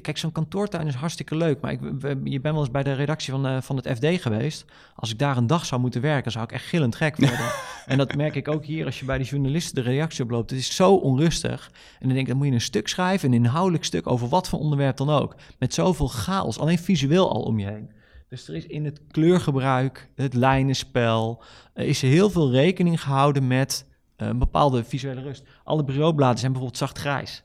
Kijk, 0.00 0.18
zo'n 0.18 0.32
kantoortuin 0.32 0.86
is 0.86 0.94
hartstikke 0.94 1.36
leuk, 1.36 1.60
maar 1.60 1.72
ik, 1.72 1.80
je 2.24 2.40
bent 2.40 2.54
wel 2.54 2.58
eens 2.58 2.70
bij 2.70 2.82
de 2.82 2.92
redactie 2.92 3.32
van, 3.32 3.46
uh, 3.46 3.60
van 3.60 3.76
het 3.76 3.88
FD 3.88 4.22
geweest. 4.22 4.64
Als 4.94 5.10
ik 5.10 5.18
daar 5.18 5.36
een 5.36 5.46
dag 5.46 5.66
zou 5.66 5.80
moeten 5.80 6.00
werken, 6.00 6.32
zou 6.32 6.44
ik 6.44 6.52
echt 6.52 6.64
gillend 6.64 6.96
gek 6.96 7.16
worden. 7.26 7.52
en 7.86 7.98
dat 7.98 8.14
merk 8.14 8.34
ik 8.34 8.48
ook 8.48 8.64
hier 8.64 8.86
als 8.86 8.98
je 8.98 9.04
bij 9.04 9.18
de 9.18 9.24
journalisten 9.24 9.74
de 9.74 9.90
reactie 9.90 10.24
oploopt. 10.24 10.50
Het 10.50 10.58
is 10.58 10.76
zo 10.76 10.94
onrustig. 10.94 11.70
En 11.72 12.06
dan 12.06 12.08
denk 12.08 12.20
ik, 12.20 12.26
dan 12.26 12.36
moet 12.36 12.46
je 12.46 12.52
een 12.52 12.60
stuk 12.60 12.88
schrijven, 12.88 13.28
een 13.28 13.34
inhoudelijk 13.34 13.84
stuk 13.84 14.06
over 14.06 14.28
wat 14.28 14.48
voor 14.48 14.58
onderwerp 14.58 14.96
dan 14.96 15.10
ook. 15.10 15.34
Met 15.58 15.74
zoveel 15.74 16.08
chaos, 16.08 16.58
alleen 16.58 16.78
visueel 16.78 17.30
al 17.30 17.42
om 17.42 17.58
je 17.58 17.66
heen. 17.66 17.90
Dus 18.28 18.48
er 18.48 18.54
is 18.54 18.66
in 18.66 18.84
het 18.84 19.00
kleurgebruik, 19.10 20.08
het 20.14 20.34
lijnenspel, 20.34 21.42
uh, 21.74 21.88
is 21.88 22.02
heel 22.02 22.30
veel 22.30 22.50
rekening 22.50 23.02
gehouden 23.02 23.46
met 23.46 23.86
uh, 24.16 24.28
een 24.28 24.38
bepaalde 24.38 24.84
visuele 24.84 25.20
rust. 25.20 25.44
Alle 25.64 25.84
bureaubladen 25.84 26.38
zijn 26.38 26.52
bijvoorbeeld 26.52 26.80
zacht 26.80 26.98
grijs. 26.98 27.42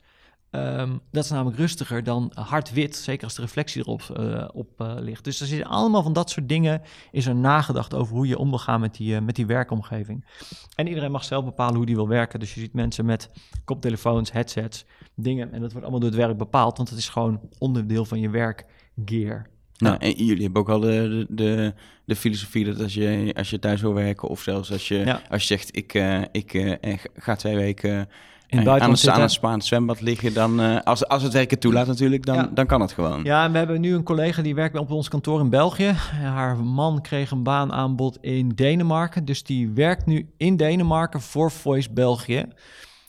Um, 0.51 1.01
dat 1.11 1.23
is 1.23 1.29
namelijk 1.29 1.57
rustiger 1.57 2.03
dan 2.03 2.31
hard 2.33 2.71
wit, 2.71 2.95
zeker 2.95 3.23
als 3.23 3.35
de 3.35 3.41
reflectie 3.41 3.81
erop 3.81 4.01
uh, 4.19 4.47
op, 4.53 4.81
uh, 4.81 4.93
ligt. 4.99 5.23
Dus 5.23 5.41
er 5.41 5.47
zitten 5.47 5.69
allemaal 5.69 6.03
van 6.03 6.13
dat 6.13 6.29
soort 6.29 6.49
dingen, 6.49 6.81
is 7.11 7.25
er 7.25 7.35
nagedacht 7.35 7.93
over 7.93 8.15
hoe 8.15 8.27
je 8.27 8.37
om 8.37 8.49
wil 8.49 8.59
gaan 8.59 8.79
met 8.79 8.95
die, 8.95 9.13
uh, 9.13 9.19
met 9.19 9.35
die 9.35 9.45
werkomgeving. 9.45 10.25
En 10.75 10.87
iedereen 10.87 11.11
mag 11.11 11.23
zelf 11.23 11.45
bepalen 11.45 11.75
hoe 11.75 11.85
die 11.85 11.95
wil 11.95 12.07
werken. 12.07 12.39
Dus 12.39 12.53
je 12.53 12.59
ziet 12.59 12.73
mensen 12.73 13.05
met 13.05 13.29
koptelefoons, 13.65 14.31
headsets, 14.31 14.85
dingen. 15.15 15.51
En 15.51 15.61
dat 15.61 15.71
wordt 15.71 15.87
allemaal 15.87 15.99
door 15.99 16.09
het 16.09 16.19
werk 16.19 16.37
bepaald, 16.37 16.77
want 16.77 16.89
het 16.89 16.99
is 16.99 17.09
gewoon 17.09 17.41
onderdeel 17.57 18.05
van 18.05 18.19
je 18.19 18.29
werkgear. 18.29 19.49
Nou, 19.77 19.97
en 19.99 20.25
jullie 20.25 20.43
hebben 20.43 20.61
ook 20.61 20.69
al 20.69 20.79
de, 20.79 21.25
de, 21.29 21.73
de 22.05 22.15
filosofie 22.15 22.65
dat 22.65 22.81
als 22.81 22.93
je, 22.93 23.33
als 23.35 23.49
je 23.49 23.59
thuis 23.59 23.81
wil 23.81 23.93
werken, 23.93 24.27
of 24.27 24.41
zelfs 24.41 24.71
als 24.71 24.87
je, 24.87 24.97
ja. 24.97 25.21
als 25.29 25.41
je 25.41 25.47
zegt, 25.47 25.75
ik, 25.75 25.93
ik 26.31 27.09
ga 27.15 27.35
twee 27.35 27.55
weken 27.55 28.09
in 28.47 28.57
het 28.57 28.67
aan, 28.67 28.89
een, 28.89 29.11
aan 29.11 29.21
een 29.21 29.29
Spaans 29.29 29.67
zwembad 29.67 30.01
liggen, 30.01 30.33
dan, 30.33 30.61
uh, 30.61 30.77
als, 30.83 31.07
als 31.07 31.23
het 31.23 31.33
werken 31.33 31.59
toelaat 31.59 31.87
natuurlijk, 31.87 32.25
dan, 32.25 32.49
dan 32.53 32.65
kan 32.65 32.81
het 32.81 32.91
gewoon. 32.91 33.23
Ja, 33.23 33.43
en 33.43 33.51
we 33.51 33.57
hebben 33.57 33.81
nu 33.81 33.93
een 33.93 34.03
collega 34.03 34.41
die 34.41 34.55
werkt 34.55 34.77
op 34.77 34.91
ons 34.91 35.09
kantoor 35.09 35.39
in 35.39 35.49
België. 35.49 35.91
Haar 36.21 36.57
man 36.57 37.01
kreeg 37.01 37.31
een 37.31 37.43
baanaanbod 37.43 38.17
in 38.21 38.49
Denemarken, 38.49 39.25
dus 39.25 39.43
die 39.43 39.69
werkt 39.69 40.05
nu 40.05 40.29
in 40.37 40.57
Denemarken 40.57 41.21
voor 41.21 41.51
Voice 41.51 41.91
België. 41.91 42.45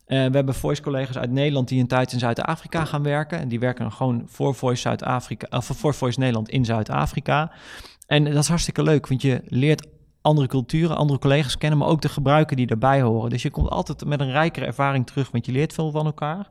we 0.07 0.15
hebben 0.15 0.55
voice-collega's 0.55 1.17
uit 1.17 1.31
Nederland 1.31 1.69
die 1.69 1.81
een 1.81 1.87
tijd 1.87 2.13
in 2.13 2.19
Zuid-Afrika 2.19 2.85
gaan 2.85 3.03
werken. 3.03 3.39
En 3.39 3.49
die 3.49 3.61
werken 3.61 3.93
gewoon 3.93 4.23
voor 4.27 4.55
Voice, 4.55 4.81
Zuid-Afrika, 4.81 5.59
of 5.59 5.71
voor 5.75 5.95
Voice 5.95 6.19
Nederland 6.19 6.49
in 6.49 6.65
Zuid-Afrika. 6.65 7.53
En 8.07 8.25
dat 8.25 8.43
is 8.43 8.49
hartstikke 8.49 8.83
leuk, 8.83 9.07
want 9.07 9.23
je 9.23 9.43
leert 9.45 9.87
andere 10.21 10.47
culturen, 10.47 10.97
andere 10.97 11.19
collega's 11.19 11.59
kennen, 11.59 11.79
maar 11.79 11.89
ook 11.89 12.03
de 12.03 12.09
gebruiken 12.09 12.57
die 12.57 12.67
daarbij 12.67 13.03
horen. 13.03 13.31
Dus 13.31 13.43
je 13.43 13.51
komt 13.51 13.71
altijd 13.71 14.05
met 14.05 14.21
een 14.21 14.31
rijkere 14.31 14.67
ervaring 14.67 15.07
terug, 15.07 15.31
want 15.31 15.47
je 15.47 15.53
leert 15.53 15.73
veel 15.73 15.91
van 15.91 16.07
elkaar. 16.07 16.51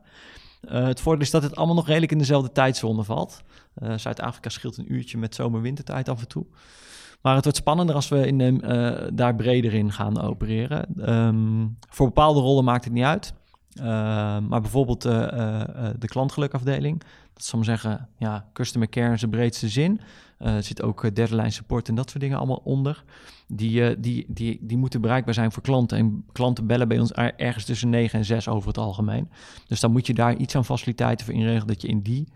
Uh, 0.62 0.86
het 0.86 1.02
voordeel 1.02 1.22
is 1.22 1.32
dat 1.32 1.44
het 1.44 1.56
allemaal 1.56 1.76
nog 1.76 1.88
redelijk 1.88 2.12
in 2.12 2.18
dezelfde 2.18 2.52
tijdzone 2.52 3.04
valt. 3.04 3.42
Uh, 3.84 3.98
Zuid-Afrika 3.98 4.50
scheelt 4.50 4.78
een 4.78 4.94
uurtje 4.94 5.18
met 5.18 5.36
zomer-wintertijd 5.36 6.10
af 6.10 6.20
en 6.20 6.28
toe. 6.28 6.46
Maar 7.22 7.36
het 7.36 7.44
wordt 7.44 7.60
spannender 7.60 7.96
als 7.96 8.10
we 8.10 8.28
in, 8.28 8.40
uh, 8.40 8.98
daar 9.14 9.36
breder 9.36 9.74
in 9.74 9.92
gaan 9.92 10.22
opereren. 10.22 11.10
Um, 11.14 11.78
voor 11.90 12.08
bepaalde 12.08 12.40
rollen 12.40 12.64
maakt 12.64 12.84
het 12.84 12.94
niet 12.94 13.04
uit. 13.04 13.34
maar 14.50 14.62
bijvoorbeeld 14.62 15.02
de 15.02 16.08
klantgelukafdeling, 16.08 17.04
dat 17.34 17.66
zeggen, 17.66 18.10
ja, 18.18 18.46
customer 18.54 18.90
care 18.90 19.12
in 19.12 19.20
zijn 19.20 19.32
breedste 19.32 19.68
zin. 19.68 20.02
Er 20.38 20.64
zit 20.64 20.82
ook 20.82 21.16
derde 21.16 21.36
lijn 21.36 21.52
support 21.52 21.90
en 21.90 21.96
dat 21.96 22.10
soort 22.10 22.22
dingen 22.22 22.38
allemaal 22.38 22.62
onder. 22.64 23.04
Die, 23.48 24.00
die, 24.00 24.26
die, 24.28 24.58
die 24.62 24.78
moeten 24.78 25.02
bereikbaar 25.02 25.34
zijn 25.34 25.52
voor 25.52 25.64
klanten. 25.64 25.98
En 25.98 26.26
klanten 26.32 26.68
bellen 26.68 26.88
bij 26.88 27.00
ons 27.00 27.12
ergens 27.12 27.66
tussen 27.66 27.90
9 27.90 28.20
en 28.20 28.26
6 28.26 28.48
over 28.48 28.68
het 28.68 28.78
algemeen. 28.78 29.30
Dus 29.68 29.80
dan 29.80 29.92
moet 29.92 30.08
je 30.08 30.14
daar 30.14 30.36
iets 30.36 30.56
aan 30.56 30.66
faciliteiten 30.66 31.26
voor 31.26 31.36
inregelen 31.36 31.68
dat 31.68 31.82
je 31.82 31.88
in 31.88 32.02
die 32.02 32.28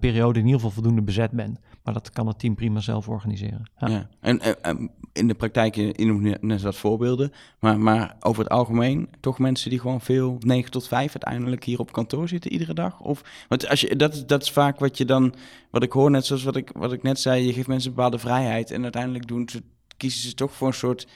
periode 0.00 0.38
in 0.38 0.44
ieder 0.44 0.60
geval 0.60 0.74
voldoende 0.74 1.02
bezet 1.02 1.30
bent. 1.30 1.58
Maar 1.84 1.94
dat 1.94 2.10
kan 2.10 2.26
het 2.26 2.38
team 2.38 2.54
prima 2.54 2.80
zelf 2.80 3.08
organiseren. 3.08 3.70
Ja. 3.78 4.08
En, 4.20 4.62
en, 4.62 4.90
in 5.12 5.28
de 5.28 5.34
praktijk, 5.34 5.76
in 5.76 6.36
net 6.40 6.60
dat 6.60 6.76
voorbeelden, 6.76 7.32
maar, 7.60 7.80
maar 7.80 8.16
over 8.20 8.42
het 8.42 8.52
algemeen 8.52 9.08
toch 9.20 9.38
mensen 9.38 9.70
die 9.70 9.80
gewoon 9.80 10.00
veel 10.00 10.36
9 10.40 10.70
tot 10.70 10.88
5 10.88 11.14
uiteindelijk 11.14 11.64
hier 11.64 11.78
op 11.78 11.92
kantoor 11.92 12.28
zitten 12.28 12.52
iedere 12.52 12.74
dag? 12.74 13.00
Of, 13.00 13.44
want 13.48 13.68
als 13.68 13.80
je, 13.80 13.96
dat, 13.96 14.24
dat 14.26 14.42
is 14.42 14.50
vaak 14.50 14.78
wat 14.78 14.98
je 14.98 15.04
dan, 15.04 15.34
wat 15.70 15.82
ik 15.82 15.92
hoor, 15.92 16.10
net 16.10 16.26
zoals 16.26 16.42
wat 16.42 16.56
ik, 16.56 16.70
wat 16.74 16.92
ik 16.92 17.02
net 17.02 17.20
zei, 17.20 17.46
je 17.46 17.52
geeft 17.52 17.68
mensen 17.68 17.90
een 17.90 17.96
bepaalde 17.96 18.18
vrijheid 18.18 18.70
en 18.70 18.82
uiteindelijk 18.82 19.26
doen 19.26 19.48
ze 19.48 19.62
kiezen 19.96 20.28
ze 20.28 20.34
toch 20.34 20.52
voor 20.52 20.68
een 20.68 20.74
soort 20.74 21.06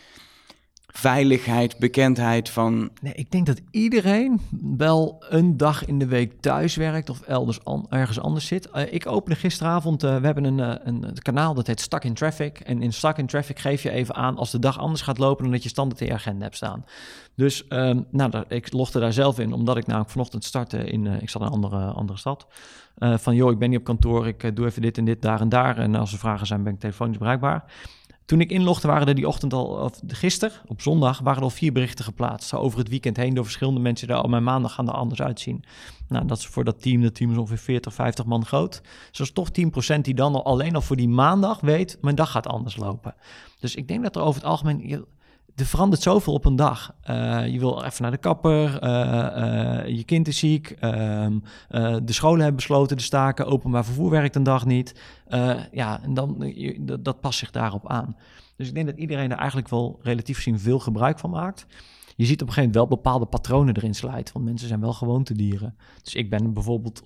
veiligheid, 0.92 1.79
bekendheid 1.79 2.51
van. 2.51 2.90
Nee, 3.01 3.12
ik 3.14 3.31
denk 3.31 3.46
dat 3.46 3.61
iedereen 3.70 4.40
wel 4.77 5.24
een 5.29 5.57
dag 5.57 5.85
in 5.85 5.98
de 5.98 6.07
week 6.07 6.40
thuis 6.40 6.77
werkt 6.77 7.11
of 7.11 7.20
elders 7.20 7.61
ergens 7.88 8.20
anders 8.20 8.46
zit. 8.46 8.68
Uh, 8.74 8.92
ik 8.92 9.07
opende 9.07 9.38
gisteravond, 9.38 10.05
uh, 10.05 10.16
we 10.16 10.24
hebben 10.24 10.44
een, 10.44 10.59
uh, 10.59 10.74
een, 10.83 11.14
kanaal 11.22 11.55
dat 11.55 11.66
heet 11.66 11.81
Stuck 11.81 12.05
in 12.05 12.14
Traffic. 12.14 12.61
En 12.61 12.83
in 12.83 12.92
Stuck 12.92 13.16
in 13.16 13.27
Traffic 13.27 13.59
geef 13.59 13.83
je 13.83 13.90
even 13.90 14.14
aan 14.14 14.37
als 14.37 14.51
de 14.51 14.59
dag 14.59 14.79
anders 14.79 15.03
gaat 15.03 15.18
lopen 15.18 15.42
dan 15.42 15.53
dat 15.53 15.62
je 15.62 15.68
standaard 15.68 16.01
in 16.01 16.07
je 16.07 16.12
agenda 16.12 16.42
hebt 16.42 16.57
staan. 16.57 16.85
Dus 17.35 17.64
um, 17.68 18.07
nou, 18.11 18.44
ik 18.48 18.72
logde 18.72 19.01
daar 19.01 19.12
zelf 19.12 19.38
in, 19.38 19.53
omdat 19.53 19.77
ik 19.77 19.87
namelijk 19.87 20.11
vanochtend 20.11 20.44
startte 20.44 20.85
in, 20.85 21.07
ik 21.07 21.31
zat 21.31 21.42
in 21.42 21.46
een 21.46 21.53
andere, 21.53 21.87
andere 21.87 22.18
stad. 22.18 22.46
van 22.98 23.35
joh, 23.35 23.51
ik 23.51 23.59
ben 23.59 23.70
niet 23.70 23.79
op 23.79 23.85
kantoor, 23.85 24.27
ik 24.27 24.57
doe 24.57 24.66
even 24.66 24.83
dit 24.83 24.98
en 24.98 25.05
dit, 25.05 25.22
daar 25.22 25.40
en 25.40 25.48
daar. 25.48 25.79
En 25.79 25.94
als 25.94 26.12
er 26.12 26.18
vragen 26.18 26.46
zijn, 26.46 26.62
ben 26.62 26.72
ik 26.72 26.81
telefonisch 26.81 27.18
bereikbaar. 27.18 27.64
Toen 28.29 28.41
ik 28.41 28.51
inlogde 28.51 28.88
waren 28.88 29.07
er 29.07 29.14
die 29.14 29.29
ochtend 29.29 29.53
al, 29.53 29.67
of 29.67 30.01
gisteren, 30.07 30.57
op 30.67 30.81
zondag, 30.81 31.19
waren 31.19 31.38
er 31.38 31.45
al 31.45 31.51
vier 31.51 31.73
berichten 31.73 32.05
geplaatst. 32.05 32.55
Over 32.55 32.79
het 32.79 32.88
weekend 32.88 33.17
heen 33.17 33.35
door 33.35 33.45
verschillende 33.45 33.81
mensen. 33.81 34.09
Daar, 34.09 34.23
oh, 34.23 34.31
mijn 34.31 34.43
maandag 34.43 34.75
gaan 34.75 34.88
er 34.88 34.95
anders 34.95 35.23
uitzien. 35.23 35.64
Nou, 36.09 36.27
dat 36.27 36.38
is 36.38 36.47
voor 36.47 36.64
dat 36.64 36.83
team, 36.83 37.03
dat 37.03 37.14
team 37.14 37.31
is 37.31 37.37
ongeveer 37.37 37.59
40, 37.59 37.95
50 37.95 38.25
man 38.25 38.47
groot. 38.47 38.83
Dus 39.11 39.21
is 39.21 39.33
toch 39.33 39.49
10% 39.97 40.01
die 40.01 40.14
dan 40.14 40.35
al, 40.35 40.45
alleen 40.45 40.75
al 40.75 40.81
voor 40.81 40.97
die 40.97 41.09
maandag 41.09 41.61
weet, 41.61 41.99
mijn 42.01 42.14
dag 42.14 42.31
gaat 42.31 42.47
anders 42.47 42.77
lopen. 42.77 43.14
Dus 43.61 43.75
ik 43.75 43.88
denk 43.88 44.03
dat 44.03 44.17
er 44.17 44.23
over 44.23 44.41
het 44.41 44.51
algemeen 44.51 45.07
er 45.59 45.66
verandert 45.66 46.03
zoveel 46.03 46.33
op 46.33 46.44
een 46.44 46.57
dag. 46.57 46.94
Uh, 47.11 47.47
je 47.47 47.59
wil 47.59 47.85
even 47.85 48.03
naar 48.03 48.11
de 48.11 48.16
kapper, 48.16 48.85
uh, 48.85 48.90
uh, 49.87 49.97
je 49.97 50.05
kind 50.05 50.29
is 50.29 50.38
ziek, 50.38 50.71
ehm, 50.71 51.38
de 52.05 52.12
scholen 52.12 52.38
hebben 52.38 52.57
besloten 52.57 52.97
te 52.97 53.05
staken, 53.05 53.47
openbaar 53.47 53.85
vervoer 53.85 54.11
werkt 54.11 54.37
een 54.37 54.42
dag 54.42 54.66
niet. 54.66 55.01
ja, 55.73 56.03
en 56.03 56.14
dan, 56.14 56.55
dat, 56.79 57.05
dat 57.05 57.21
past 57.21 57.38
zich 57.38 57.51
daarop 57.51 57.88
aan. 57.88 58.16
Dus 58.57 58.68
ik 58.68 58.75
denk 58.75 58.87
dat 58.87 58.97
iedereen 58.97 59.31
er 59.31 59.38
eigenlijk 59.38 59.68
wel 59.68 59.99
relatief 60.03 60.37
gezien 60.37 60.59
veel 60.59 60.79
gebruik 60.79 61.18
van 61.18 61.31
maakt. 61.31 61.66
Je 62.16 62.25
ziet 62.25 62.42
op 62.42 62.49
een 62.49 62.55
gegeven 62.55 62.73
moment 62.73 62.75
wel 62.75 62.99
bepaalde 62.99 63.27
patronen 63.27 63.77
erin 63.77 63.94
slijten, 63.94 64.35
want 64.35 64.47
mensen 64.47 64.68
zijn 64.68 64.81
wel 64.81 64.92
gewoontedieren. 64.92 65.77
Dus 66.03 66.14
ik 66.14 66.31
ben 66.31 66.53
bijvoorbeeld 66.53 67.03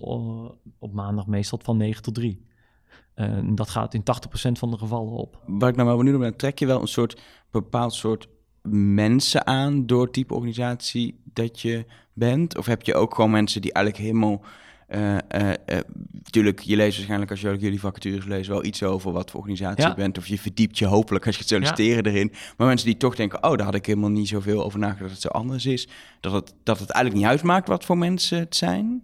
op 0.79 0.93
maandag 0.93 1.27
meestal 1.27 1.59
van 1.63 1.77
9 1.77 2.03
tot 2.03 2.15
3. 2.15 2.45
dat 3.53 3.69
gaat 3.69 3.93
in 3.93 4.01
80% 4.01 4.03
van 4.51 4.71
de 4.71 4.77
gevallen 4.77 5.13
op. 5.13 5.41
Waar 5.45 5.69
ik 5.69 5.75
nou 5.75 5.87
wel 5.87 5.97
benieuwd 5.97 6.19
ben, 6.19 6.35
trek 6.35 6.59
je 6.59 6.65
wel 6.65 6.81
een 6.81 6.87
soort 6.87 7.21
bepaald 7.51 7.93
soort 7.93 8.27
mensen 8.69 9.47
aan 9.47 9.85
door 9.85 10.11
type 10.11 10.33
organisatie 10.33 11.19
dat 11.23 11.61
je 11.61 11.85
bent? 12.13 12.57
Of 12.57 12.65
heb 12.65 12.81
je 12.81 12.95
ook 12.95 13.15
gewoon 13.15 13.31
mensen 13.31 13.61
die 13.61 13.73
eigenlijk 13.73 14.05
helemaal... 14.05 14.41
Uh, 14.89 15.17
natuurlijk, 16.11 16.59
je 16.59 16.75
leest 16.75 16.95
waarschijnlijk 16.95 17.31
als 17.31 17.41
je 17.41 17.57
jullie 17.57 17.79
vacatures 17.79 18.25
leest 18.25 18.47
wel 18.47 18.65
iets 18.65 18.83
over 18.83 19.11
wat 19.11 19.31
voor 19.31 19.39
organisatie 19.39 19.87
je 19.87 19.93
bent. 19.93 20.17
Of 20.17 20.27
je 20.27 20.39
verdiept 20.39 20.77
je 20.77 20.85
hopelijk 20.85 21.25
als 21.25 21.35
je 21.35 21.41
het 21.41 21.49
solliciteren 21.49 22.05
erin. 22.05 22.31
Maar 22.57 22.67
mensen 22.67 22.87
die 22.87 22.97
toch 22.97 23.15
denken, 23.15 23.43
oh, 23.43 23.55
daar 23.55 23.65
had 23.65 23.75
ik 23.75 23.85
helemaal 23.85 24.09
niet 24.09 24.27
zoveel 24.27 24.63
over 24.63 24.79
nagedacht 24.79 25.01
dat 25.01 25.11
het 25.11 25.21
zo 25.21 25.27
anders 25.27 25.65
is. 25.65 25.87
Dat 26.19 26.31
het, 26.31 26.53
dat 26.63 26.79
het 26.79 26.89
eigenlijk 26.89 27.25
niet 27.25 27.33
uitmaakt 27.33 27.67
wat 27.67 27.85
voor 27.85 27.97
mensen 27.97 28.39
het 28.39 28.55
zijn. 28.55 29.03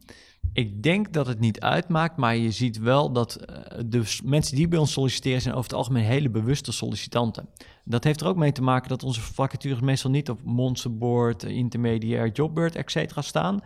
Ik 0.54 0.84
denk 0.84 1.14
dat 1.14 1.28
het 1.28 1.40
niet 1.40 1.60
uitmaakt, 1.60 2.18
maar 2.18 2.36
je 2.36 2.52
ziet 2.52 2.78
wel 2.80 3.12
dat 3.12 3.40
uh, 3.40 3.56
de 3.86 4.18
mensen 4.24 4.56
die 4.56 4.68
bij 4.68 4.80
ons 4.80 4.92
solliciteren 4.92 5.42
zijn 5.42 5.54
over 5.54 5.70
het 5.70 5.78
algemeen 5.80 6.04
hele 6.04 6.30
bewuste 6.30 6.72
sollicitanten. 6.72 7.50
Dat 7.84 8.04
heeft 8.04 8.22
er 8.22 8.28
ook 8.28 8.36
mee 8.36 8.52
te 8.52 8.62
maken 8.62 8.90
dat 8.90 9.04
onze 9.04 9.22
vacatures 9.22 9.80
meestal 9.80 10.12
niet 10.12 10.30
op 10.30 10.40
Monsterboard, 10.44 11.44
Intermediair, 11.44 12.32
Jobbird, 12.32 12.76
etc. 12.76 13.12
staan. 13.20 13.60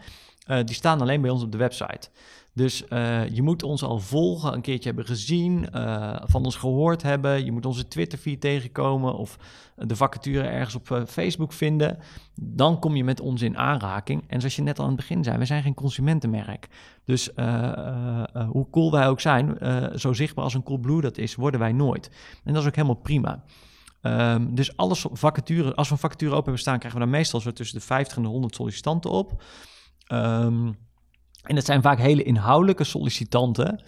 Uh, 0.47 0.63
die 0.63 0.75
staan 0.75 1.01
alleen 1.01 1.21
bij 1.21 1.29
ons 1.29 1.43
op 1.43 1.51
de 1.51 1.57
website. 1.57 2.09
Dus 2.53 2.83
uh, 2.89 3.27
je 3.27 3.41
moet 3.41 3.63
ons 3.63 3.83
al 3.83 3.99
volgen, 3.99 4.53
een 4.53 4.61
keertje 4.61 4.87
hebben 4.87 5.05
gezien, 5.05 5.67
uh, 5.73 6.15
van 6.23 6.45
ons 6.45 6.55
gehoord 6.55 7.01
hebben. 7.01 7.45
Je 7.45 7.51
moet 7.51 7.65
onze 7.65 7.87
Twitter-feed 7.87 8.41
tegenkomen 8.41 9.15
of 9.15 9.37
de 9.75 9.95
vacature 9.95 10.47
ergens 10.47 10.75
op 10.75 10.89
uh, 10.89 11.05
Facebook 11.05 11.53
vinden. 11.53 11.97
Dan 12.35 12.79
kom 12.79 12.95
je 12.95 13.03
met 13.03 13.19
ons 13.19 13.41
in 13.41 13.57
aanraking. 13.57 14.23
En 14.27 14.39
zoals 14.39 14.55
je 14.55 14.61
net 14.61 14.77
al 14.77 14.83
aan 14.83 14.91
het 14.91 14.99
begin 14.99 15.23
zei, 15.23 15.37
we 15.37 15.45
zijn 15.45 15.63
geen 15.63 15.73
consumentenmerk. 15.73 16.67
Dus 17.05 17.29
hoe 18.47 18.69
cool 18.71 18.91
wij 18.91 19.07
ook 19.07 19.19
zijn, 19.21 19.57
zo 19.99 20.13
zichtbaar 20.13 20.43
als 20.43 20.53
een 20.53 20.63
Coolblue 20.63 21.01
dat 21.01 21.17
is, 21.17 21.35
worden 21.35 21.59
wij 21.59 21.71
nooit. 21.71 22.09
En 22.43 22.53
dat 22.53 22.61
is 22.61 22.67
ook 22.67 22.75
helemaal 22.75 22.95
prima. 22.95 23.43
Um, 24.01 24.55
dus 24.55 24.77
alles 24.77 25.05
vacature, 25.11 25.75
als 25.75 25.87
we 25.87 25.93
een 25.93 25.99
vacature 25.99 26.31
open 26.31 26.43
hebben 26.43 26.61
staan, 26.61 26.79
krijgen 26.79 26.99
we 26.99 27.05
dan 27.05 27.15
meestal 27.15 27.39
zo 27.39 27.51
tussen 27.51 27.79
de 27.79 27.85
50 27.85 28.17
en 28.17 28.23
de 28.23 28.29
100 28.29 28.55
sollicitanten 28.55 29.11
op. 29.11 29.43
Um, 30.11 30.77
en 31.43 31.55
dat 31.55 31.65
zijn 31.65 31.81
vaak 31.81 31.97
hele 31.97 32.23
inhoudelijke 32.23 32.83
sollicitanten, 32.83 33.83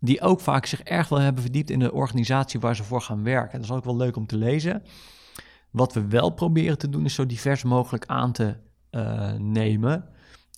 die 0.00 0.20
ook 0.20 0.40
vaak 0.40 0.66
zich 0.66 0.80
erg 0.80 1.08
wel 1.08 1.20
hebben 1.20 1.42
verdiept 1.42 1.70
in 1.70 1.78
de 1.78 1.92
organisatie 1.92 2.60
waar 2.60 2.76
ze 2.76 2.84
voor 2.84 3.00
gaan 3.00 3.22
werken. 3.22 3.60
Dat 3.60 3.70
is 3.70 3.76
ook 3.76 3.84
wel 3.84 3.96
leuk 3.96 4.16
om 4.16 4.26
te 4.26 4.36
lezen. 4.36 4.82
Wat 5.70 5.92
we 5.92 6.06
wel 6.06 6.30
proberen 6.30 6.78
te 6.78 6.88
doen, 6.88 7.04
is 7.04 7.14
zo 7.14 7.26
divers 7.26 7.62
mogelijk 7.62 8.06
aan 8.06 8.32
te 8.32 8.56
uh, 8.90 9.32
nemen. 9.32 10.04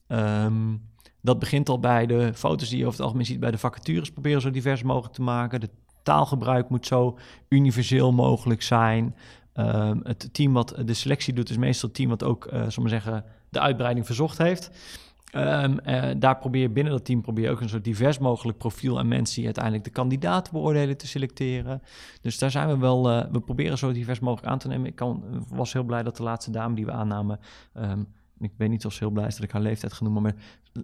Um, 0.09 0.89
dat 1.21 1.39
begint 1.39 1.69
al 1.69 1.79
bij 1.79 2.07
de 2.07 2.35
foto's 2.35 2.69
die 2.69 2.79
je 2.79 2.85
over 2.85 2.97
het 2.97 3.05
algemeen 3.05 3.27
ziet 3.27 3.41
bij 3.41 3.51
de 3.51 3.59
vacatures, 3.59 4.11
proberen 4.11 4.41
zo 4.41 4.51
divers 4.51 4.83
mogelijk 4.83 5.15
te 5.15 5.23
maken. 5.23 5.61
De 5.61 5.71
taalgebruik 6.03 6.69
moet 6.69 6.87
zo 6.87 7.19
universeel 7.49 8.13
mogelijk 8.13 8.63
zijn. 8.63 9.17
Um, 9.55 10.01
het 10.03 10.29
team 10.33 10.53
wat 10.53 10.75
de 10.85 10.95
selectie 10.95 11.35
doet, 11.35 11.51
is 11.51 11.57
meestal 11.57 11.89
het 11.89 11.99
team 11.99 12.11
wat 12.11 12.23
ook, 12.23 12.53
uh, 12.53 12.67
zeggen, 12.69 13.25
de 13.49 13.61
uitbreiding 13.61 14.07
verzocht 14.07 14.39
heeft. 14.39 14.71
Um, 15.37 15.79
uh, 15.87 16.11
daar 16.19 16.39
probeer 16.39 16.63
je 16.63 16.71
binnen 16.71 16.93
dat 16.93 17.05
team 17.05 17.21
probeer 17.21 17.51
ook 17.51 17.61
een 17.61 17.69
zo 17.69 17.81
divers 17.81 18.19
mogelijk 18.19 18.59
profiel 18.59 18.99
aan 18.99 19.09
mensen 19.09 19.35
die 19.35 19.45
uiteindelijk 19.45 19.85
de 19.85 19.91
kandidaten 19.91 20.53
beoordelen 20.53 20.97
te 20.97 21.07
selecteren. 21.07 21.83
Dus 22.21 22.39
daar 22.39 22.51
zijn 22.51 22.69
we 22.69 22.79
wel, 22.79 23.11
uh, 23.11 23.25
we 23.33 23.41
proberen 23.41 23.79
zo 23.79 23.93
divers 23.93 24.21
mogelijk 24.21 24.53
aan 24.53 24.59
te 24.59 24.69
nemen. 24.69 24.87
Ik 24.87 24.95
kan, 24.95 25.45
was 25.49 25.73
heel 25.73 25.83
blij 25.83 26.03
dat 26.03 26.17
de 26.17 26.23
laatste 26.23 26.51
dame 26.51 26.75
die 26.75 26.85
we 26.85 26.93
aannamen, 26.93 27.41
um, 27.75 28.07
ik 28.39 28.53
weet 28.57 28.69
niet 28.69 28.87
of 28.87 28.93
ze 28.93 29.05
heel 29.05 29.13
blij 29.13 29.27
is 29.27 29.35
dat 29.35 29.45
ik 29.45 29.51
haar 29.51 29.63
leeftijd 29.63 29.93
genoemd, 29.93 30.21
maar 30.21 30.35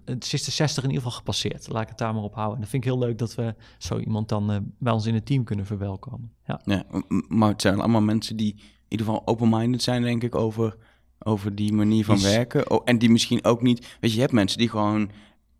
het 0.05 0.33
is 0.33 0.43
de 0.43 0.51
60 0.51 0.83
in 0.83 0.89
ieder 0.89 1.03
geval 1.03 1.17
gepasseerd. 1.17 1.67
Laat 1.69 1.81
ik 1.81 1.89
het 1.89 1.97
daar 1.97 2.13
maar 2.13 2.23
op 2.23 2.33
houden. 2.33 2.55
En 2.55 2.61
dat 2.61 2.69
vind 2.69 2.83
ik 2.83 2.89
heel 2.89 2.99
leuk 2.99 3.17
dat 3.17 3.35
we 3.35 3.55
zo 3.77 3.99
iemand 3.99 4.29
dan 4.29 4.73
bij 4.79 4.93
ons 4.93 5.05
in 5.05 5.13
het 5.13 5.25
team 5.25 5.43
kunnen 5.43 5.65
verwelkomen. 5.65 6.31
Ja. 6.45 6.61
ja, 6.65 6.83
maar 7.27 7.49
het 7.49 7.61
zijn 7.61 7.79
allemaal 7.79 8.01
mensen 8.01 8.37
die 8.37 8.53
in 8.53 8.63
ieder 8.87 9.05
geval 9.05 9.27
open-minded 9.27 9.83
zijn, 9.83 10.01
denk 10.01 10.23
ik, 10.23 10.35
over 10.35 10.75
over 11.19 11.55
die 11.55 11.73
manier 11.73 12.05
van 12.05 12.21
werken. 12.21 12.69
Oh, 12.71 12.81
en 12.85 12.97
die 12.97 13.09
misschien 13.09 13.43
ook 13.43 13.61
niet. 13.61 13.79
Weet 13.99 14.09
je, 14.09 14.15
je 14.15 14.21
hebt 14.21 14.33
mensen 14.33 14.57
die 14.57 14.69
gewoon 14.69 15.11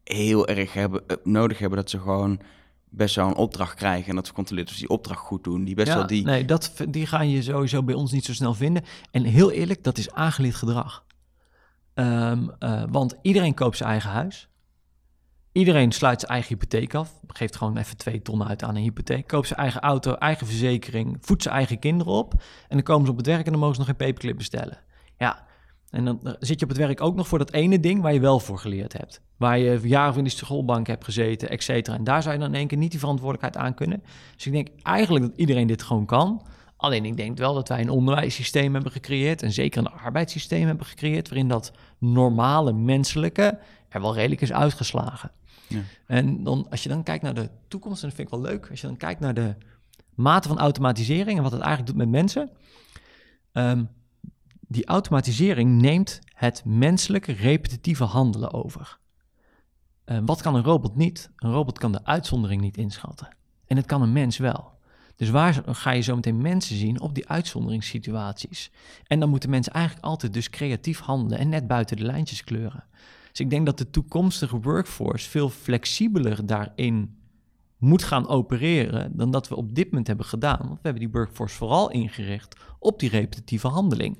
heel 0.03 0.47
erg 0.47 0.73
hebben, 0.73 1.03
uh, 1.07 1.17
nodig 1.23 1.59
hebben 1.59 1.77
dat 1.79 1.89
ze 1.89 1.99
gewoon 1.99 2.39
best 2.89 3.15
wel 3.15 3.27
een 3.27 3.35
opdracht 3.35 3.75
krijgen 3.75 4.09
en 4.09 4.15
dat 4.15 4.27
ze 4.27 4.33
controleren 4.33 4.69
of 4.69 4.75
ze 4.75 4.81
die 4.81 4.89
opdracht 4.89 5.19
goed 5.19 5.43
doen. 5.43 5.63
Die 5.63 5.75
best 5.75 5.93
wel 5.93 6.07
die. 6.07 6.25
Nee, 6.25 6.45
dat, 6.45 6.73
die 6.89 7.05
ga 7.05 7.21
je 7.21 7.41
sowieso 7.41 7.83
bij 7.83 7.95
ons 7.95 8.11
niet 8.11 8.25
zo 8.25 8.33
snel 8.33 8.53
vinden. 8.53 8.83
En 9.11 9.23
heel 9.23 9.51
eerlijk, 9.51 9.83
dat 9.83 9.97
is 9.97 10.11
aangeleerd 10.11 10.55
gedrag. 10.55 11.05
Um, 11.93 12.51
uh, 12.59 12.83
want 12.89 13.15
iedereen 13.21 13.53
koopt 13.53 13.77
zijn 13.77 13.89
eigen 13.89 14.09
huis. 14.09 14.49
Iedereen 15.51 15.91
sluit 15.91 16.19
zijn 16.19 16.31
eigen 16.31 16.49
hypotheek 16.49 16.93
af. 16.93 17.19
Geeft 17.27 17.55
gewoon 17.55 17.77
even 17.77 17.97
twee 17.97 18.21
ton 18.21 18.47
uit 18.47 18.63
aan 18.63 18.75
een 18.75 18.81
hypotheek. 18.81 19.27
Koopt 19.27 19.47
zijn 19.47 19.59
eigen 19.59 19.81
auto, 19.81 20.13
eigen 20.13 20.47
verzekering. 20.47 21.17
Voedt 21.21 21.43
zijn 21.43 21.55
eigen 21.55 21.79
kinderen 21.79 22.13
op. 22.13 22.33
En 22.67 22.75
dan 22.75 22.83
komen 22.83 23.05
ze 23.05 23.11
op 23.11 23.17
het 23.17 23.25
werk 23.25 23.45
en 23.45 23.51
dan 23.51 23.59
mogen 23.59 23.75
ze 23.75 23.81
nog 23.81 23.89
geen 23.89 24.07
paperclip 24.07 24.37
bestellen. 24.37 24.79
Ja, 25.17 25.46
En 25.89 26.05
dan 26.05 26.19
eh, 26.23 26.33
zit 26.39 26.59
je 26.59 26.65
op 26.65 26.71
het 26.71 26.79
werk 26.79 27.01
ook 27.01 27.15
nog 27.15 27.27
voor 27.27 27.37
dat 27.37 27.51
ene 27.51 27.79
ding 27.79 28.01
waar 28.01 28.13
je 28.13 28.19
wel 28.19 28.39
voor 28.39 28.59
geleerd 28.59 28.93
hebt. 28.93 29.21
Waar 29.37 29.59
je 29.59 29.79
jaren 29.83 30.09
of 30.09 30.17
in 30.17 30.23
de 30.23 30.29
schoolbank 30.29 30.87
hebt 30.87 31.03
gezeten, 31.03 31.49
et 31.49 31.63
cetera. 31.63 31.97
En 31.97 32.03
daar 32.03 32.21
zou 32.21 32.33
je 32.33 32.39
dan 32.39 32.49
in 32.49 32.55
één 32.55 32.67
keer 32.67 32.77
niet 32.77 32.91
die 32.91 32.99
verantwoordelijkheid 32.99 33.65
aan 33.65 33.73
kunnen. 33.73 34.03
Dus 34.35 34.45
ik 34.45 34.51
denk 34.51 34.67
eigenlijk 34.81 35.25
dat 35.25 35.37
iedereen 35.37 35.67
dit 35.67 35.83
gewoon 35.83 36.05
kan. 36.05 36.45
Alleen 36.77 37.05
ik 37.05 37.17
denk 37.17 37.37
wel 37.37 37.53
dat 37.53 37.67
wij 37.67 37.81
een 37.81 37.89
onderwijssysteem 37.89 38.73
hebben 38.73 38.91
gecreëerd. 38.91 39.41
En 39.41 39.51
zeker 39.51 39.79
een 39.79 39.91
arbeidssysteem 39.91 40.67
hebben 40.67 40.85
gecreëerd. 40.85 41.29
Waarin 41.29 41.47
dat 41.47 41.71
normale 41.97 42.73
menselijke 42.73 43.59
er 43.89 44.01
wel 44.01 44.13
redelijk 44.15 44.41
is 44.41 44.53
uitgeslagen. 44.53 45.31
Ja. 45.67 45.81
En 46.07 46.43
dan, 46.43 46.67
als 46.69 46.83
je 46.83 46.89
dan 46.89 47.03
kijkt 47.03 47.23
naar 47.23 47.33
de 47.33 47.49
toekomst, 47.67 48.03
en 48.03 48.07
dat 48.07 48.17
vind 48.17 48.31
ik 48.31 48.39
wel 48.39 48.49
leuk. 48.49 48.69
Als 48.69 48.81
je 48.81 48.87
dan 48.87 48.97
kijkt 48.97 49.19
naar 49.19 49.33
de 49.33 49.55
mate 50.15 50.47
van 50.47 50.59
automatisering 50.59 51.37
en 51.37 51.43
wat 51.43 51.51
het 51.51 51.61
eigenlijk 51.61 51.89
doet 51.89 52.05
met 52.05 52.09
mensen. 52.09 52.49
Ehm, 53.51 53.83
die 54.67 54.85
automatisering 54.85 55.81
neemt 55.81 56.19
het 56.33 56.61
menselijke 56.65 57.31
repetitieve 57.31 58.03
handelen 58.03 58.53
over. 58.53 58.97
Uh, 60.05 60.17
wat 60.25 60.41
kan 60.41 60.55
een 60.55 60.63
robot 60.63 60.95
niet? 60.95 61.29
Een 61.35 61.51
robot 61.51 61.77
kan 61.77 61.91
de 61.91 62.05
uitzondering 62.05 62.61
niet 62.61 62.77
inschatten. 62.77 63.27
En 63.65 63.77
het 63.77 63.85
kan 63.85 64.01
een 64.01 64.13
mens 64.13 64.37
wel. 64.37 64.75
Dus 65.15 65.29
waar 65.29 65.63
ga 65.65 65.91
je 65.91 66.01
zo 66.01 66.15
meteen 66.15 66.41
mensen 66.41 66.75
zien 66.75 67.01
op 67.01 67.15
die 67.15 67.27
uitzonderingssituaties? 67.29 68.71
En 69.07 69.19
dan 69.19 69.29
moeten 69.29 69.49
mensen 69.49 69.73
eigenlijk 69.73 70.05
altijd 70.05 70.33
dus 70.33 70.49
creatief 70.49 70.99
handelen 70.99 71.39
en 71.39 71.49
net 71.49 71.67
buiten 71.67 71.97
de 71.97 72.03
lijntjes 72.03 72.43
kleuren. 72.43 72.83
Dus 73.29 73.39
ik 73.39 73.49
denk 73.49 73.65
dat 73.65 73.77
de 73.77 73.89
toekomstige 73.89 74.59
workforce 74.59 75.29
veel 75.29 75.49
flexibeler 75.49 76.45
daarin 76.45 77.17
moet 77.77 78.03
gaan 78.03 78.27
opereren 78.27 79.17
dan 79.17 79.31
dat 79.31 79.47
we 79.47 79.55
op 79.55 79.75
dit 79.75 79.85
moment 79.85 80.07
hebben 80.07 80.25
gedaan. 80.25 80.57
Want 80.57 80.73
we 80.73 80.79
hebben 80.81 81.01
die 81.01 81.11
workforce 81.11 81.55
vooral 81.55 81.91
ingericht 81.91 82.55
op 82.79 82.99
die 82.99 83.09
repetitieve 83.09 83.67
handeling. 83.67 84.19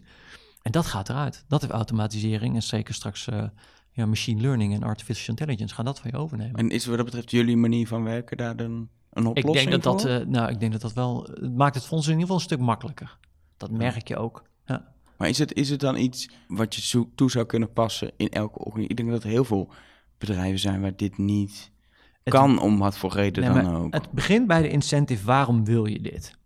En 0.68 0.74
dat 0.74 0.86
gaat 0.86 1.10
eruit. 1.10 1.46
Dat 1.48 1.62
heeft 1.62 1.74
automatisering 1.74 2.56
en 2.56 2.64
zeker 2.64 2.94
straks 2.94 3.28
uh, 3.28 3.44
ja, 3.92 4.06
machine 4.06 4.42
learning 4.42 4.74
en 4.74 4.84
artificial 4.84 5.36
intelligence 5.36 5.76
gaan 5.76 5.86
dat 5.86 6.00
van 6.00 6.12
je 6.12 6.18
overnemen. 6.18 6.56
En 6.56 6.70
is 6.70 6.86
wat 6.86 6.96
dat 6.96 7.06
betreft 7.06 7.32
jullie 7.32 7.58
manier 7.58 7.88
van 7.88 8.04
werken 8.04 8.38
daar 8.38 8.56
dan 8.56 8.90
een 9.12 9.26
oplossing 9.26 9.56
ik 9.56 9.70
denk 9.72 9.84
dat 9.84 10.02
voor? 10.02 10.10
dat, 10.10 10.22
uh, 10.22 10.28
nou, 10.28 10.52
ik 10.52 10.60
denk 10.60 10.72
dat 10.72 10.82
dat 10.82 10.94
wel, 10.94 11.24
het 11.24 11.56
maakt 11.56 11.76
het 11.76 11.86
voor 11.86 11.98
ons 11.98 12.08
in 12.08 12.12
ieder 12.12 12.26
geval 12.26 12.36
een 12.36 12.48
stuk 12.50 12.60
makkelijker. 12.60 13.18
Dat 13.58 13.72
merk 13.72 14.08
je 14.08 14.18
ook. 14.18 14.44
Ja. 14.66 14.94
Maar 15.18 15.30
is 15.30 15.38
het, 15.38 15.54
is 15.54 15.70
het 15.70 15.80
dan 15.80 15.98
iets 15.98 16.30
wat 16.48 16.76
je 16.76 17.06
toe 17.16 17.32
zou 17.32 17.46
kunnen 17.46 17.74
passen 17.74 18.12
in 18.18 18.30
elke 18.30 18.60
organisatie? 18.60 18.90
Ik 18.90 18.98
denk 18.98 19.10
dat 19.10 19.24
er 19.24 19.30
heel 19.30 19.46
veel 19.46 19.70
bedrijven 20.18 20.60
zijn 20.60 20.82
waar 20.82 20.96
dit 20.96 21.18
niet 21.18 21.72
kan, 22.24 22.60
om 22.60 22.78
wat 22.78 22.98
voor 22.98 23.14
reden 23.14 23.54
dan 23.54 23.76
ook. 23.76 23.94
Het 23.94 24.12
begint 24.12 24.48
bij 24.48 24.62
de 24.62 24.70
incentive, 24.70 25.26
waarom 25.26 25.66
wil 25.66 25.86
je 25.86 26.02
dit? 26.02 26.38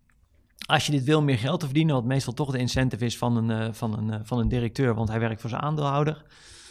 Als 0.65 0.86
je 0.86 0.91
dit 0.91 1.04
wil 1.04 1.21
meer 1.21 1.38
geld 1.38 1.60
te 1.60 1.65
verdienen, 1.65 1.95
wat 1.95 2.06
meestal 2.06 2.34
toch 2.34 2.52
de 2.52 2.58
incentive 2.58 3.06
is 3.06 3.17
van 3.17 3.38
een, 3.38 3.62
uh, 3.62 3.74
van 3.74 3.97
een, 3.97 4.08
uh, 4.08 4.15
van 4.24 4.39
een 4.39 4.47
directeur, 4.47 4.95
want 4.95 5.10
hij 5.10 5.19
werkt 5.19 5.41
voor 5.41 5.50
zijn 5.50 5.62
aandeelhouder. 5.62 6.24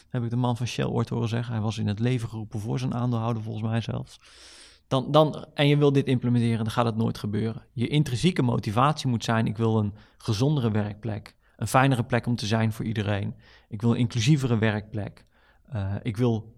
Heb 0.08 0.22
ik 0.22 0.30
de 0.30 0.36
man 0.36 0.56
van 0.56 0.66
Shell 0.66 0.84
ooit 0.84 1.08
horen 1.08 1.28
zeggen. 1.28 1.52
Hij 1.52 1.62
was 1.62 1.78
in 1.78 1.86
het 1.86 1.98
leven 1.98 2.28
geroepen 2.28 2.60
voor 2.60 2.78
zijn 2.78 2.94
aandeelhouder, 2.94 3.42
volgens 3.42 3.64
mij 3.64 3.80
zelfs. 3.80 4.20
Dan, 4.88 5.10
dan, 5.10 5.46
en 5.54 5.68
je 5.68 5.76
wil 5.76 5.92
dit 5.92 6.06
implementeren, 6.06 6.58
dan 6.58 6.70
gaat 6.70 6.84
het 6.84 6.96
nooit 6.96 7.18
gebeuren. 7.18 7.62
Je 7.72 7.88
intrinsieke 7.88 8.42
motivatie 8.42 9.08
moet 9.08 9.24
zijn: 9.24 9.46
ik 9.46 9.56
wil 9.56 9.78
een 9.78 9.94
gezondere 10.18 10.70
werkplek, 10.70 11.36
een 11.56 11.66
fijnere 11.66 12.04
plek 12.04 12.26
om 12.26 12.36
te 12.36 12.46
zijn 12.46 12.72
voor 12.72 12.84
iedereen. 12.84 13.34
Ik 13.68 13.80
wil 13.80 13.90
een 13.90 13.96
inclusievere 13.96 14.58
werkplek. 14.58 15.24
Uh, 15.74 15.94
ik 16.02 16.16
wil 16.16 16.54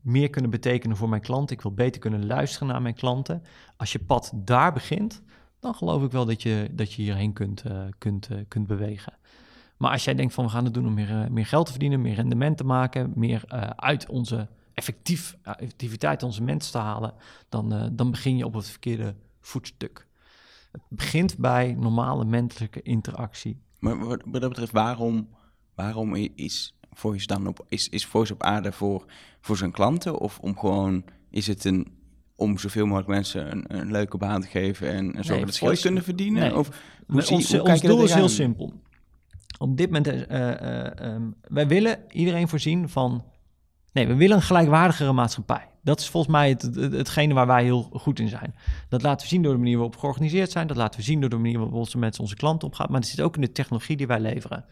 meer 0.00 0.30
kunnen 0.30 0.50
betekenen 0.50 0.96
voor 0.96 1.08
mijn 1.08 1.22
klanten. 1.22 1.56
Ik 1.56 1.62
wil 1.62 1.74
beter 1.74 2.00
kunnen 2.00 2.26
luisteren 2.26 2.68
naar 2.68 2.82
mijn 2.82 2.94
klanten. 2.94 3.42
Als 3.76 3.92
je 3.92 3.98
pad 3.98 4.32
daar 4.34 4.72
begint, 4.72 5.22
dan 5.60 5.74
geloof 5.74 6.02
ik 6.02 6.10
wel 6.10 6.24
dat 6.24 6.42
je, 6.42 6.68
dat 6.72 6.92
je 6.92 7.02
hierheen 7.02 7.32
kunt, 7.32 7.64
uh, 7.66 7.84
kunt, 7.98 8.30
uh, 8.30 8.38
kunt 8.48 8.66
bewegen. 8.66 9.12
Maar 9.76 9.90
als 9.90 10.04
jij 10.04 10.14
denkt 10.14 10.34
van 10.34 10.44
we 10.44 10.50
gaan 10.50 10.64
het 10.64 10.74
doen 10.74 10.86
om 10.86 10.94
meer, 10.94 11.10
uh, 11.10 11.26
meer 11.26 11.46
geld 11.46 11.64
te 11.66 11.70
verdienen, 11.70 12.00
meer 12.00 12.14
rendement 12.14 12.56
te 12.56 12.64
maken, 12.64 13.12
meer 13.14 13.44
uit 13.76 14.08
onze 14.08 14.48
effectief, 14.74 15.36
effectiviteit 15.42 16.22
onze 16.22 16.42
mensen 16.42 16.72
te 16.72 16.78
halen, 16.78 17.14
dan, 17.48 17.90
dan 17.92 18.10
begin 18.10 18.36
je 18.36 18.44
op 18.44 18.54
het 18.54 18.68
verkeerde 18.68 19.14
voetstuk. 19.40 20.06
Het 20.72 20.82
begint 20.88 21.38
bij 21.38 21.74
normale 21.78 22.24
menselijke 22.24 22.82
interactie. 22.82 23.60
Maar 23.78 23.98
wat, 23.98 24.22
wat 24.24 24.40
dat 24.40 24.50
betreft, 24.50 24.72
waarom, 24.72 25.28
waarom 25.74 26.14
is 26.14 26.74
Voice 26.92 27.26
dan 27.26 27.46
op, 27.46 27.64
is, 27.68 27.88
is 27.88 28.06
Voice 28.06 28.32
op 28.32 28.42
aarde 28.42 28.72
voor, 28.72 29.04
voor 29.40 29.56
zijn 29.56 29.70
klanten? 29.70 30.18
Of 30.18 30.38
om 30.38 30.58
gewoon, 30.58 31.04
is 31.30 31.46
het 31.46 31.64
een, 31.64 31.95
om 32.36 32.58
zoveel 32.58 32.86
mogelijk 32.86 33.08
mensen 33.08 33.50
een, 33.52 33.64
een 33.66 33.90
leuke 33.90 34.16
baan 34.16 34.40
te 34.40 34.48
geven 34.48 34.88
en, 34.88 35.14
en 35.14 35.24
zorgen 35.24 35.46
dat 35.46 35.54
ze 35.54 35.64
geld 35.64 35.80
kunnen 35.80 36.02
verdienen? 36.02 36.42
Nee. 36.42 36.56
Of 36.56 36.68
hoe 37.06 37.28
ons, 37.30 37.60
ons 37.60 37.80
doel 37.80 38.02
is 38.02 38.14
heel 38.14 38.28
simpel. 38.28 38.72
Op 39.58 39.76
dit 39.76 39.90
moment, 39.90 40.06
uh, 40.06 40.20
uh, 40.30 41.14
um, 41.14 41.34
wij 41.40 41.66
willen 41.66 41.98
iedereen 42.10 42.48
voorzien 42.48 42.88
van, 42.88 43.24
nee, 43.92 44.06
we 44.06 44.14
willen 44.14 44.36
een 44.36 44.42
gelijkwaardigere 44.42 45.12
maatschappij. 45.12 45.68
Dat 45.82 46.00
is 46.00 46.08
volgens 46.08 46.32
mij 46.32 46.48
het, 46.48 46.62
het, 46.62 46.92
hetgene 46.92 47.34
waar 47.34 47.46
wij 47.46 47.64
heel 47.64 47.82
goed 47.92 48.18
in 48.18 48.28
zijn. 48.28 48.54
Dat 48.88 49.02
laten 49.02 49.26
we 49.26 49.32
zien 49.32 49.42
door 49.42 49.52
de 49.52 49.58
manier 49.58 49.74
waarop 49.74 49.94
we 49.94 50.00
georganiseerd 50.00 50.50
zijn. 50.50 50.66
Dat 50.66 50.76
laten 50.76 50.98
we 50.98 51.04
zien 51.04 51.20
door 51.20 51.30
de 51.30 51.36
manier 51.36 51.58
waarop 51.58 51.74
onze 51.74 51.98
met 51.98 52.20
onze 52.20 52.36
klanten 52.36 52.68
omgaan. 52.68 52.86
Maar 52.90 53.00
het 53.00 53.08
zit 53.08 53.20
ook 53.20 53.34
in 53.34 53.40
de 53.40 53.52
technologie 53.52 53.96
die 53.96 54.06
wij 54.06 54.20
leveren. 54.20 54.64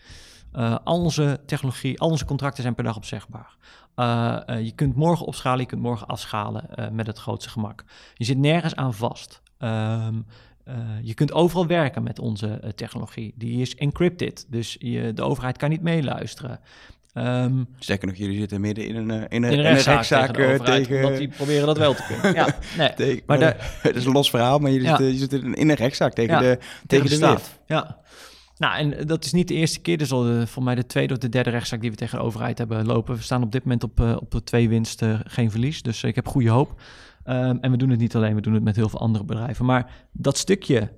Uh, 0.57 0.77
al 0.85 1.01
onze 1.01 1.41
technologie, 1.47 2.01
al 2.01 2.11
onze 2.11 2.25
contracten 2.25 2.63
zijn 2.63 2.75
per 2.75 2.85
dag 2.85 2.97
opzegbaar. 2.97 3.57
Uh, 3.97 4.39
uh, 4.47 4.65
je 4.65 4.73
kunt 4.73 4.95
morgen 4.95 5.27
opschalen, 5.27 5.61
je 5.61 5.67
kunt 5.67 5.81
morgen 5.81 6.07
afschalen 6.07 6.69
met 6.93 7.07
het 7.07 7.19
grootste 7.19 7.51
gemak. 7.51 7.85
Je 8.15 8.25
zit 8.25 8.39
nergens 8.39 8.77
aan 8.77 8.95
vast. 8.95 9.43
Um, 9.59 10.27
je 11.03 11.15
kunt 11.15 11.33
overal 11.33 11.67
werken 11.67 12.03
met 12.03 12.19
onze 12.19 12.73
technologie. 12.75 13.35
Die 13.37 13.61
is 13.61 13.75
encrypted, 13.75 14.47
dus 14.49 14.77
je, 14.79 15.13
de 15.13 15.23
overheid 15.23 15.57
kan 15.57 15.71
niet 15.71 15.83
meeluisteren. 15.83 16.61
Um, 17.15 17.69
Sterker 17.79 18.09
nog, 18.09 18.17
jullie 18.17 18.39
zitten 18.39 18.61
midden 18.61 18.87
in 18.87 18.97
een, 18.97 19.11
in 19.11 19.43
een, 19.43 19.51
in 19.53 19.59
een 19.59 19.63
rechtszaak, 19.63 19.95
rechtszaak 19.95 20.35
tegen, 20.35 20.65
tegen... 20.65 21.03
Want 21.03 21.17
die 21.17 21.29
proberen 21.29 21.67
dat 21.67 21.79
wel 21.79 21.95
te 21.95 22.03
kunnen. 22.09 22.35
ja, 22.45 22.57
nee. 22.77 22.95
tegen, 22.95 23.23
maar 23.27 23.39
de, 23.39 23.55
het 23.89 23.97
is 23.97 24.05
een 24.05 24.13
los 24.13 24.31
verhaal, 24.31 24.59
maar 24.59 24.71
jullie 24.71 24.87
ja. 24.87 24.97
zitten, 24.97 25.13
je 25.13 25.19
zit 25.19 25.33
in 25.33 25.71
een 25.71 25.75
rechtszaak 25.75 26.13
tegen, 26.13 26.35
ja, 26.35 26.41
de, 26.41 26.57
tegen, 26.57 26.87
tegen 26.87 27.05
de, 27.05 27.11
de 27.11 27.15
staat. 27.15 27.59
Ja. 27.67 27.99
Nou, 28.57 28.77
en 28.77 29.07
dat 29.07 29.25
is 29.25 29.33
niet 29.33 29.49
de 29.49 29.55
eerste 29.55 29.81
keer. 29.81 30.01
Is 30.01 30.13
al 30.13 30.47
voor 30.47 30.63
mij 30.63 30.75
de 30.75 30.87
tweede 30.87 31.13
of 31.13 31.19
de 31.19 31.29
derde 31.29 31.51
rechtszaak 31.51 31.81
die 31.81 31.91
we 31.91 31.97
tegen 31.97 32.19
de 32.19 32.25
overheid 32.25 32.59
hebben 32.59 32.87
lopen. 32.87 33.17
We 33.17 33.23
staan 33.23 33.43
op 33.43 33.53
dit 33.53 33.63
moment 33.63 33.83
op, 33.83 34.01
uh, 34.01 34.17
op 34.21 34.31
de 34.31 34.43
twee 34.43 34.69
winsten, 34.69 35.21
geen 35.27 35.51
verlies. 35.51 35.83
Dus 35.83 36.03
ik 36.03 36.15
heb 36.15 36.29
goede 36.29 36.51
hoop. 36.51 36.81
Um, 37.27 37.59
en 37.61 37.71
we 37.71 37.77
doen 37.77 37.91
het 37.91 37.99
niet 37.99 38.17
alleen, 38.17 38.35
we 38.35 38.41
doen 38.41 38.55
het 38.55 38.63
met 38.63 38.77
heel 38.77 38.89
veel 38.89 39.01
andere 39.01 39.25
bedrijven. 39.25 39.65
Maar 39.65 40.07
dat 40.13 40.39
stukje 40.39 40.93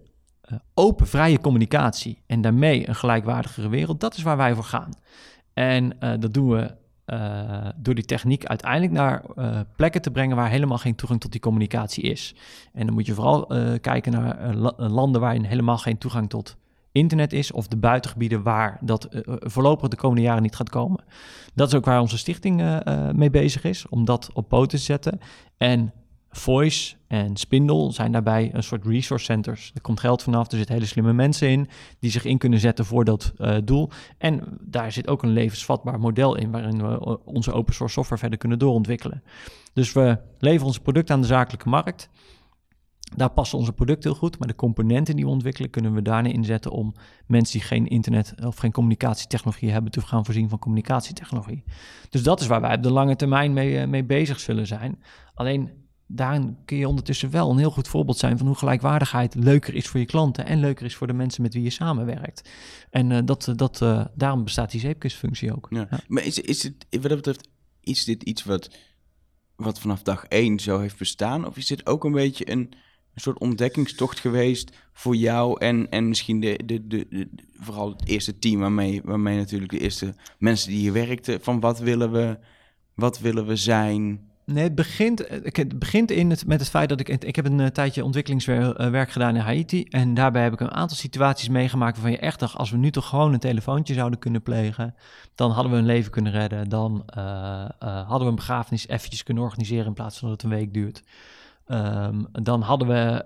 open, 0.74 1.06
vrije 1.06 1.40
communicatie 1.40 2.22
en 2.26 2.40
daarmee 2.40 2.88
een 2.88 2.94
gelijkwaardigere 2.94 3.68
wereld, 3.68 4.00
dat 4.00 4.16
is 4.16 4.22
waar 4.22 4.36
wij 4.36 4.54
voor 4.54 4.64
gaan. 4.64 4.90
En 5.54 5.96
dat 5.98 6.34
doen 6.34 6.48
we 6.48 6.74
door 7.76 7.94
die 7.94 8.04
techniek 8.04 8.44
uiteindelijk 8.44 8.92
naar 8.92 9.24
plekken 9.76 10.02
te 10.02 10.10
brengen 10.10 10.36
waar 10.36 10.50
helemaal 10.50 10.78
geen 10.78 10.94
toegang 10.94 11.20
tot 11.20 11.32
die 11.32 11.40
communicatie 11.40 12.02
is. 12.02 12.34
En 12.72 12.86
dan 12.86 12.94
moet 12.94 13.06
je 13.06 13.14
vooral 13.14 13.46
kijken 13.80 14.12
naar 14.12 14.54
la 14.54 14.72
landen 14.76 15.20
waarin 15.20 15.44
helemaal 15.44 15.78
geen 15.78 15.98
toegang 15.98 16.28
tot 16.28 16.56
internet 16.96 17.32
is 17.32 17.52
of 17.52 17.68
de 17.68 17.76
buitengebieden 17.76 18.42
waar 18.42 18.78
dat 18.80 19.08
uh, 19.10 19.20
voorlopig 19.26 19.88
de 19.88 19.96
komende 19.96 20.22
jaren 20.22 20.42
niet 20.42 20.56
gaat 20.56 20.70
komen. 20.70 21.04
Dat 21.54 21.68
is 21.68 21.74
ook 21.74 21.84
waar 21.84 22.00
onze 22.00 22.18
stichting 22.18 22.60
uh, 22.60 23.10
mee 23.10 23.30
bezig 23.30 23.64
is, 23.64 23.88
om 23.88 24.04
dat 24.04 24.30
op 24.32 24.48
poten 24.48 24.78
te 24.78 24.84
zetten. 24.84 25.20
En 25.56 25.92
Voice 26.30 26.96
en 27.06 27.36
Spindle 27.36 27.92
zijn 27.92 28.12
daarbij 28.12 28.50
een 28.52 28.62
soort 28.62 28.86
resource 28.86 29.24
centers. 29.24 29.70
Er 29.74 29.80
komt 29.80 30.00
geld 30.00 30.22
vanaf, 30.22 30.50
er 30.50 30.56
zitten 30.56 30.74
hele 30.74 30.86
slimme 30.86 31.12
mensen 31.12 31.48
in 31.48 31.68
die 31.98 32.10
zich 32.10 32.24
in 32.24 32.38
kunnen 32.38 32.58
zetten 32.58 32.84
voor 32.84 33.04
dat 33.04 33.32
doel. 33.64 33.90
En 34.18 34.58
daar 34.60 34.92
zit 34.92 35.08
ook 35.08 35.22
een 35.22 35.32
levensvatbaar 35.32 35.98
model 35.98 36.36
in 36.36 36.50
waarin 36.50 36.88
we 36.88 37.24
onze 37.24 37.52
open 37.52 37.74
source 37.74 37.94
software 37.94 38.20
verder 38.20 38.38
kunnen 38.38 38.58
doorontwikkelen. 38.58 39.22
Dus 39.72 39.92
we 39.92 40.18
leveren 40.38 40.66
onze 40.66 40.80
producten 40.80 41.14
aan 41.14 41.20
de 41.20 41.26
zakelijke 41.26 41.68
markt. 41.68 42.08
Daar 43.16 43.30
passen 43.30 43.58
onze 43.58 43.72
producten 43.72 44.10
heel 44.10 44.18
goed, 44.18 44.38
maar 44.38 44.48
de 44.48 44.54
componenten 44.54 45.16
die 45.16 45.24
we 45.24 45.30
ontwikkelen 45.30 45.70
kunnen 45.70 45.94
we 45.94 46.02
daarna 46.02 46.28
inzetten 46.28 46.70
om 46.70 46.94
mensen 47.26 47.58
die 47.58 47.68
geen 47.68 47.86
internet 47.86 48.34
of 48.44 48.56
geen 48.56 48.72
communicatietechnologie 48.72 49.70
hebben 49.70 49.90
te 49.90 50.00
gaan 50.00 50.24
voorzien 50.24 50.48
van 50.48 50.58
communicatietechnologie. 50.58 51.64
Dus 52.10 52.22
dat 52.22 52.40
is 52.40 52.46
waar 52.46 52.60
wij 52.60 52.76
op 52.76 52.82
de 52.82 52.90
lange 52.90 53.16
termijn 53.16 53.52
mee, 53.52 53.86
mee 53.86 54.04
bezig 54.04 54.40
zullen 54.40 54.66
zijn. 54.66 55.02
Alleen 55.34 55.70
daarin 56.06 56.56
kun 56.64 56.76
je 56.76 56.88
ondertussen 56.88 57.30
wel 57.30 57.50
een 57.50 57.58
heel 57.58 57.70
goed 57.70 57.88
voorbeeld 57.88 58.18
zijn 58.18 58.38
van 58.38 58.46
hoe 58.46 58.56
gelijkwaardigheid 58.56 59.34
leuker 59.34 59.74
is 59.74 59.88
voor 59.88 60.00
je 60.00 60.06
klanten 60.06 60.46
en 60.46 60.60
leuker 60.60 60.84
is 60.84 60.96
voor 60.96 61.06
de 61.06 61.12
mensen 61.12 61.42
met 61.42 61.54
wie 61.54 61.62
je 61.62 61.70
samenwerkt. 61.70 62.50
En 62.90 63.10
uh, 63.10 63.18
dat, 63.24 63.52
dat, 63.56 63.80
uh, 63.80 64.04
daarom 64.14 64.44
bestaat 64.44 64.70
die 64.70 64.80
zeepkistfunctie 64.80 65.56
ook. 65.56 65.66
Ja. 65.70 65.86
Ja. 65.90 65.98
Maar 66.08 66.24
is, 66.24 66.40
is 66.40 66.62
het, 66.62 66.86
wat 66.90 67.02
dat 67.02 67.16
betreft, 67.16 67.48
is 67.80 68.04
dit 68.04 68.22
iets 68.22 68.44
wat, 68.44 68.76
wat 69.56 69.80
vanaf 69.80 70.02
dag 70.02 70.24
één 70.24 70.58
zo 70.58 70.78
heeft 70.78 70.98
bestaan? 70.98 71.46
Of 71.46 71.56
is 71.56 71.66
dit 71.66 71.86
ook 71.86 72.04
een 72.04 72.12
beetje 72.12 72.50
een 72.50 72.72
een 73.16 73.22
soort 73.22 73.38
ontdekkingstocht 73.38 74.20
geweest 74.20 74.76
voor 74.92 75.16
jou 75.16 75.60
en, 75.60 75.90
en 75.90 76.08
misschien 76.08 76.40
de, 76.40 76.60
de, 76.64 76.86
de, 76.86 77.28
vooral 77.52 77.88
het 77.88 78.08
eerste 78.08 78.38
team 78.38 78.60
waarmee, 78.60 79.00
waarmee 79.04 79.36
natuurlijk 79.36 79.70
de 79.70 79.78
eerste 79.78 80.14
mensen 80.38 80.70
die 80.70 80.78
hier 80.78 80.92
werkten, 80.92 81.40
van 81.40 81.60
wat 81.60 81.78
willen 81.78 82.12
we, 82.12 82.38
wat 82.94 83.18
willen 83.18 83.46
we 83.46 83.56
zijn 83.56 84.20
Nee, 84.46 84.64
het 84.64 84.74
begint, 84.74 85.26
eh, 85.26 85.38
het 85.42 85.78
begint 85.78 86.10
in 86.10 86.30
het, 86.30 86.46
met 86.46 86.60
het 86.60 86.68
feit 86.68 86.88
dat 86.88 87.00
ik... 87.00 87.08
Ik 87.08 87.36
heb 87.36 87.44
een 87.44 87.58
uh, 87.58 87.66
tijdje 87.66 88.04
ontwikkelingswerk 88.04 89.10
gedaan 89.10 89.36
in 89.36 89.40
Haiti. 89.40 89.84
En 89.84 90.14
daarbij 90.14 90.42
heb 90.42 90.52
ik 90.52 90.60
een 90.60 90.70
aantal 90.70 90.96
situaties 90.96 91.48
meegemaakt 91.48 91.94
waarvan 91.94 92.10
je 92.10 92.18
echt 92.18 92.54
als 92.54 92.70
we 92.70 92.76
nu 92.76 92.90
toch 92.90 93.08
gewoon 93.08 93.32
een 93.32 93.38
telefoontje 93.38 93.94
zouden 93.94 94.18
kunnen 94.18 94.42
plegen... 94.42 94.94
dan 95.34 95.50
hadden 95.50 95.72
we 95.72 95.78
een 95.78 95.86
leven 95.86 96.10
kunnen 96.10 96.32
redden. 96.32 96.68
Dan 96.68 97.04
uh, 97.18 97.24
hadden 97.80 98.20
we 98.20 98.26
een 98.26 98.34
begrafenis 98.34 98.88
eventjes 98.88 99.22
kunnen 99.22 99.42
organiseren... 99.42 99.86
in 99.86 99.92
plaats 99.92 100.18
van 100.18 100.28
dat 100.28 100.42
het 100.42 100.50
een 100.50 100.58
week 100.58 100.74
duurt. 100.74 101.02
Um, 101.68 102.26
dan 102.32 102.62
hadden 102.62 102.88
we 102.88 103.22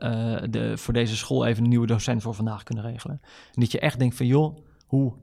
de, 0.51 0.78
voor 0.78 0.95
deze 0.95 1.16
school 1.16 1.47
even 1.47 1.62
een 1.62 1.68
nieuwe 1.68 1.86
docent 1.86 2.22
voor 2.22 2.34
vandaag 2.34 2.62
kunnen 2.62 2.84
regelen. 2.84 3.20
En 3.22 3.61
dat 3.61 3.72
je 3.72 3.80
echt 3.80 3.99
denkt 3.99 4.16
van 4.16 4.26
joh, 4.26 4.59
hoe 4.86 5.14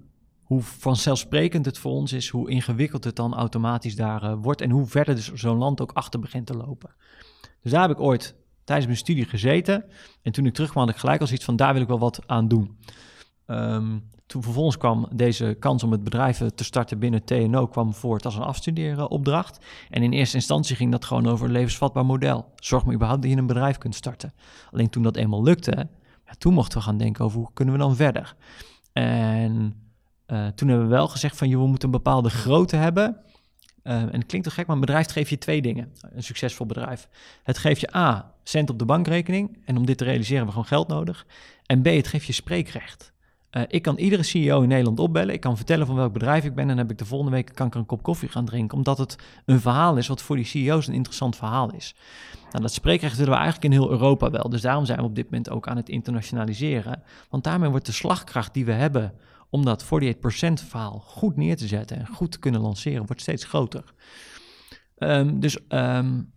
hoe 0.47 0.61
vanzelfsprekend 0.61 1.65
het 1.65 1.77
voor 1.77 1.91
ons 1.91 2.13
is, 2.13 2.29
hoe 2.29 2.49
ingewikkeld 2.49 3.03
het 3.03 3.15
dan 3.15 3.33
automatisch 3.33 3.95
daar 3.95 4.23
uh, 4.23 4.33
wordt 4.41 4.61
en 4.61 4.69
hoe 4.69 4.85
verder 4.85 5.15
dus 5.15 5.33
zo'n 5.33 5.57
land 5.57 5.81
ook 5.81 5.91
achter 5.91 6.19
begint 6.19 6.45
te 6.45 6.57
lopen. 6.57 6.95
Dus 7.61 7.71
daar 7.71 7.81
heb 7.81 7.97
ik 7.97 7.99
ooit 7.99 8.35
tijdens 8.63 8.87
mijn 8.87 8.99
studie 8.99 9.25
gezeten 9.25 9.85
en 10.21 10.31
toen 10.31 10.45
ik 10.45 10.53
terugkwam 10.53 10.85
had 10.85 10.93
ik 10.93 10.99
gelijk 10.99 11.21
al 11.21 11.27
zoiets 11.27 11.45
van 11.45 11.55
daar 11.55 11.73
wil 11.73 11.81
ik 11.81 11.87
wel 11.87 11.99
wat 11.99 12.19
aan 12.25 12.47
doen. 12.47 12.77
Um, 13.47 14.09
toen 14.27 14.43
vervolgens 14.43 14.77
kwam 14.77 15.07
deze 15.11 15.55
kans 15.59 15.83
om 15.83 15.91
het 15.91 16.03
bedrijf 16.03 16.41
te 16.55 16.63
starten 16.63 16.99
binnen 16.99 17.23
TNO 17.23 17.67
kwam 17.67 17.93
voort 17.93 18.25
als 18.25 18.35
een 18.35 18.41
afstudeeropdracht. 18.41 19.65
En 19.89 20.03
in 20.03 20.11
eerste 20.11 20.35
instantie 20.35 20.75
ging 20.75 20.91
dat 20.91 21.05
gewoon 21.05 21.27
over 21.27 21.45
een 21.45 21.51
levensvatbaar 21.51 22.05
model. 22.05 22.51
Zorg 22.55 22.85
maar 22.85 22.93
überhaupt 22.93 23.21
dat 23.21 23.31
je 23.31 23.37
een 23.37 23.47
bedrijf 23.47 23.77
kunt 23.77 23.95
starten. 23.95 24.33
Alleen 24.71 24.89
toen 24.89 25.03
dat 25.03 25.15
eenmaal 25.15 25.43
lukte, 25.43 25.87
ja, 26.25 26.33
toen 26.37 26.53
mochten 26.53 26.77
we 26.77 26.83
gaan 26.83 26.97
denken 26.97 27.25
over 27.25 27.37
hoe 27.39 27.49
kunnen 27.53 27.73
we 27.73 27.79
dan 27.79 27.95
verder. 27.95 28.35
En 28.93 29.75
uh, 30.27 30.47
toen 30.47 30.67
hebben 30.67 30.87
we 30.87 30.93
wel 30.93 31.07
gezegd 31.07 31.37
van, 31.37 31.49
je, 31.49 31.57
we 31.57 31.67
moeten 31.67 31.87
een 31.87 31.95
bepaalde 31.95 32.29
grootte 32.29 32.75
hebben. 32.75 33.17
Uh, 33.83 33.93
en 33.93 34.11
het 34.11 34.25
klinkt 34.25 34.47
toch 34.47 34.55
gek, 34.55 34.65
maar 34.65 34.75
een 34.75 34.81
bedrijf 34.81 35.11
geeft 35.11 35.29
je 35.29 35.37
twee 35.37 35.61
dingen. 35.61 35.93
Een 36.01 36.23
succesvol 36.23 36.65
bedrijf. 36.65 37.07
Het 37.43 37.57
geeft 37.57 37.81
je 37.81 37.95
A, 37.95 38.33
cent 38.43 38.69
op 38.69 38.79
de 38.79 38.85
bankrekening. 38.85 39.61
En 39.65 39.77
om 39.77 39.85
dit 39.85 39.97
te 39.97 40.03
realiseren 40.03 40.37
hebben 40.37 40.55
we 40.55 40.63
gewoon 40.63 40.85
geld 40.85 40.97
nodig. 40.97 41.25
En 41.65 41.81
B, 41.81 41.85
het 41.85 42.07
geeft 42.07 42.25
je 42.25 42.33
spreekrecht. 42.33 43.15
Uh, 43.51 43.63
ik 43.67 43.81
kan 43.81 43.97
iedere 43.97 44.23
CEO 44.23 44.61
in 44.61 44.67
Nederland 44.67 44.99
opbellen. 44.99 45.33
Ik 45.33 45.39
kan 45.39 45.55
vertellen 45.55 45.85
van 45.85 45.95
welk 45.95 46.13
bedrijf 46.13 46.43
ik 46.43 46.55
ben. 46.55 46.61
En 46.61 46.67
dan 46.67 46.77
heb 46.77 46.91
ik 46.91 46.97
de 46.97 47.05
volgende 47.05 47.33
week 47.33 47.51
kan 47.53 47.67
ik 47.67 47.75
een 47.75 47.85
kop 47.85 48.03
koffie 48.03 48.29
gaan 48.29 48.45
drinken. 48.45 48.77
Omdat 48.77 48.97
het 48.97 49.15
een 49.45 49.59
verhaal 49.59 49.97
is 49.97 50.07
wat 50.07 50.21
voor 50.21 50.35
die 50.35 50.45
CEO's 50.45 50.87
een 50.87 50.93
interessant 50.93 51.35
verhaal 51.35 51.73
is. 51.73 51.95
Nou, 52.49 52.61
dat 52.61 52.73
spreekrecht 52.73 53.17
willen 53.17 53.33
we 53.33 53.39
eigenlijk 53.39 53.73
in 53.73 53.79
heel 53.79 53.91
Europa 53.91 54.29
wel. 54.29 54.49
Dus 54.49 54.61
daarom 54.61 54.85
zijn 54.85 54.99
we 54.99 55.05
op 55.05 55.15
dit 55.15 55.25
moment 55.25 55.49
ook 55.49 55.67
aan 55.67 55.77
het 55.77 55.89
internationaliseren. 55.89 57.03
Want 57.29 57.43
daarmee 57.43 57.69
wordt 57.69 57.85
de 57.85 57.91
slagkracht 57.91 58.53
die 58.53 58.65
we 58.65 58.71
hebben 58.71 59.13
om 59.49 59.65
dat 59.65 59.85
48% 59.85 59.87
verhaal 60.53 60.99
goed 60.99 61.35
neer 61.35 61.57
te 61.57 61.67
zetten 61.67 61.97
en 61.97 62.07
goed 62.07 62.31
te 62.31 62.39
kunnen 62.39 62.61
lanceren, 62.61 63.05
wordt 63.05 63.21
steeds 63.21 63.43
groter. 63.43 63.93
Um, 64.97 65.39
dus 65.39 65.57
um, 65.69 66.31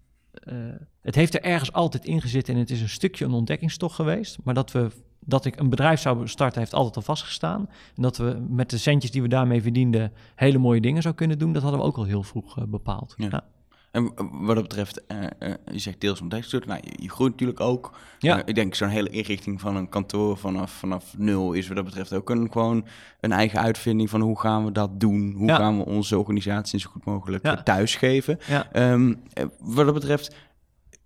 uh, 0.45 0.55
het 1.01 1.15
heeft 1.15 1.35
er 1.35 1.43
ergens 1.43 1.73
altijd 1.73 2.05
in 2.05 2.21
gezeten 2.21 2.55
en 2.55 2.61
het 2.61 2.71
is 2.71 2.81
een 2.81 2.89
stukje 2.89 3.25
een 3.25 3.33
ontdekkingstocht 3.33 3.95
geweest. 3.95 4.39
Maar 4.45 4.55
dat, 4.55 4.73
we, 4.73 4.91
dat 5.21 5.45
ik 5.45 5.59
een 5.59 5.71
bedrijf 5.71 6.01
zou 6.01 6.29
starten, 6.29 6.61
heeft 6.61 6.75
altijd 6.75 6.97
al 6.97 7.03
vastgestaan. 7.03 7.69
En 7.97 8.03
dat 8.03 8.17
we 8.17 8.47
met 8.49 8.71
de 8.71 8.79
centjes 8.79 9.11
die 9.11 9.23
we 9.23 9.29
daarmee 9.29 9.63
verdienden 9.63 10.13
hele 10.35 10.59
mooie 10.59 10.81
dingen 10.81 11.03
zou 11.03 11.15
kunnen 11.15 11.39
doen, 11.39 11.53
dat 11.53 11.63
hadden 11.63 11.81
we 11.81 11.87
ook 11.87 11.97
al 11.97 12.05
heel 12.05 12.23
vroeg 12.23 12.59
uh, 12.59 12.65
bepaald. 12.65 13.15
Ja. 13.17 13.29
ja. 13.31 13.45
En 13.91 14.13
wat 14.31 14.55
dat 14.55 14.69
betreft, 14.69 15.03
uh, 15.09 15.19
uh, 15.41 15.55
je 15.73 15.79
zegt 15.79 16.01
deels 16.01 16.21
ontdekkingsstoot. 16.21 16.67
Nou, 16.67 16.81
je, 16.85 17.03
je, 17.03 17.09
groeit 17.09 17.31
natuurlijk 17.33 17.61
ook. 17.61 17.99
Ja. 18.19 18.47
Ik 18.47 18.55
denk 18.55 18.75
zo'n 18.75 18.89
hele 18.89 19.09
inrichting 19.09 19.61
van 19.61 19.77
een 19.77 19.89
kantoor 19.89 20.37
vanaf, 20.37 20.73
vanaf 20.73 21.15
nul 21.19 21.53
is 21.53 21.67
wat 21.67 21.77
dat 21.77 21.85
betreft 21.85 22.13
ook 22.13 22.31
een, 22.31 22.53
gewoon 22.53 22.87
een 23.21 23.33
eigen 23.33 23.61
uitvinding 23.61 24.11
van 24.11 24.21
hoe 24.21 24.41
gaan 24.41 24.65
we 24.65 24.73
dat 24.73 25.01
doen? 25.01 25.35
Hoe 25.37 25.47
ja. 25.47 25.57
gaan 25.57 25.79
we 25.79 25.85
onze 25.85 26.19
organisatie 26.19 26.79
zo 26.79 26.91
goed 26.91 27.05
mogelijk 27.05 27.47
ja. 27.47 27.63
thuisgeven? 27.63 28.39
Um, 28.73 29.23
wat 29.59 29.85
dat 29.85 29.95
betreft, 29.95 30.35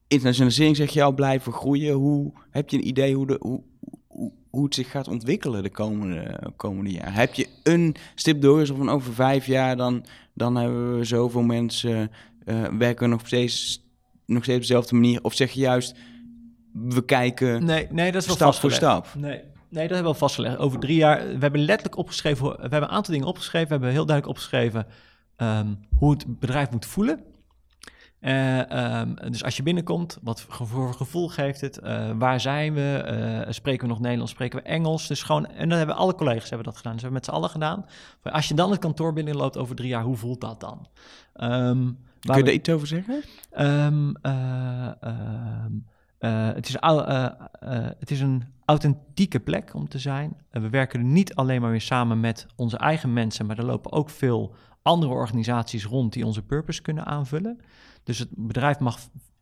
internationalisering 0.08 0.76
zeg 0.76 0.90
je 0.90 1.02
al 1.02 1.12
blijven 1.12 1.52
groeien. 1.52 1.94
Hoe 1.94 2.32
heb 2.50 2.70
je 2.70 2.76
een 2.76 2.86
idee 2.86 3.14
hoe, 3.14 3.26
de, 3.26 3.36
hoe, 3.40 3.62
hoe, 4.54 4.64
het 4.64 4.74
zich 4.74 4.90
gaat 4.90 5.08
ontwikkelen 5.08 5.62
de 5.62 5.70
komende, 5.70 6.40
komende 6.56 6.90
jaar? 6.90 7.14
Heb 7.14 7.34
je 7.34 7.48
een 7.62 7.94
stip 8.14 8.40
door, 8.40 8.60
of 8.60 8.66
van 8.66 8.90
over 8.90 9.14
vijf 9.14 9.46
jaar 9.46 9.76
dan, 9.76 10.04
dan 10.34 10.56
hebben 10.56 10.98
we 10.98 11.04
zoveel 11.04 11.42
mensen 11.42 12.10
uh, 12.44 12.62
werken 12.78 13.08
nog 13.08 13.26
steeds, 13.26 13.84
nog 14.26 14.42
steeds 14.42 14.56
op 14.56 14.62
dezelfde 14.62 14.94
manier? 14.94 15.22
Of 15.22 15.34
zeg 15.34 15.50
je 15.50 15.60
juist, 15.60 15.94
we 16.72 17.04
kijken 17.04 17.64
nee, 17.64 17.86
nee, 17.90 18.12
dat 18.12 18.20
is 18.20 18.26
wel 18.26 18.36
stap 18.36 18.54
voor 18.54 18.72
stap? 18.72 19.06
Nee. 19.16 19.40
Nee, 19.68 19.88
dat 19.88 19.94
hebben 19.94 20.12
we 20.12 20.18
al 20.18 20.28
vastgelegd. 20.28 20.56
Over 20.56 20.78
drie 20.78 20.96
jaar, 20.96 21.18
we 21.18 21.38
hebben 21.38 21.60
letterlijk 21.60 21.96
opgeschreven, 21.96 22.46
we 22.46 22.60
hebben 22.60 22.82
een 22.82 22.88
aantal 22.88 23.12
dingen 23.12 23.28
opgeschreven. 23.28 23.66
We 23.66 23.72
hebben 23.72 23.90
heel 23.90 24.06
duidelijk 24.06 24.36
opgeschreven 24.36 24.86
um, 25.36 25.78
hoe 25.96 26.10
het 26.10 26.38
bedrijf 26.40 26.70
moet 26.70 26.86
voelen. 26.86 27.20
Uh, 28.24 29.00
um, 29.00 29.14
dus 29.30 29.44
als 29.44 29.56
je 29.56 29.62
binnenkomt, 29.62 30.18
wat 30.22 30.40
voor 30.40 30.94
gevoel 30.94 31.28
geeft 31.28 31.60
het? 31.60 31.80
Uh, 31.82 32.10
waar 32.18 32.40
zijn 32.40 32.74
we? 32.74 33.04
Uh, 33.46 33.52
spreken 33.52 33.82
we 33.82 33.88
nog 33.92 34.00
Nederlands? 34.00 34.32
Spreken 34.32 34.58
we 34.58 34.68
Engels? 34.68 35.06
Dus 35.06 35.22
gewoon, 35.22 35.46
en 35.46 35.68
dan 35.68 35.78
hebben 35.78 35.96
alle 35.96 36.14
collega's 36.14 36.48
hebben 36.48 36.66
dat 36.66 36.76
gedaan. 36.76 36.92
Dus 36.92 37.02
we 37.02 37.08
hebben 37.08 37.12
met 37.12 37.24
z'n 37.24 37.40
allen 37.40 37.50
gedaan. 37.50 37.86
Als 38.22 38.48
je 38.48 38.54
dan 38.54 38.70
het 38.70 38.80
kantoor 38.80 39.12
binnenloopt 39.12 39.56
over 39.58 39.76
drie 39.76 39.88
jaar, 39.88 40.02
hoe 40.02 40.16
voelt 40.16 40.40
dat 40.40 40.60
dan? 40.60 40.86
Um, 41.36 41.98
Kun 42.20 42.36
je 42.36 42.42
er 42.42 42.52
iets 42.52 42.68
over 42.68 42.86
zeggen? 42.86 43.22
Um, 43.58 44.16
het, 46.54 46.68
is, 46.68 46.76
het 47.98 48.10
is 48.10 48.20
een 48.20 48.44
authentieke 48.64 49.40
plek 49.40 49.74
om 49.74 49.88
te 49.88 49.98
zijn. 49.98 50.36
we 50.50 50.68
werken 50.68 51.00
er 51.00 51.06
niet 51.06 51.34
alleen 51.34 51.60
maar 51.60 51.70
weer 51.70 51.80
samen 51.80 52.20
met 52.20 52.46
onze 52.56 52.76
eigen 52.76 53.12
mensen, 53.12 53.46
maar 53.46 53.58
er 53.58 53.64
lopen 53.64 53.92
ook 53.92 54.10
veel 54.10 54.54
andere 54.82 55.12
organisaties 55.12 55.84
rond 55.84 56.12
die 56.12 56.26
onze 56.26 56.42
purpose 56.42 56.82
kunnen 56.82 57.06
aanvullen. 57.06 57.60
Dus 58.04 58.18
het 58.18 58.28
bedrijf 58.36 58.78
mag 58.78 58.98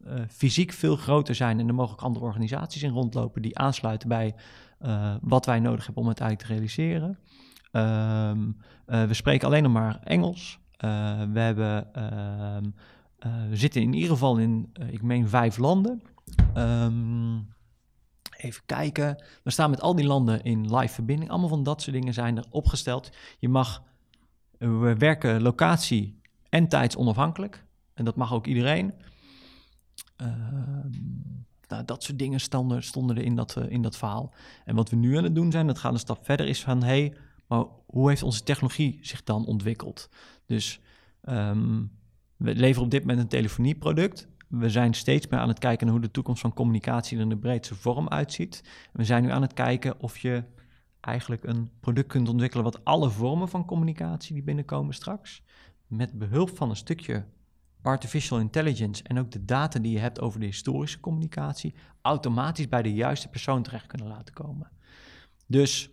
uh, 0.06 0.12
fysiek 0.28 0.72
veel 0.72 0.96
groter 0.96 1.34
zijn 1.34 1.60
en 1.60 1.68
er 1.68 1.74
mogen 1.74 1.92
ook 1.92 2.02
andere 2.02 2.24
organisaties 2.24 2.82
in 2.82 2.92
rondlopen 2.92 3.42
die 3.42 3.58
aansluiten 3.58 4.08
bij 4.08 4.34
uh, 4.80 5.14
wat 5.20 5.46
wij 5.46 5.60
nodig 5.60 5.84
hebben 5.84 6.02
om 6.02 6.08
het 6.08 6.20
eigenlijk 6.20 6.48
te 6.48 6.54
realiseren. 6.54 7.18
Um, 7.72 8.56
uh, 8.86 9.04
we 9.04 9.14
spreken 9.14 9.46
alleen 9.46 9.62
nog 9.62 9.72
maar 9.72 10.00
Engels. 10.04 10.58
we, 10.76 11.40
hebben, 11.40 11.88
we 13.48 13.56
zitten 13.56 13.82
in 13.82 13.92
ieder 13.92 14.10
geval 14.10 14.38
in, 14.38 14.72
ik 14.90 15.02
meen, 15.02 15.28
vijf 15.28 15.56
landen. 15.56 16.02
Um, 16.56 17.50
even 18.36 18.62
kijken. 18.66 19.24
We 19.42 19.50
staan 19.50 19.70
met 19.70 19.80
al 19.80 19.94
die 19.94 20.06
landen 20.06 20.42
in 20.42 20.76
live 20.76 20.94
verbinding. 20.94 21.30
Allemaal 21.30 21.48
van 21.48 21.62
dat 21.62 21.82
soort 21.82 21.96
dingen 21.96 22.14
zijn 22.14 22.36
er 22.36 22.44
opgesteld. 22.50 23.10
Je 23.38 23.48
mag, 23.48 23.82
we 24.58 24.94
werken 24.98 25.42
locatie 25.42 26.20
en 26.48 26.68
tijds 26.68 26.96
onafhankelijk. 26.96 27.64
En 27.95 28.05
dat 28.05 28.16
mag 28.16 28.32
ook 28.32 28.47
iedereen. 28.47 28.95
Uh, 30.22 30.28
nou, 31.68 31.84
dat 31.84 32.03
soort 32.03 32.18
dingen 32.18 32.40
stonden, 32.40 32.82
stonden 32.82 33.16
er 33.16 33.24
in 33.24 33.34
dat, 33.34 33.57
uh, 33.59 33.70
in 33.70 33.82
dat 33.82 33.97
verhaal. 33.97 34.34
En 34.64 34.74
wat 34.74 34.90
we 34.90 34.97
nu 34.97 35.16
aan 35.16 35.24
het 35.24 35.34
doen 35.34 35.51
zijn, 35.51 35.66
dat 35.66 35.78
gaat 35.78 35.93
een 35.93 35.99
stap 35.99 36.24
verder, 36.24 36.47
is 36.47 36.62
van... 36.62 36.82
hey, 36.82 37.16
maar 37.47 37.64
hoe 37.86 38.09
heeft 38.09 38.22
onze 38.22 38.43
technologie 38.43 38.99
zich 39.03 39.22
dan 39.22 39.47
ontwikkeld? 39.47 40.09
Dus 40.47 40.80
um, 41.28 41.90
we 42.36 42.55
leveren 42.55 42.84
op 42.84 42.90
dit 42.90 43.01
moment 43.01 43.18
een 43.18 43.28
telefonieproduct. 43.28 44.28
We 44.49 44.70
zijn 44.70 44.95
steeds 44.95 45.26
meer 45.26 45.40
aan 45.40 45.49
het 45.49 45.59
kijken 45.59 45.86
naar 45.86 45.95
hoe 45.95 46.05
de 46.05 46.11
toekomst 46.11 46.40
van 46.40 46.55
communicatie 46.55 47.16
er 47.16 47.22
in 47.22 47.28
de 47.28 47.36
breedste 47.36 47.74
vorm 47.74 48.09
uitziet. 48.09 48.64
We 48.93 49.05
zijn 49.05 49.22
nu 49.22 49.30
aan 49.30 49.43
het 49.43 49.53
kijken 49.53 50.01
of 50.01 50.18
je 50.18 50.45
eigenlijk 51.01 51.45
een 51.45 51.70
product 51.80 52.09
kunt 52.09 52.28
ontwikkelen 52.28 52.64
wat 52.64 52.84
alle 52.84 53.11
vormen 53.11 53.49
van 53.49 53.64
communicatie 53.64 54.34
die 54.34 54.43
binnenkomen 54.43 54.95
straks, 54.95 55.43
met 55.86 56.18
behulp 56.18 56.57
van 56.57 56.70
een 56.70 56.76
stukje 56.76 57.24
artificial 57.83 58.39
intelligence 58.39 59.03
en 59.03 59.18
ook 59.18 59.30
de 59.30 59.45
data 59.45 59.78
die 59.78 59.93
je 59.93 59.99
hebt 59.99 60.20
over 60.20 60.41
de 60.41 60.47
historische 60.47 61.01
communicatie 61.01 61.74
automatisch 62.03 62.68
bij 62.68 62.83
de 62.83 62.95
juiste 62.95 63.28
persoon 63.28 63.62
terecht 63.62 63.87
kunnen 63.87 64.09
laten 64.09 64.35
komen. 64.35 64.70
Dus 65.47 65.91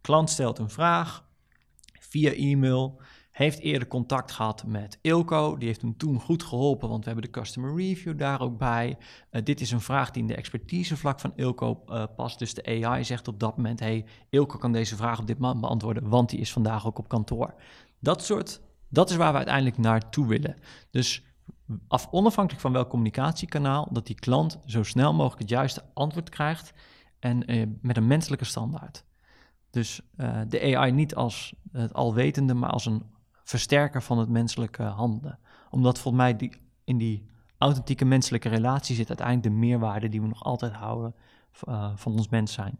klant 0.00 0.30
stelt 0.30 0.58
een 0.58 0.70
vraag 0.70 1.24
via 2.00 2.32
e-mail, 2.32 3.00
heeft 3.30 3.58
eerder 3.58 3.88
contact 3.88 4.32
gehad 4.32 4.64
met 4.66 4.98
Ilco, 5.02 5.56
die 5.56 5.66
heeft 5.68 5.80
hem 5.80 5.96
toen 5.96 6.20
goed 6.20 6.42
geholpen, 6.42 6.88
want 6.88 7.04
we 7.04 7.10
hebben 7.10 7.32
de 7.32 7.40
customer 7.40 7.76
review 7.76 8.18
daar 8.18 8.40
ook 8.40 8.58
bij. 8.58 8.96
Uh, 9.30 9.42
dit 9.44 9.60
is 9.60 9.70
een 9.70 9.80
vraag 9.80 10.10
die 10.10 10.22
in 10.22 10.28
de 10.28 10.34
expertisevlak 10.34 11.20
van 11.20 11.32
Ilco 11.36 11.82
uh, 11.88 12.04
past, 12.16 12.38
dus 12.38 12.54
de 12.54 12.84
AI 12.84 13.04
zegt 13.04 13.28
op 13.28 13.40
dat 13.40 13.56
moment, 13.56 13.80
hey, 13.80 14.04
Ilco 14.30 14.58
kan 14.58 14.72
deze 14.72 14.96
vraag 14.96 15.18
op 15.18 15.26
dit 15.26 15.38
moment 15.38 15.60
beantwoorden, 15.60 16.08
want 16.08 16.30
die 16.30 16.40
is 16.40 16.52
vandaag 16.52 16.86
ook 16.86 16.98
op 16.98 17.08
kantoor. 17.08 17.54
Dat 17.98 18.24
soort 18.24 18.60
dat 18.96 19.10
is 19.10 19.16
waar 19.16 19.30
we 19.30 19.36
uiteindelijk 19.36 19.78
naartoe 19.78 20.26
willen. 20.26 20.56
Dus 20.90 21.24
af, 21.88 22.08
onafhankelijk 22.10 22.62
van 22.62 22.72
welk 22.72 22.88
communicatiekanaal, 22.88 23.88
dat 23.90 24.06
die 24.06 24.16
klant 24.16 24.58
zo 24.66 24.82
snel 24.82 25.14
mogelijk 25.14 25.40
het 25.40 25.48
juiste 25.48 25.84
antwoord 25.94 26.28
krijgt 26.28 26.72
en 27.18 27.46
eh, 27.46 27.66
met 27.80 27.96
een 27.96 28.06
menselijke 28.06 28.44
standaard. 28.44 29.04
Dus 29.70 30.00
uh, 30.16 30.40
de 30.48 30.76
AI 30.76 30.92
niet 30.92 31.14
als 31.14 31.54
het 31.72 31.94
alwetende, 31.94 32.54
maar 32.54 32.70
als 32.70 32.86
een 32.86 33.02
versterker 33.44 34.02
van 34.02 34.18
het 34.18 34.28
menselijke 34.28 34.82
handelen. 34.82 35.38
Omdat 35.70 35.98
volgens 35.98 36.22
mij 36.22 36.36
die, 36.36 36.60
in 36.84 36.98
die 36.98 37.28
authentieke 37.58 38.04
menselijke 38.04 38.48
relatie 38.48 38.96
zit 38.96 39.08
uiteindelijk 39.08 39.48
de 39.48 39.60
meerwaarde 39.60 40.08
die 40.08 40.20
we 40.20 40.26
nog 40.26 40.44
altijd 40.44 40.72
houden 40.72 41.14
uh, 41.68 41.90
van 41.94 42.12
ons 42.12 42.28
mens 42.28 42.52
zijn. 42.52 42.78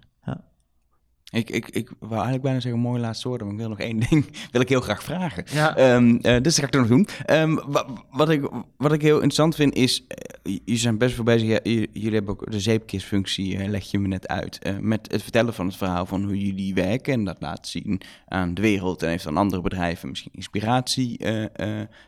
Ik, 1.30 1.50
ik, 1.50 1.68
ik 1.68 1.90
wou 1.98 2.12
eigenlijk 2.12 2.42
bijna 2.42 2.60
zeggen 2.60 2.80
mooi 2.80 3.00
laatste 3.00 3.28
woorden, 3.28 3.46
maar 3.46 3.56
ik 3.56 3.60
wil 3.60 3.70
nog 3.70 3.80
één 3.80 4.00
ding 4.10 4.26
wil 4.50 4.60
ik 4.60 4.68
heel 4.68 4.80
graag 4.80 5.02
vragen. 5.02 5.44
Ja. 5.52 5.76
Ehm, 5.76 6.16
eh, 6.16 6.42
dus 6.42 6.42
dat 6.42 6.54
ga 6.54 6.62
ik 6.64 6.70
toch 6.70 6.80
nog 6.80 6.90
doen. 6.90 7.08
Ehm, 7.24 7.54
wa- 7.66 7.86
wat, 8.10 8.30
ik, 8.30 8.48
wat 8.76 8.92
ik 8.92 9.02
heel 9.02 9.14
interessant 9.14 9.54
vind 9.54 9.74
is, 9.74 10.04
eh, 10.06 10.54
jullie 10.64 10.76
zijn 10.80 10.98
best 10.98 11.16
wel 11.16 11.24
bezig, 11.24 11.48
ja, 11.48 11.60
jullie 11.62 12.12
hebben 12.12 12.30
ook 12.30 12.50
de 12.50 12.60
zeepkistfunctie, 12.60 13.58
eh, 13.58 13.68
leg 13.68 13.90
je 13.90 13.98
me 13.98 14.08
net 14.08 14.28
uit, 14.28 14.58
met 14.80 15.12
het 15.12 15.22
vertellen 15.22 15.54
van 15.54 15.66
het 15.66 15.76
verhaal 15.76 16.06
van 16.06 16.24
hoe 16.24 16.38
jullie 16.46 16.74
werken 16.74 17.12
en 17.12 17.24
dat 17.24 17.36
laten 17.40 17.66
zien 17.70 18.00
aan 18.28 18.54
de 18.54 18.60
wereld 18.62 19.02
en 19.02 19.08
heeft 19.08 19.26
aan 19.26 19.36
andere 19.36 19.62
bedrijven 19.62 20.08
misschien 20.08 20.32
inspiratie 20.34 21.20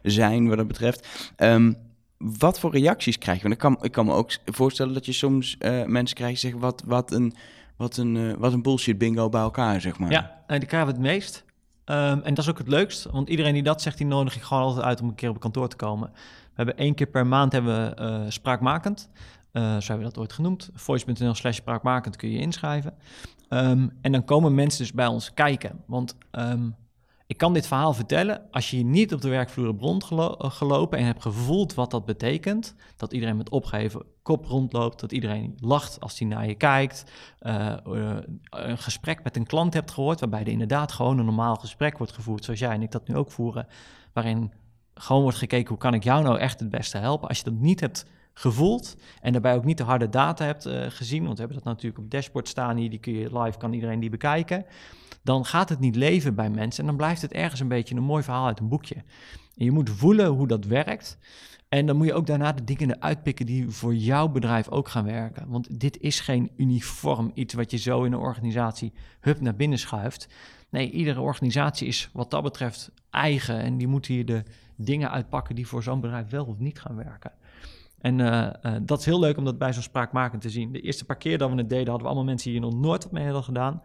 zijn 0.02 0.48
wat 0.48 0.56
dat 0.56 0.66
betreft. 0.68 1.32
Ehm, 1.36 1.72
wat 2.18 2.60
voor 2.60 2.72
reacties 2.72 3.18
krijg 3.18 3.36
je? 3.36 3.42
Want 3.42 3.54
ik 3.54 3.60
kan, 3.60 3.78
ik 3.80 3.92
kan 3.92 4.06
me 4.06 4.12
ook 4.12 4.30
voorstellen 4.44 4.94
dat 4.94 5.06
je 5.06 5.12
soms 5.12 5.56
mensen 5.86 6.16
krijgt 6.16 6.40
die 6.40 6.50
zeggen 6.50 6.60
wat, 6.60 6.82
wat 6.86 7.12
een... 7.12 7.34
Wat 7.78 7.96
een, 7.96 8.16
eh, 8.16 8.36
wat 8.38 8.52
een 8.52 8.62
bullshit 8.62 8.98
bingo 8.98 9.28
bij 9.28 9.40
elkaar, 9.40 9.80
zeg 9.80 9.98
maar. 9.98 10.10
Ja, 10.10 10.42
en 10.46 10.58
die 10.58 10.68
krijgen 10.68 10.88
we 10.88 10.94
het 10.94 11.02
meest. 11.02 11.44
Ehm, 11.84 12.20
en 12.22 12.34
dat 12.34 12.38
is 12.38 12.50
ook 12.50 12.58
het 12.58 12.68
leukst, 12.68 13.04
want 13.10 13.28
iedereen 13.28 13.52
die 13.52 13.62
dat 13.62 13.82
zegt, 13.82 13.98
die 13.98 14.06
nodig 14.06 14.36
ik 14.36 14.42
gewoon 14.42 14.62
altijd 14.62 14.84
uit 14.84 15.00
om 15.00 15.08
een 15.08 15.14
keer 15.14 15.28
op 15.28 15.40
kantoor 15.40 15.68
te 15.68 15.76
komen. 15.76 16.10
We 16.12 16.54
hebben 16.54 16.76
één 16.76 16.94
keer 16.94 17.06
per 17.06 17.26
maand 17.26 17.52
hebben 17.52 17.88
we 17.88 17.94
eh, 17.94 18.20
spraakmakend. 18.28 19.10
Eh, 19.52 19.62
zo 19.62 19.86
hebben 19.86 19.98
we 19.98 20.04
dat 20.04 20.18
ooit 20.18 20.32
genoemd. 20.32 20.70
Voice.nl 20.74 21.34
slash 21.34 21.56
spraakmakend 21.56 22.16
kun 22.16 22.30
je 22.30 22.38
inschrijven. 22.38 22.94
Ehm, 23.48 23.88
en 24.00 24.12
dan 24.12 24.24
komen 24.24 24.54
mensen 24.54 24.78
dus 24.78 24.92
bij 24.92 25.06
ons 25.06 25.34
kijken. 25.34 25.82
Want 25.86 26.16
ehm, 26.30 26.70
ik 27.26 27.36
kan 27.36 27.52
dit 27.52 27.66
verhaal 27.66 27.94
vertellen 27.94 28.42
als 28.50 28.70
je 28.70 28.76
hier 28.76 28.84
niet 28.84 29.12
op 29.12 29.20
de 29.20 29.28
werkvloer 29.28 29.66
hebt 29.66 29.80
rondgelopen 29.80 30.98
en 30.98 31.04
hebt 31.04 31.22
gevoeld 31.22 31.74
wat 31.74 31.90
dat 31.90 32.04
betekent. 32.04 32.74
Dat 32.96 33.12
iedereen 33.12 33.36
met 33.36 33.50
opgeheven 33.50 34.02
kop 34.28 34.46
rondloopt, 34.46 35.00
dat 35.00 35.12
iedereen 35.12 35.56
lacht 35.60 36.00
als 36.00 36.18
hij 36.18 36.28
naar 36.28 36.46
je 36.46 36.54
kijkt. 36.54 37.04
eh, 37.38 37.72
eh, 37.72 38.16
een 38.50 38.78
gesprek 38.78 39.22
met 39.22 39.36
een 39.36 39.46
klant 39.46 39.74
hebt 39.74 39.90
gehoord, 39.90 40.20
waarbij 40.20 40.40
er 40.40 40.48
inderdaad 40.48 40.92
gewoon 40.92 41.18
een 41.18 41.24
normaal 41.24 41.54
gesprek 41.54 41.98
wordt 41.98 42.12
gevoerd, 42.12 42.44
zoals 42.44 42.60
jij 42.60 42.70
en 42.70 42.82
ik 42.82 42.90
dat 42.90 43.08
nu 43.08 43.16
ook 43.16 43.30
voeren. 43.30 43.66
Waarin 44.12 44.52
gewoon 44.94 45.22
wordt 45.22 45.38
gekeken, 45.38 45.68
hoe 45.68 45.78
kan 45.78 45.94
ik 45.94 46.04
jou 46.04 46.22
nou 46.22 46.38
echt 46.38 46.60
het 46.60 46.70
beste 46.70 46.98
helpen? 46.98 47.28
Als 47.28 47.38
je 47.38 47.44
dat 47.44 47.52
niet 47.52 47.80
hebt 47.80 48.06
gevoeld 48.34 48.96
en 49.20 49.32
daarbij 49.32 49.54
ook 49.54 49.64
niet 49.64 49.78
de 49.78 49.84
harde 49.84 50.08
data 50.08 50.44
hebt 50.44 50.66
eh, 50.66 50.86
gezien, 50.88 51.22
want 51.22 51.34
we 51.34 51.44
hebben 51.44 51.56
dat 51.56 51.72
natuurlijk 51.72 52.04
op 52.04 52.10
dashboard 52.10 52.48
staan 52.48 52.76
hier, 52.76 52.90
die 52.90 52.98
kun 52.98 53.12
je 53.12 53.38
live, 53.38 53.58
kan 53.58 53.72
iedereen 53.72 54.00
die 54.00 54.10
bekijken 54.10 54.64
dan 55.22 55.44
gaat 55.44 55.68
het 55.68 55.78
niet 55.78 55.96
leven 55.96 56.34
bij 56.34 56.50
mensen 56.50 56.80
en 56.80 56.86
dan 56.86 56.96
blijft 56.96 57.22
het 57.22 57.32
ergens 57.32 57.60
een 57.60 57.68
beetje 57.68 57.94
een 57.94 58.02
mooi 58.02 58.22
verhaal 58.22 58.46
uit 58.46 58.60
een 58.60 58.68
boekje. 58.68 58.94
En 59.56 59.64
je 59.64 59.70
moet 59.70 59.90
voelen 59.90 60.26
hoe 60.26 60.46
dat 60.46 60.64
werkt. 60.64 61.18
En 61.68 61.86
dan 61.86 61.96
moet 61.96 62.06
je 62.06 62.14
ook 62.14 62.26
daarna 62.26 62.52
de 62.52 62.64
dingen 62.64 62.96
eruit 62.96 63.22
pikken 63.22 63.46
die 63.46 63.70
voor 63.70 63.94
jouw 63.94 64.28
bedrijf 64.28 64.68
ook 64.68 64.88
gaan 64.88 65.04
werken. 65.04 65.48
Want 65.48 65.80
dit 65.80 66.00
is 66.00 66.20
geen 66.20 66.50
uniform 66.56 67.30
iets 67.34 67.54
wat 67.54 67.70
je 67.70 67.76
zo 67.76 68.04
in 68.04 68.12
een 68.12 68.18
organisatie 68.18 68.92
hup 69.20 69.40
naar 69.40 69.56
binnen 69.56 69.78
schuift. 69.78 70.28
Nee, 70.70 70.90
iedere 70.90 71.20
organisatie 71.20 71.88
is 71.88 72.10
wat 72.12 72.30
dat 72.30 72.42
betreft 72.42 72.90
eigen 73.10 73.60
en 73.60 73.76
die 73.76 73.86
moet 73.86 74.06
hier 74.06 74.24
de 74.26 74.42
dingen 74.76 75.10
uitpakken 75.10 75.54
die 75.54 75.66
voor 75.66 75.82
zo'n 75.82 76.00
bedrijf 76.00 76.30
wel 76.30 76.44
of 76.44 76.58
niet 76.58 76.80
gaan 76.80 76.96
werken. 76.96 77.32
En 77.98 78.20
eh, 78.20 78.46
eh, 78.46 78.82
dat 78.82 78.98
is 78.98 79.04
heel 79.04 79.20
leuk 79.20 79.36
om 79.36 79.44
dat 79.44 79.58
bij 79.58 79.72
zo'n 79.72 79.82
spraakmakend 79.82 80.42
te 80.42 80.50
zien. 80.50 80.72
De 80.72 80.80
eerste 80.80 81.04
paar 81.04 81.16
keer 81.16 81.38
dat 81.38 81.50
we 81.50 81.56
het 81.56 81.68
deden, 81.68 81.86
hadden 81.86 82.02
we 82.02 82.06
allemaal 82.06 82.24
mensen 82.24 82.50
die 82.50 82.60
hier 82.60 82.70
nog 82.70 82.80
nooit 82.80 83.02
wat 83.02 83.12
mee 83.12 83.24
hadden 83.24 83.42
gedaan. 83.42 83.82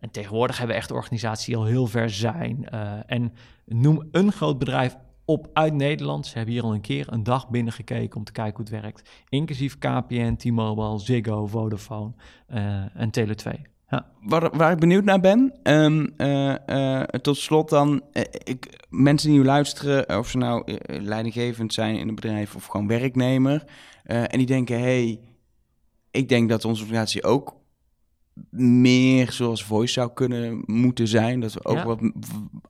En 0.00 0.10
tegenwoordig 0.10 0.58
hebben 0.58 0.76
we 0.76 0.82
echt 0.82 0.90
organisaties 0.90 1.46
die 1.46 1.56
al 1.56 1.64
heel 1.64 1.86
ver 1.86 2.10
zijn. 2.10 2.68
Eh, 2.68 2.92
en 3.06 3.32
noem 3.64 4.08
een 4.10 4.32
groot 4.32 4.58
bedrijf 4.58 4.96
op 5.26 5.50
uit 5.52 5.74
Nederland. 5.74 6.26
Ze 6.26 6.36
hebben 6.36 6.54
hier 6.54 6.62
al 6.62 6.74
een 6.74 6.80
keer 6.80 7.06
een 7.12 7.22
dag 7.22 7.48
binnengekeken 7.48 8.18
om 8.18 8.24
te 8.24 8.32
kijken 8.32 8.56
hoe 8.56 8.64
het 8.64 8.82
werkt. 8.82 9.10
Inclusief 9.28 9.78
KPN, 9.78 10.34
T-Mobile, 10.36 10.98
Ziggo, 10.98 11.46
Vodafone 11.46 12.12
eh, 12.46 13.00
en 13.00 13.10
Tele2. 13.18 13.60
Ja. 13.88 14.06
Waar, 14.20 14.56
waar 14.56 14.72
ik 14.72 14.78
benieuwd 14.78 15.04
naar 15.04 15.20
ben, 15.20 15.54
eh, 15.62 17.02
tot 17.02 17.36
slot 17.36 17.68
dan, 17.68 18.02
ik, 18.44 18.84
mensen 18.90 19.28
die 19.28 19.38
nu 19.38 19.44
luisteren, 19.44 20.18
of 20.18 20.28
ze 20.28 20.38
nou 20.38 20.78
leidinggevend 20.86 21.72
zijn 21.72 21.98
in 21.98 22.08
een 22.08 22.14
bedrijf 22.14 22.54
of 22.54 22.66
gewoon 22.66 22.86
werknemer, 22.86 23.64
en 24.04 24.38
die 24.38 24.46
denken, 24.46 24.80
hey, 24.80 25.20
ik 26.10 26.28
denk 26.28 26.48
dat 26.48 26.64
onze 26.64 26.82
organisatie 26.82 27.24
ook 27.24 27.56
meer 28.50 29.32
zoals 29.32 29.64
Voice 29.64 29.92
zou 29.92 30.12
kunnen 30.12 30.62
moeten 30.66 31.08
zijn, 31.08 31.40
dat 31.40 31.52
we 31.52 31.64
ook 31.64 31.76
Ja. 31.76 31.84
wat 31.84 32.00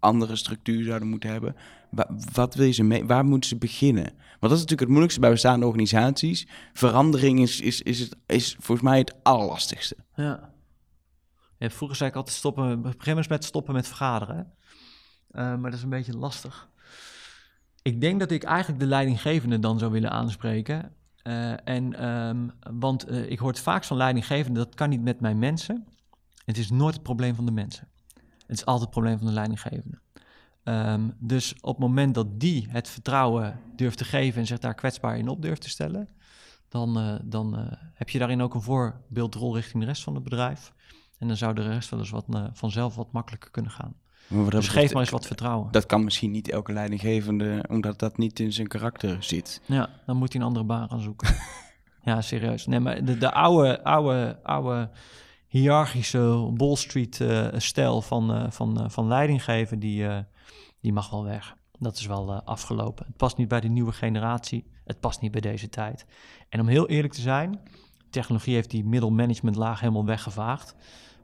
andere 0.01 0.37
structuur 0.37 0.85
zouden 0.85 1.09
moeten 1.09 1.31
hebben. 1.31 1.57
Wa- 1.91 2.11
wat 2.33 2.55
wil 2.55 2.67
je 2.67 2.73
ze 2.73 2.83
mee, 2.83 3.05
waar 3.05 3.25
moeten 3.25 3.49
ze 3.49 3.57
beginnen? 3.57 4.05
Want 4.05 4.41
dat 4.41 4.51
is 4.53 4.57
natuurlijk 4.59 4.81
het 4.81 4.89
moeilijkste 4.89 5.21
bij 5.21 5.31
bestaande 5.31 5.67
organisaties. 5.67 6.47
Verandering 6.73 7.41
is, 7.41 7.61
is, 7.61 7.83
is, 7.83 7.99
het, 8.01 8.17
is 8.27 8.57
volgens 8.61 8.89
mij 8.89 8.99
het 8.99 9.14
allerlastigste. 9.23 9.97
Ja. 10.14 10.53
ja. 11.59 11.71
Vroeger 11.71 11.97
zei 11.97 12.11
ik 12.11 12.17
altijd 12.17 12.37
stoppen, 12.37 12.83
begin 12.83 13.17
eens 13.17 13.29
met 13.29 13.45
stoppen 13.45 13.75
met 13.75 13.87
vergaderen. 13.87 14.53
Eh, 15.31 15.43
maar 15.43 15.71
dat 15.71 15.75
is 15.75 15.83
een 15.83 15.89
beetje 15.89 16.17
lastig. 16.17 16.69
Ik 17.83 18.01
denk 18.01 18.21
dat 18.21 18.31
ik 18.31 18.43
eigenlijk 18.43 18.81
de 18.81 18.87
leidinggevende 18.87 19.59
dan 19.59 19.79
zou 19.79 19.93
willen 19.93 20.11
aanspreken. 20.11 20.95
Eh, 21.27 21.53
en, 21.64 21.95
ehm, 21.95 22.49
want 22.79 23.05
eh, 23.05 23.31
ik 23.31 23.39
hoor 23.39 23.49
het 23.49 23.61
vaak 23.61 23.85
van 23.85 23.97
leidinggevenden, 23.97 24.64
dat 24.64 24.74
kan 24.74 24.89
niet 24.89 25.03
met 25.03 25.20
mijn 25.20 25.39
mensen. 25.39 25.87
Het 26.45 26.59
is 26.59 26.70
nooit 26.70 26.95
het 26.95 27.03
probleem 27.03 27.35
van 27.35 27.47
de 27.47 27.53
mensen. 27.53 27.89
Het 28.47 28.57
is 28.57 28.64
altijd 28.64 28.81
het 28.81 28.91
probleem 28.91 29.18
van 29.18 29.27
de 29.27 29.33
leidinggevende. 29.33 29.99
Ehm, 30.62 31.11
dus 31.18 31.55
op 31.61 31.74
het 31.74 31.79
moment 31.79 32.14
dat 32.14 32.41
die 32.41 32.66
het 32.70 32.89
vertrouwen 32.89 33.61
durft 33.77 33.99
te 33.99 34.05
geven 34.05 34.41
en 34.41 34.47
zich 34.47 34.59
daar 34.59 34.74
kwetsbaar 34.74 35.18
in 35.18 35.29
op 35.29 35.43
durft 35.43 35.62
te 35.62 35.68
stellen, 35.68 36.09
dan, 36.68 36.99
eh, 36.99 37.14
dan 37.24 37.68
heb 37.95 38.09
je 38.09 38.18
daarin 38.18 38.43
ook 38.43 38.55
een 38.55 38.62
voorbeeldrol 38.62 39.55
richting 39.55 39.83
de 39.83 39.89
rest 39.89 40.03
van 40.03 40.14
het 40.14 40.24
bedrijf. 40.24 40.72
En 41.18 41.27
dan 41.27 41.37
zou 41.37 41.55
de 41.55 41.62
rest 41.62 41.91
wel 41.91 41.99
eens 41.99 42.11
wat, 42.11 42.27
vanzelf 42.53 42.95
wat 42.95 43.12
makkelijker 43.12 43.51
kunnen 43.51 43.70
gaan. 43.70 43.95
Maar 44.29 44.51
Dus 44.51 44.68
geef 44.68 44.93
maar 44.93 45.03
eens 45.03 45.11
wat 45.11 45.27
vertrouwen. 45.27 45.68
Dat 45.70 45.87
kan 45.87 46.05
misschien 46.05 46.31
niet 46.31 46.51
elke 46.51 46.72
leidinggevende, 46.72 47.64
omdat 47.68 47.99
dat 47.99 48.16
niet 48.16 48.41
in 48.41 48.53
zijn 48.53 48.66
karakter 48.66 49.16
zit. 49.20 49.61
Ja, 49.66 49.91
dan 50.07 50.16
moet 50.16 50.33
hij 50.33 50.41
een 50.41 50.47
andere 50.47 50.64
baan 50.64 50.89
gaan 50.89 51.01
zoeken. 51.01 51.37
ja, 52.05 52.20
serieus. 52.20 52.66
Nee, 52.66 52.81
maar 52.81 53.05
de, 53.05 53.18
de 53.18 53.33
oude, 53.33 53.85
oude, 53.85 54.39
oude 54.43 54.91
hiërarchische 55.49 56.53
Wall 56.57 56.77
Street 56.77 57.20
eh, 57.20 58.01
van, 58.01 58.33
eh, 58.33 58.51
van, 58.51 58.81
eh, 58.81 58.89
van 58.89 59.07
leidinggeven, 59.07 59.79
die, 59.79 60.07
die 60.81 60.93
mag 60.93 61.11
wel 61.11 61.24
weg. 61.24 61.57
Dat 61.79 61.97
is 61.97 62.07
wel 62.07 62.33
afgelopen. 62.33 63.07
Het 63.07 63.16
past 63.16 63.37
niet 63.37 63.49
bij 63.49 63.61
de 63.61 63.68
nieuwe 63.68 63.93
generatie. 63.93 64.64
Het 64.85 65.01
past 65.01 65.20
niet 65.20 65.33
bij 65.33 65.41
deze 65.41 65.68
tijd. 65.68 66.07
En 66.49 66.61
om 66.61 66.66
heel 66.66 66.89
eerlijk 66.89 67.12
te 67.12 67.20
zijn, 67.20 67.61
technologie 68.11 68.55
heeft 68.55 68.70
die 68.70 68.85
middelmanagementlaag 68.85 69.81
helemaal 69.81 70.05
weggevaagd. 70.05 70.74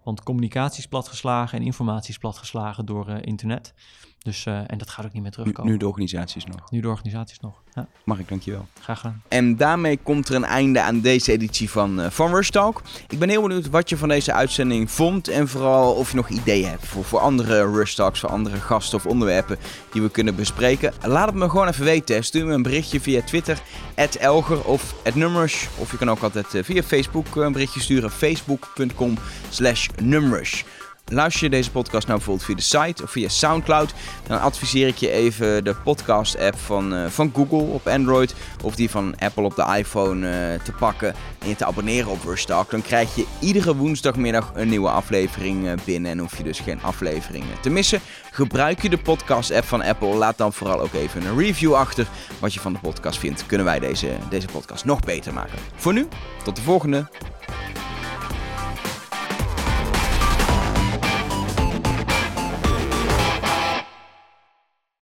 Want 0.04 0.22
communicatie 0.22 0.78
is 0.78 0.86
platgeslagen 0.86 1.58
en 1.58 1.64
informatie 1.64 2.10
is 2.10 2.18
platgeslagen 2.18 2.86
door 2.86 3.08
eh, 3.08 3.16
internet. 3.20 3.74
Dus, 4.22 4.46
eh, 4.46 4.56
en 4.66 4.78
dat 4.78 4.90
gaat 4.90 5.04
ook 5.04 5.12
niet 5.12 5.22
meer 5.22 5.30
terugkomen. 5.30 5.72
nu 5.72 5.78
de 5.78 5.86
organisaties 5.86 6.44
nog. 6.44 6.70
nu 6.70 6.80
de 6.80 6.88
organisaties 6.88 7.40
nog. 7.40 7.62
Ja, 7.74 7.86
Mag 8.04 8.18
ik, 8.18 8.28
dankjewel. 8.28 8.66
graag 8.80 9.00
gedaan. 9.00 9.22
En 9.28 9.56
daarmee 9.56 9.96
komt 10.02 10.28
er 10.28 10.34
een 10.34 10.44
einde 10.44 10.80
aan 10.80 11.00
deze 11.00 11.32
editie 11.32 11.70
van, 11.70 12.00
eh 12.00 12.10
van 12.10 12.34
Rush 12.34 12.48
Talk. 12.48 12.82
Ik 13.08 13.18
ben 13.18 13.28
heel 13.28 13.42
benieuwd 13.42 13.70
wat 13.70 13.88
je 13.88 13.96
van 13.96 14.08
deze 14.08 14.32
uitzending 14.32 14.90
vond. 14.90 15.28
En 15.28 15.48
vooral 15.48 15.94
of 15.94 16.10
je 16.10 16.16
nog 16.16 16.28
ideeën 16.28 16.68
hebt 16.68 16.86
voor, 16.86 17.04
voor 17.04 17.18
andere 17.18 17.70
Rush 17.72 17.94
Talks, 17.94 18.20
voor 18.20 18.28
andere 18.28 18.56
gasten 18.56 18.98
of 18.98 19.06
onderwerpen 19.06 19.58
die 19.92 20.02
we 20.02 20.10
kunnen 20.10 20.34
bespreken. 20.36 20.92
Laat 21.02 21.26
het 21.26 21.34
me 21.34 21.50
gewoon 21.50 21.68
even 21.68 21.84
weten. 21.84 22.24
Stuur 22.24 22.46
me 22.46 22.52
een 22.52 22.62
berichtje 22.62 23.00
via 23.00 23.22
Twitter, 23.22 23.62
Elger 24.20 24.64
of 24.64 24.94
Numrush. 25.14 25.66
Of 25.78 25.90
je 25.90 25.96
kan 25.96 26.10
ook 26.10 26.22
altijd 26.22 26.54
eh, 26.54 26.64
via 26.64 26.82
Facebook 26.82 27.36
een 27.36 27.52
berichtje 27.52 27.80
sturen. 27.80 28.10
Facebook.com 28.10 29.14
slash. 29.50 29.88
Luister 31.04 31.44
je 31.44 31.50
deze 31.50 31.70
podcast 31.70 32.06
nou 32.06 32.18
bijvoorbeeld 32.18 32.46
via 32.46 32.56
de 32.56 32.86
site 32.86 33.02
of 33.02 33.10
via 33.10 33.28
Soundcloud, 33.28 33.94
dan 34.26 34.40
adviseer 34.40 34.86
ik 34.86 34.96
je 34.96 35.10
even 35.10 35.64
de 35.64 35.74
podcast-app 35.74 36.58
van, 36.58 36.94
eh, 36.94 37.06
van 37.06 37.32
Google 37.34 37.58
op 37.58 37.86
Android 37.86 38.34
of 38.62 38.74
die 38.74 38.90
van 38.90 39.14
Apple 39.18 39.42
op 39.42 39.56
de 39.56 39.74
iPhone 39.76 40.28
eh, 40.28 40.62
te 40.62 40.72
pakken 40.72 41.14
en 41.38 41.48
je 41.48 41.56
te 41.56 41.64
abonneren 41.64 42.10
op 42.10 42.24
Rush 42.24 42.44
Talk. 42.44 42.70
Dan 42.70 42.82
krijg 42.82 43.14
je 43.14 43.26
iedere 43.40 43.76
woensdagmiddag 43.76 44.52
een 44.54 44.68
nieuwe 44.68 44.88
aflevering 44.88 45.66
eh, 45.66 45.72
binnen 45.84 46.10
en 46.10 46.18
hoef 46.18 46.36
je 46.36 46.42
dus 46.42 46.60
geen 46.60 46.82
afleveringen 46.82 47.60
te 47.60 47.70
missen. 47.70 48.00
Gebruik 48.30 48.82
je 48.82 48.88
de 48.88 48.98
podcast-app 48.98 49.64
van 49.64 49.82
Apple, 49.82 50.14
laat 50.14 50.38
dan 50.38 50.52
vooral 50.52 50.80
ook 50.80 50.92
even 50.92 51.26
een 51.26 51.38
review 51.38 51.74
achter 51.74 52.06
wat 52.38 52.54
je 52.54 52.60
van 52.60 52.72
de 52.72 52.78
podcast 52.78 53.18
vindt. 53.18 53.46
Kunnen 53.46 53.66
wij 53.66 53.78
deze, 53.78 54.08
deze 54.30 54.46
podcast 54.46 54.84
nog 54.84 55.00
beter 55.00 55.32
maken. 55.32 55.58
Voor 55.74 55.92
nu, 55.92 56.08
tot 56.44 56.56
de 56.56 56.62
volgende. 56.62 57.08